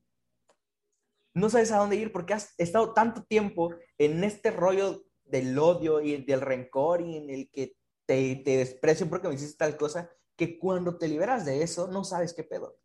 No 1.35 1.49
sabes 1.51 1.73
a 1.73 1.79
dónde 1.79 1.97
ir 1.97 2.13
porque 2.13 2.35
has 2.35 2.55
estado 2.59 2.93
tanto 2.93 3.25
tiempo 3.25 3.75
en 3.99 4.25
este 4.25 4.51
rollo 4.51 5.05
del 5.31 5.59
odio 5.59 6.01
y 6.01 6.23
del 6.25 6.41
rencor 6.41 7.01
y 7.01 7.17
en 7.17 7.31
el 7.31 7.51
que 7.51 7.77
te, 8.07 8.37
te 8.37 8.57
desprecio 8.59 9.09
porque 9.09 9.29
me 9.29 9.35
hiciste 9.35 9.57
tal 9.57 9.77
cosa, 9.77 10.11
que 10.37 10.59
cuando 10.59 10.97
te 10.97 11.09
liberas 11.09 11.45
de 11.45 11.63
eso 11.63 11.89
no 11.89 12.05
sabes 12.05 12.33
qué 12.35 12.45
pedo. 12.45 12.79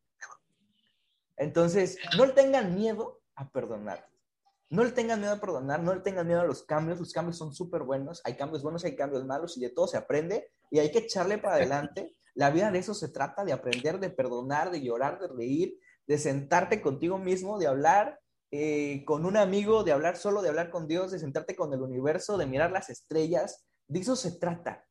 Entonces, 1.38 1.98
no 2.18 2.26
le 2.26 2.34
tengan 2.34 2.76
miedo 2.76 3.22
a 3.36 3.50
perdonar. 3.50 4.08
No 4.70 4.84
le 4.84 4.92
tengan 4.92 5.20
miedo 5.20 5.34
a 5.34 5.40
perdonar, 5.40 5.82
no 5.82 5.94
le 5.94 6.02
tengan 6.02 6.28
miedo 6.28 6.42
a 6.42 6.46
los 6.46 6.64
cambios. 6.64 7.00
Los 7.00 7.14
cambios 7.14 7.38
son 7.38 7.54
súper 7.54 7.84
buenos. 7.84 8.22
Hay 8.26 8.36
cambios 8.36 8.64
buenos, 8.64 8.84
hay 8.84 8.96
cambios 8.96 9.26
malos 9.26 9.58
y 9.58 9.62
de 9.62 9.70
todo 9.70 9.88
se 9.88 9.98
aprende 9.98 10.52
y 10.72 10.80
hay 10.80 10.92
que 10.92 11.00
echarle 11.00 11.38
para 11.38 11.56
adelante. 11.56 12.16
La 12.34 12.50
vida 12.50 12.72
de 12.72 12.80
eso 12.80 12.94
se 12.94 13.10
trata, 13.10 13.46
de 13.46 13.54
aprender, 13.54 14.00
de 14.00 14.10
perdonar, 14.10 14.72
de 14.72 14.82
llorar, 14.82 15.20
de 15.20 15.28
reír, 15.28 15.80
de 16.08 16.18
sentarte 16.18 16.82
contigo 16.82 17.18
mismo, 17.18 17.60
de 17.60 17.68
hablar 17.68 18.20
eh, 18.58 19.06
con 19.06 19.26
un 19.26 19.38
amigo, 19.38 19.84
de 19.84 19.92
hablar 19.92 20.18
solo, 20.18 20.42
de 20.42 20.50
hablar 20.50 20.70
con 20.70 20.88
Dios, 20.88 21.12
de 21.12 21.20
sentarte 21.20 21.56
con 21.56 21.74
el 21.74 21.82
universo, 21.82 22.38
de 22.38 22.46
mirar 22.46 22.72
las 22.72 22.90
estrellas. 22.90 23.66
De 23.88 24.00
eso 24.00 24.16
se 24.16 24.32
trata. 24.32 24.86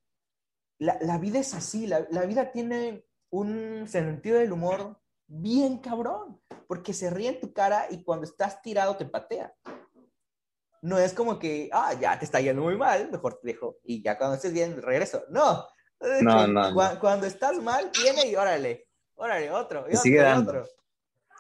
La, 0.79 1.19
vida 1.19 1.39
es 1.39 1.55
así, 1.55 1.87
la, 1.87 2.07
la, 2.11 2.27
vida 2.27 2.51
tiene 2.51 3.07
un 3.31 3.87
sentido 3.89 4.39
del 4.39 4.53
humor 4.53 5.01
bien 5.27 5.79
cabrón, 5.79 6.41
porque 6.67 6.93
se 6.93 7.11
ríe 7.11 7.29
en 7.29 7.41
tu 7.41 7.53
cara 7.53 7.87
y 7.91 8.05
cuando 8.05 8.27
estás 8.27 8.61
tirado 8.61 8.97
te 8.97 9.07
patea. 9.07 9.55
No 10.83 10.99
es 10.99 11.15
como 11.15 11.39
que, 11.39 11.71
ah, 11.73 11.95
ya 11.99 12.19
te 12.19 12.27
está 12.27 12.41
yendo 12.41 12.62
muy 12.62 12.77
mal, 12.77 13.11
mejor 13.11 13.39
te 13.41 13.49
dejo 13.49 13.79
y 13.85 14.03
ya 14.03 14.19
cuando 14.19 14.37
estés 14.37 14.53
bien 14.53 14.83
regreso. 14.83 15.25
No, 15.31 15.67
no, 16.21 16.47
no, 16.47 17.01
Cuando 17.01 17.27
estás 17.27 17.57
mal, 17.62 17.91
viene 18.03 18.27
y 18.27 18.37
órale, 18.37 18.89
órale, 19.15 19.51
otro, 19.51 19.87
y, 19.91 19.97
sigue 19.97 20.21
dando. 20.21 20.67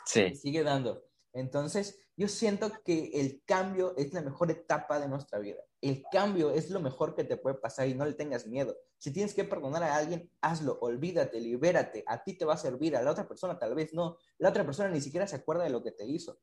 Sí. 0.06 0.34
sigue 0.34 0.62
dando. 0.62 1.04
Entonces, 1.32 1.98
yo 2.16 2.28
siento 2.28 2.70
que 2.84 3.10
el 3.14 3.42
cambio 3.44 3.94
es 3.96 4.12
la 4.12 4.22
mejor 4.22 4.50
etapa 4.50 5.00
de 5.00 5.08
nuestra 5.08 5.40
vida. 5.40 5.60
El 5.80 6.04
cambio 6.12 6.52
es 6.52 6.70
lo 6.70 6.80
mejor 6.80 7.14
que 7.14 7.24
te 7.24 7.36
puede 7.36 7.56
pasar 7.56 7.88
y 7.88 7.94
no 7.94 8.04
le 8.04 8.12
tengas 8.12 8.46
miedo. 8.46 8.76
Si 8.98 9.12
tienes 9.12 9.34
que 9.34 9.44
perdonar 9.44 9.82
a 9.82 9.96
alguien, 9.96 10.30
hazlo, 10.40 10.78
olvídate, 10.80 11.40
libérate. 11.40 12.04
A 12.06 12.22
ti 12.22 12.38
te 12.38 12.44
va 12.44 12.54
a 12.54 12.58
servir, 12.58 12.96
a 12.96 13.02
la 13.02 13.10
otra 13.10 13.26
persona 13.26 13.58
tal 13.58 13.74
vez 13.74 13.92
no. 13.92 14.16
La 14.38 14.50
otra 14.50 14.64
persona 14.64 14.90
ni 14.90 15.00
siquiera 15.00 15.26
se 15.26 15.36
acuerda 15.36 15.64
de 15.64 15.70
lo 15.70 15.82
que 15.82 15.90
te 15.90 16.06
hizo. 16.06 16.38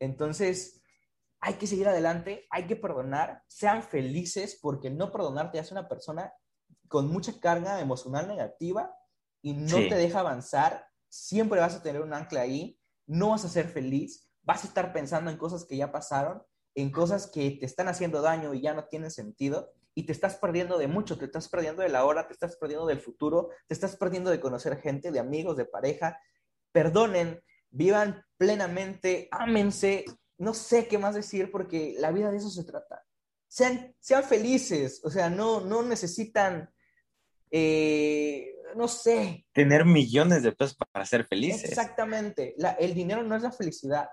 Entonces, 0.00 0.82
hay 1.38 1.54
que 1.54 1.68
seguir 1.68 1.86
adelante, 1.86 2.46
hay 2.50 2.66
que 2.66 2.76
perdonar, 2.76 3.44
sean 3.46 3.84
felices 3.84 4.58
porque 4.60 4.90
no 4.90 5.12
perdonar 5.12 5.52
te 5.52 5.60
hace 5.60 5.72
una 5.72 5.88
persona 5.88 6.32
con 6.88 7.06
mucha 7.06 7.38
carga 7.38 7.80
emocional 7.80 8.26
negativa 8.26 8.92
y 9.42 9.54
no 9.54 9.76
te 9.76 9.94
deja 9.94 10.20
avanzar. 10.20 10.88
Siempre 11.08 11.60
vas 11.60 11.76
a 11.76 11.82
tener 11.82 12.02
un 12.02 12.12
ancla 12.12 12.40
ahí, 12.40 12.80
no 13.06 13.30
vas 13.30 13.44
a 13.44 13.48
ser 13.48 13.68
feliz 13.68 14.25
vas 14.46 14.64
a 14.64 14.68
estar 14.68 14.92
pensando 14.94 15.30
en 15.30 15.36
cosas 15.36 15.66
que 15.66 15.76
ya 15.76 15.92
pasaron, 15.92 16.42
en 16.74 16.90
cosas 16.90 17.26
que 17.26 17.50
te 17.50 17.66
están 17.66 17.88
haciendo 17.88 18.22
daño 18.22 18.54
y 18.54 18.62
ya 18.62 18.72
no 18.72 18.84
tienen 18.84 19.10
sentido, 19.10 19.72
y 19.94 20.04
te 20.04 20.12
estás 20.12 20.36
perdiendo 20.36 20.78
de 20.78 20.88
mucho, 20.88 21.18
te 21.18 21.24
estás 21.24 21.48
perdiendo 21.48 21.82
de 21.82 21.88
la 21.88 22.04
hora, 22.04 22.26
te 22.26 22.34
estás 22.34 22.56
perdiendo 22.56 22.86
del 22.86 23.00
futuro, 23.00 23.48
te 23.66 23.74
estás 23.74 23.96
perdiendo 23.96 24.30
de 24.30 24.40
conocer 24.40 24.78
gente, 24.80 25.10
de 25.10 25.18
amigos, 25.18 25.56
de 25.56 25.64
pareja. 25.64 26.20
Perdonen, 26.70 27.42
vivan 27.70 28.22
plenamente, 28.36 29.28
ámense, 29.30 30.04
no 30.36 30.52
sé 30.52 30.86
qué 30.86 30.98
más 30.98 31.14
decir 31.14 31.50
porque 31.50 31.94
la 31.98 32.12
vida 32.12 32.30
de 32.30 32.36
eso 32.36 32.50
se 32.50 32.64
trata. 32.64 33.02
Sean, 33.48 33.94
sean 33.98 34.22
felices, 34.22 35.00
o 35.02 35.10
sea, 35.10 35.30
no, 35.30 35.60
no 35.60 35.82
necesitan, 35.82 36.70
eh, 37.50 38.54
no 38.76 38.86
sé. 38.86 39.46
Tener 39.54 39.86
millones 39.86 40.42
de 40.42 40.52
pesos 40.52 40.76
para 40.76 41.06
ser 41.06 41.24
felices. 41.24 41.64
Exactamente, 41.64 42.54
el 42.78 42.92
dinero 42.92 43.22
no 43.22 43.34
es 43.34 43.42
la 43.42 43.52
felicidad, 43.52 44.10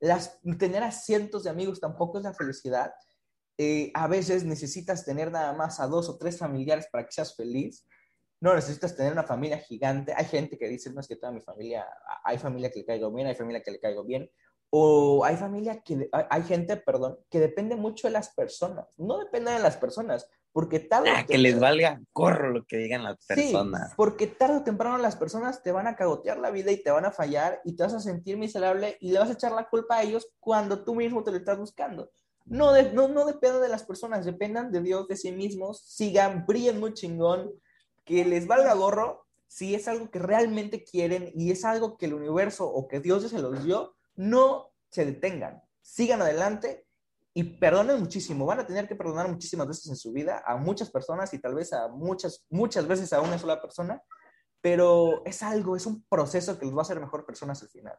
las, 0.00 0.40
tener 0.58 0.82
a 0.82 0.92
cientos 0.92 1.44
de 1.44 1.50
amigos 1.50 1.80
tampoco 1.80 2.18
es 2.18 2.24
la 2.24 2.34
felicidad. 2.34 2.92
Eh, 3.58 3.90
a 3.94 4.06
veces 4.06 4.44
necesitas 4.44 5.04
tener 5.04 5.30
nada 5.32 5.52
más 5.54 5.80
a 5.80 5.86
dos 5.86 6.08
o 6.08 6.18
tres 6.18 6.38
familiares 6.38 6.86
para 6.90 7.04
que 7.04 7.12
seas 7.12 7.34
feliz. 7.34 7.86
No 8.40 8.54
necesitas 8.54 8.94
tener 8.94 9.12
una 9.12 9.22
familia 9.22 9.58
gigante. 9.58 10.12
Hay 10.14 10.26
gente 10.26 10.58
que 10.58 10.68
dice, 10.68 10.92
no 10.92 11.00
es 11.00 11.08
que 11.08 11.16
toda 11.16 11.32
mi 11.32 11.40
familia, 11.40 11.86
hay 12.22 12.38
familia 12.38 12.70
que 12.70 12.80
le 12.80 12.84
caigo 12.84 13.10
bien, 13.10 13.26
hay 13.26 13.34
familia 13.34 13.62
que 13.62 13.70
le 13.70 13.80
caigo 13.80 14.04
bien. 14.04 14.30
O 14.70 15.24
hay 15.24 15.36
familia 15.36 15.80
que, 15.80 16.10
hay 16.12 16.42
gente, 16.42 16.76
perdón, 16.76 17.18
que 17.30 17.40
depende 17.40 17.76
mucho 17.76 18.08
de 18.08 18.12
las 18.12 18.34
personas. 18.34 18.86
No 18.98 19.18
depende 19.18 19.52
de 19.52 19.60
las 19.60 19.76
personas, 19.76 20.28
porque 20.56 20.80
tarde 20.80 21.10
ah, 21.10 21.26
que 21.26 21.36
les 21.36 21.60
valga 21.60 22.00
corro 22.14 22.48
lo 22.48 22.64
que 22.64 22.78
digan 22.78 23.04
las 23.04 23.18
personas. 23.26 23.90
Sí, 23.90 23.94
porque 23.94 24.26
tarde 24.26 24.56
o 24.56 24.62
temprano 24.62 24.96
las 24.96 25.14
personas 25.14 25.62
te 25.62 25.70
van 25.70 25.86
a 25.86 25.96
cagotear 25.96 26.38
la 26.38 26.50
vida 26.50 26.72
y 26.72 26.82
te 26.82 26.90
van 26.90 27.04
a 27.04 27.10
fallar 27.10 27.60
y 27.62 27.76
te 27.76 27.82
vas 27.82 27.92
a 27.92 28.00
sentir 28.00 28.38
miserable 28.38 28.96
y 28.98 29.12
le 29.12 29.18
vas 29.18 29.28
a 29.28 29.34
echar 29.34 29.52
la 29.52 29.68
culpa 29.68 29.96
a 29.96 30.02
ellos 30.02 30.30
cuando 30.40 30.82
tú 30.82 30.94
mismo 30.94 31.22
te 31.22 31.30
lo 31.30 31.36
estás 31.36 31.58
buscando. 31.58 32.10
No, 32.46 32.72
no, 32.94 33.06
no 33.08 33.26
depende 33.26 33.60
de 33.60 33.68
las 33.68 33.82
personas, 33.82 34.24
dependan 34.24 34.72
de 34.72 34.80
Dios, 34.80 35.06
de 35.08 35.18
sí 35.18 35.30
mismos, 35.30 35.82
sigan, 35.84 36.46
brillen 36.46 36.80
muy 36.80 36.94
chingón, 36.94 37.52
que 38.06 38.24
les 38.24 38.46
valga 38.46 38.72
gorro 38.72 39.26
si 39.48 39.74
es 39.74 39.86
algo 39.88 40.10
que 40.10 40.20
realmente 40.20 40.84
quieren 40.84 41.32
y 41.34 41.50
es 41.50 41.66
algo 41.66 41.98
que 41.98 42.06
el 42.06 42.14
universo 42.14 42.66
o 42.66 42.88
que 42.88 43.00
Dios 43.00 43.28
se 43.28 43.38
los 43.40 43.62
dio, 43.62 43.94
no 44.14 44.70
se 44.88 45.04
detengan, 45.04 45.62
sigan 45.82 46.22
adelante 46.22 46.85
y 47.36 47.44
perdonen 47.44 48.00
muchísimo. 48.00 48.46
Van 48.46 48.60
a 48.60 48.66
tener 48.66 48.88
que 48.88 48.96
perdonar 48.96 49.28
muchísimas 49.28 49.68
veces 49.68 49.86
en 49.88 49.96
su 49.96 50.10
vida 50.10 50.42
a 50.46 50.56
muchas 50.56 50.90
personas 50.90 51.34
y 51.34 51.38
tal 51.38 51.54
vez 51.54 51.70
a 51.74 51.86
muchas, 51.88 52.46
muchas 52.48 52.88
veces 52.88 53.12
a 53.12 53.20
una 53.20 53.38
sola 53.38 53.60
persona, 53.60 54.02
pero 54.62 55.22
es 55.26 55.42
algo, 55.42 55.76
es 55.76 55.84
un 55.84 56.02
proceso 56.08 56.58
que 56.58 56.64
los 56.64 56.74
va 56.74 56.78
a 56.78 56.82
hacer 56.82 56.98
mejor 56.98 57.26
personas 57.26 57.62
al 57.62 57.68
final. 57.68 57.94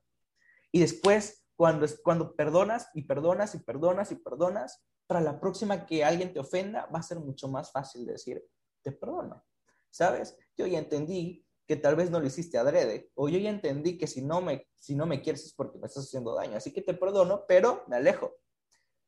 Y 0.72 0.80
después, 0.80 1.46
cuando, 1.56 1.86
cuando 2.04 2.36
perdonas 2.36 2.90
y 2.96 3.04
perdonas 3.04 3.54
y 3.54 3.60
perdonas 3.60 4.12
y 4.12 4.16
perdonas, 4.16 4.84
para 5.06 5.22
la 5.22 5.40
próxima 5.40 5.86
que 5.86 6.04
alguien 6.04 6.34
te 6.34 6.40
ofenda, 6.40 6.88
va 6.88 6.98
a 6.98 7.04
ser 7.04 7.20
mucho 7.20 7.48
más 7.48 7.72
fácil 7.72 8.08
decir, 8.08 8.44
te 8.82 8.92
perdono. 8.92 9.46
¿Sabes? 9.92 10.36
Yo 10.58 10.66
ya 10.66 10.80
entendí 10.80 11.46
que 11.68 11.76
tal 11.76 11.96
vez 11.96 12.10
no 12.10 12.20
lo 12.20 12.26
hiciste 12.26 12.58
adrede, 12.58 13.12
o 13.14 13.30
yo 13.30 13.38
ya 13.38 13.52
entendí 13.52 14.00
que 14.00 14.08
si 14.08 14.24
no 14.24 14.42
me, 14.42 14.68
si 14.80 14.96
no 14.96 15.06
me 15.06 15.22
quieres 15.22 15.46
es 15.46 15.54
porque 15.54 15.78
me 15.78 15.86
estás 15.86 16.06
haciendo 16.06 16.34
daño, 16.34 16.58
así 16.58 16.74
que 16.74 16.82
te 16.82 16.96
perdono, 16.96 17.46
pero 17.48 17.84
me 17.88 17.98
alejo 17.98 18.34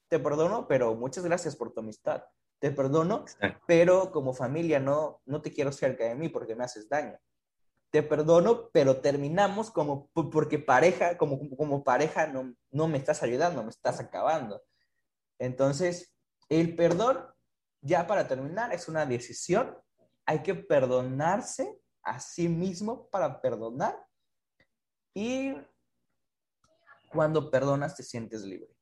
te 0.09 0.19
perdono, 0.19 0.67
pero 0.67 0.95
muchas 0.95 1.23
gracias 1.23 1.55
por 1.55 1.71
tu 1.71 1.79
amistad. 1.79 2.23
Te 2.59 2.71
perdono, 2.71 3.25
pero 3.67 4.11
como 4.11 4.33
familia 4.33 4.79
no, 4.79 5.21
no 5.25 5.41
te 5.41 5.53
quiero 5.53 5.71
cerca 5.71 6.03
de 6.03 6.15
mí 6.15 6.27
porque 6.27 6.55
me 6.55 6.63
haces 6.65 6.89
daño. 6.89 7.17
Te 7.91 8.03
perdono, 8.03 8.69
pero 8.71 9.01
terminamos 9.01 9.71
como 9.71 10.09
porque 10.13 10.59
pareja, 10.59 11.17
como, 11.17 11.39
como 11.55 11.83
pareja 11.83 12.27
no, 12.27 12.53
no 12.71 12.87
me 12.87 12.97
estás 12.97 13.23
ayudando, 13.23 13.63
me 13.63 13.69
estás 13.69 13.99
acabando. 13.99 14.61
Entonces, 15.39 16.13
el 16.49 16.75
perdón, 16.75 17.23
ya 17.81 18.05
para 18.05 18.27
terminar, 18.27 18.73
es 18.73 18.89
una 18.89 19.05
decisión. 19.05 19.77
Hay 20.25 20.43
que 20.43 20.53
perdonarse 20.53 21.79
a 22.03 22.19
sí 22.19 22.49
mismo 22.49 23.07
para 23.09 23.41
perdonar. 23.41 23.95
Y 25.13 25.55
cuando 27.11 27.49
perdonas 27.49 27.95
te 27.95 28.03
sientes 28.03 28.41
libre 28.41 28.78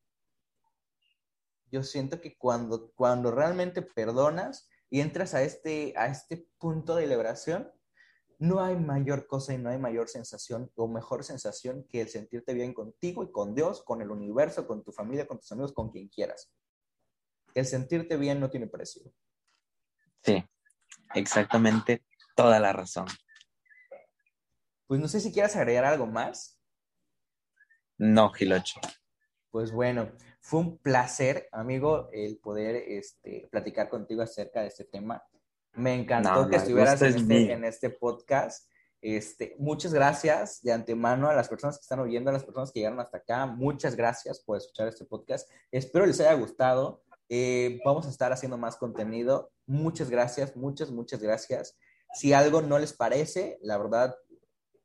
yo 1.72 1.84
siento 1.84 2.22
que 2.22 2.38
cuando, 2.38 2.92
cuando 2.94 3.32
realmente 3.32 3.82
perdonas 3.82 4.70
y 4.90 5.02
entras 5.02 5.34
a 5.34 5.42
este, 5.42 5.94
a 5.98 6.08
este 6.08 6.48
punto 6.58 6.96
de 6.96 7.08
liberación, 7.08 7.72
no 8.40 8.64
hay 8.64 8.76
mayor 8.76 9.28
cosa 9.28 9.54
y 9.54 9.58
no 9.58 9.70
hay 9.70 9.80
mayor 9.80 10.10
sensación 10.10 10.72
o 10.76 10.88
mejor 10.88 11.24
sensación 11.24 11.86
que 11.90 12.02
el 12.02 12.10
sentirte 12.10 12.54
bien 12.54 12.74
contigo 12.74 13.24
y 13.24 13.32
con 13.32 13.56
Dios, 13.56 13.84
con 13.84 14.02
el 14.02 14.12
universo, 14.12 14.68
con 14.68 14.84
tu 14.84 14.92
familia, 14.92 15.28
con 15.28 15.40
tus 15.40 15.52
amigos, 15.52 15.74
con 15.74 15.90
quien 15.90 16.08
quieras. 16.08 16.52
El 17.54 17.66
sentirte 17.66 18.18
bien 18.18 18.40
no 18.40 18.50
tiene 18.50 18.68
precio. 18.68 19.12
Sí, 20.24 20.44
exactamente 21.16 22.06
toda 22.36 22.60
la 22.60 22.74
razón. 22.74 23.08
Pues 24.86 25.02
no 25.02 25.08
sé 25.08 25.20
si 25.20 25.34
quieras 25.34 25.56
agregar 25.56 25.86
algo 25.86 26.06
más. 26.06 26.62
No, 27.98 28.32
Gilocho. 28.32 28.80
Pues 29.50 29.72
bueno, 29.72 30.12
fue 30.48 30.62
un 30.62 30.78
placer, 30.78 31.50
amigo, 31.52 32.08
el 32.14 32.38
poder 32.38 32.78
este, 32.88 33.50
platicar 33.52 33.90
contigo 33.90 34.22
acerca 34.22 34.62
de 34.62 34.68
este 34.68 34.86
tema. 34.86 35.22
Me 35.74 35.94
encantó 35.94 36.48
que 36.48 36.56
estuvieras 36.56 37.02
este, 37.02 37.52
en 37.52 37.66
este, 37.66 37.90
podcast 37.90 38.66
Este, 39.02 39.58
muchas 39.60 39.94
gracias 39.94 40.62
de 40.62 40.72
antemano 40.72 41.28
a 41.28 41.34
las 41.34 41.50
personas 41.50 41.78
que 41.78 41.82
están 41.82 42.00
oyendo, 42.00 42.30
a 42.30 42.34
las 42.34 42.46
personas 42.46 42.72
que 42.72 42.80
llegaron 42.80 43.02
hasta 43.02 43.18
acá. 43.18 43.46
Muchas 43.46 43.98
gracias 43.98 44.40
por 44.40 44.56
escuchar 44.56 44.88
este 44.88 45.04
podcast. 45.04 45.52
Espero 45.70 46.06
les 46.06 46.22
haya 46.22 46.34
gustado. 46.36 47.04
Eh, 47.28 47.82
vamos 47.84 48.06
a 48.06 48.10
estar 48.10 48.32
haciendo 48.32 48.58
más 48.58 48.78
contenido. 48.78 49.52
Muchas 49.66 50.10
gracias, 50.10 50.56
muchas, 50.56 50.92
muchas 50.92 51.22
gracias. 51.22 51.78
Si 52.14 52.32
algo 52.32 52.62
no 52.62 52.80
les 52.80 52.94
parece, 52.94 53.60
la 53.62 53.78
verdad, 53.78 54.16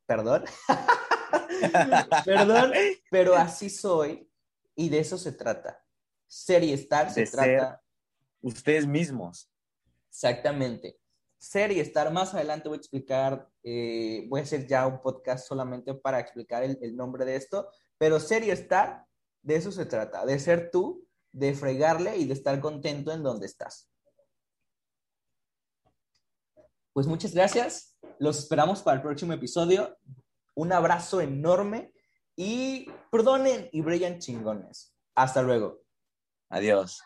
perdón. 0.06 0.42
perdón, 2.24 2.72
pero 3.12 3.36
así 3.36 3.70
soy 3.70 4.28
y 4.74 4.88
de 4.88 4.98
eso 4.98 5.18
se 5.18 5.32
trata. 5.32 5.84
Ser 6.26 6.62
y 6.64 6.72
estar 6.72 7.10
se 7.10 7.26
trata. 7.26 7.82
ustedes 8.40 8.86
mismos. 8.86 9.50
Exactamente. 10.08 10.98
Ser 11.38 11.72
y 11.72 11.80
estar 11.80 12.12
más 12.12 12.34
adelante 12.34 12.68
voy 12.68 12.76
a 12.76 12.80
explicar, 12.80 13.48
eh, 13.62 14.26
voy 14.28 14.40
a 14.40 14.44
hacer 14.44 14.66
ya 14.66 14.86
un 14.86 15.00
podcast 15.00 15.46
solamente 15.46 15.94
para 15.94 16.20
explicar 16.20 16.62
el, 16.62 16.78
el 16.82 16.96
nombre 16.96 17.24
de 17.24 17.36
esto, 17.36 17.68
pero 17.98 18.20
ser 18.20 18.44
y 18.44 18.50
estar, 18.50 19.06
de 19.42 19.56
eso 19.56 19.72
se 19.72 19.86
trata, 19.86 20.24
de 20.24 20.38
ser 20.38 20.70
tú, 20.70 21.06
de 21.32 21.54
fregarle 21.54 22.16
y 22.16 22.26
de 22.26 22.34
estar 22.34 22.60
contento 22.60 23.12
en 23.12 23.22
donde 23.22 23.46
estás. 23.46 23.90
Pues 26.92 27.06
muchas 27.06 27.34
gracias. 27.34 27.96
Los 28.18 28.38
esperamos 28.38 28.82
para 28.82 28.96
el 28.96 29.02
próximo 29.02 29.32
episodio. 29.32 29.96
Un 30.54 30.72
abrazo 30.72 31.20
enorme 31.20 31.91
y 32.36 32.86
perdonen 33.10 33.68
y 33.72 33.80
brillan 33.80 34.18
chingones. 34.18 34.94
Hasta 35.14 35.42
luego. 35.42 35.82
Adiós. 36.50 37.02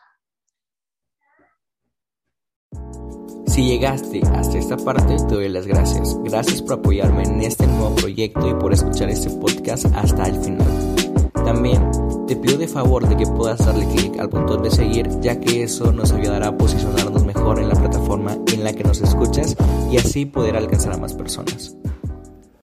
Si 3.46 3.64
llegaste 3.64 4.20
hasta 4.34 4.58
esta 4.58 4.76
parte, 4.76 5.16
te 5.16 5.34
doy 5.34 5.48
las 5.48 5.66
gracias. 5.66 6.14
Gracias 6.22 6.60
por 6.60 6.74
apoyarme 6.74 7.22
en 7.22 7.40
este 7.40 7.66
nuevo 7.66 7.94
proyecto 7.94 8.48
y 8.50 8.54
por 8.54 8.72
escuchar 8.72 9.08
este 9.08 9.30
podcast 9.30 9.86
hasta 9.94 10.24
el 10.24 10.36
final. 10.42 10.94
También 11.32 11.90
te 12.26 12.36
pido 12.36 12.58
de 12.58 12.68
favor 12.68 13.08
de 13.08 13.16
que 13.16 13.24
puedas 13.24 13.64
darle 13.64 13.86
clic 13.86 14.18
al 14.18 14.28
botón 14.28 14.62
de 14.62 14.70
seguir, 14.70 15.08
ya 15.20 15.40
que 15.40 15.62
eso 15.62 15.92
nos 15.92 16.12
ayudará 16.12 16.48
a 16.48 16.56
posicionarnos 16.56 17.24
mejor 17.24 17.60
en 17.60 17.68
la 17.68 17.74
plataforma 17.76 18.36
en 18.52 18.64
la 18.64 18.72
que 18.72 18.84
nos 18.84 19.00
escuchas 19.00 19.56
y 19.90 19.96
así 19.96 20.26
poder 20.26 20.56
alcanzar 20.56 20.92
a 20.92 20.98
más 20.98 21.14
personas. 21.14 21.76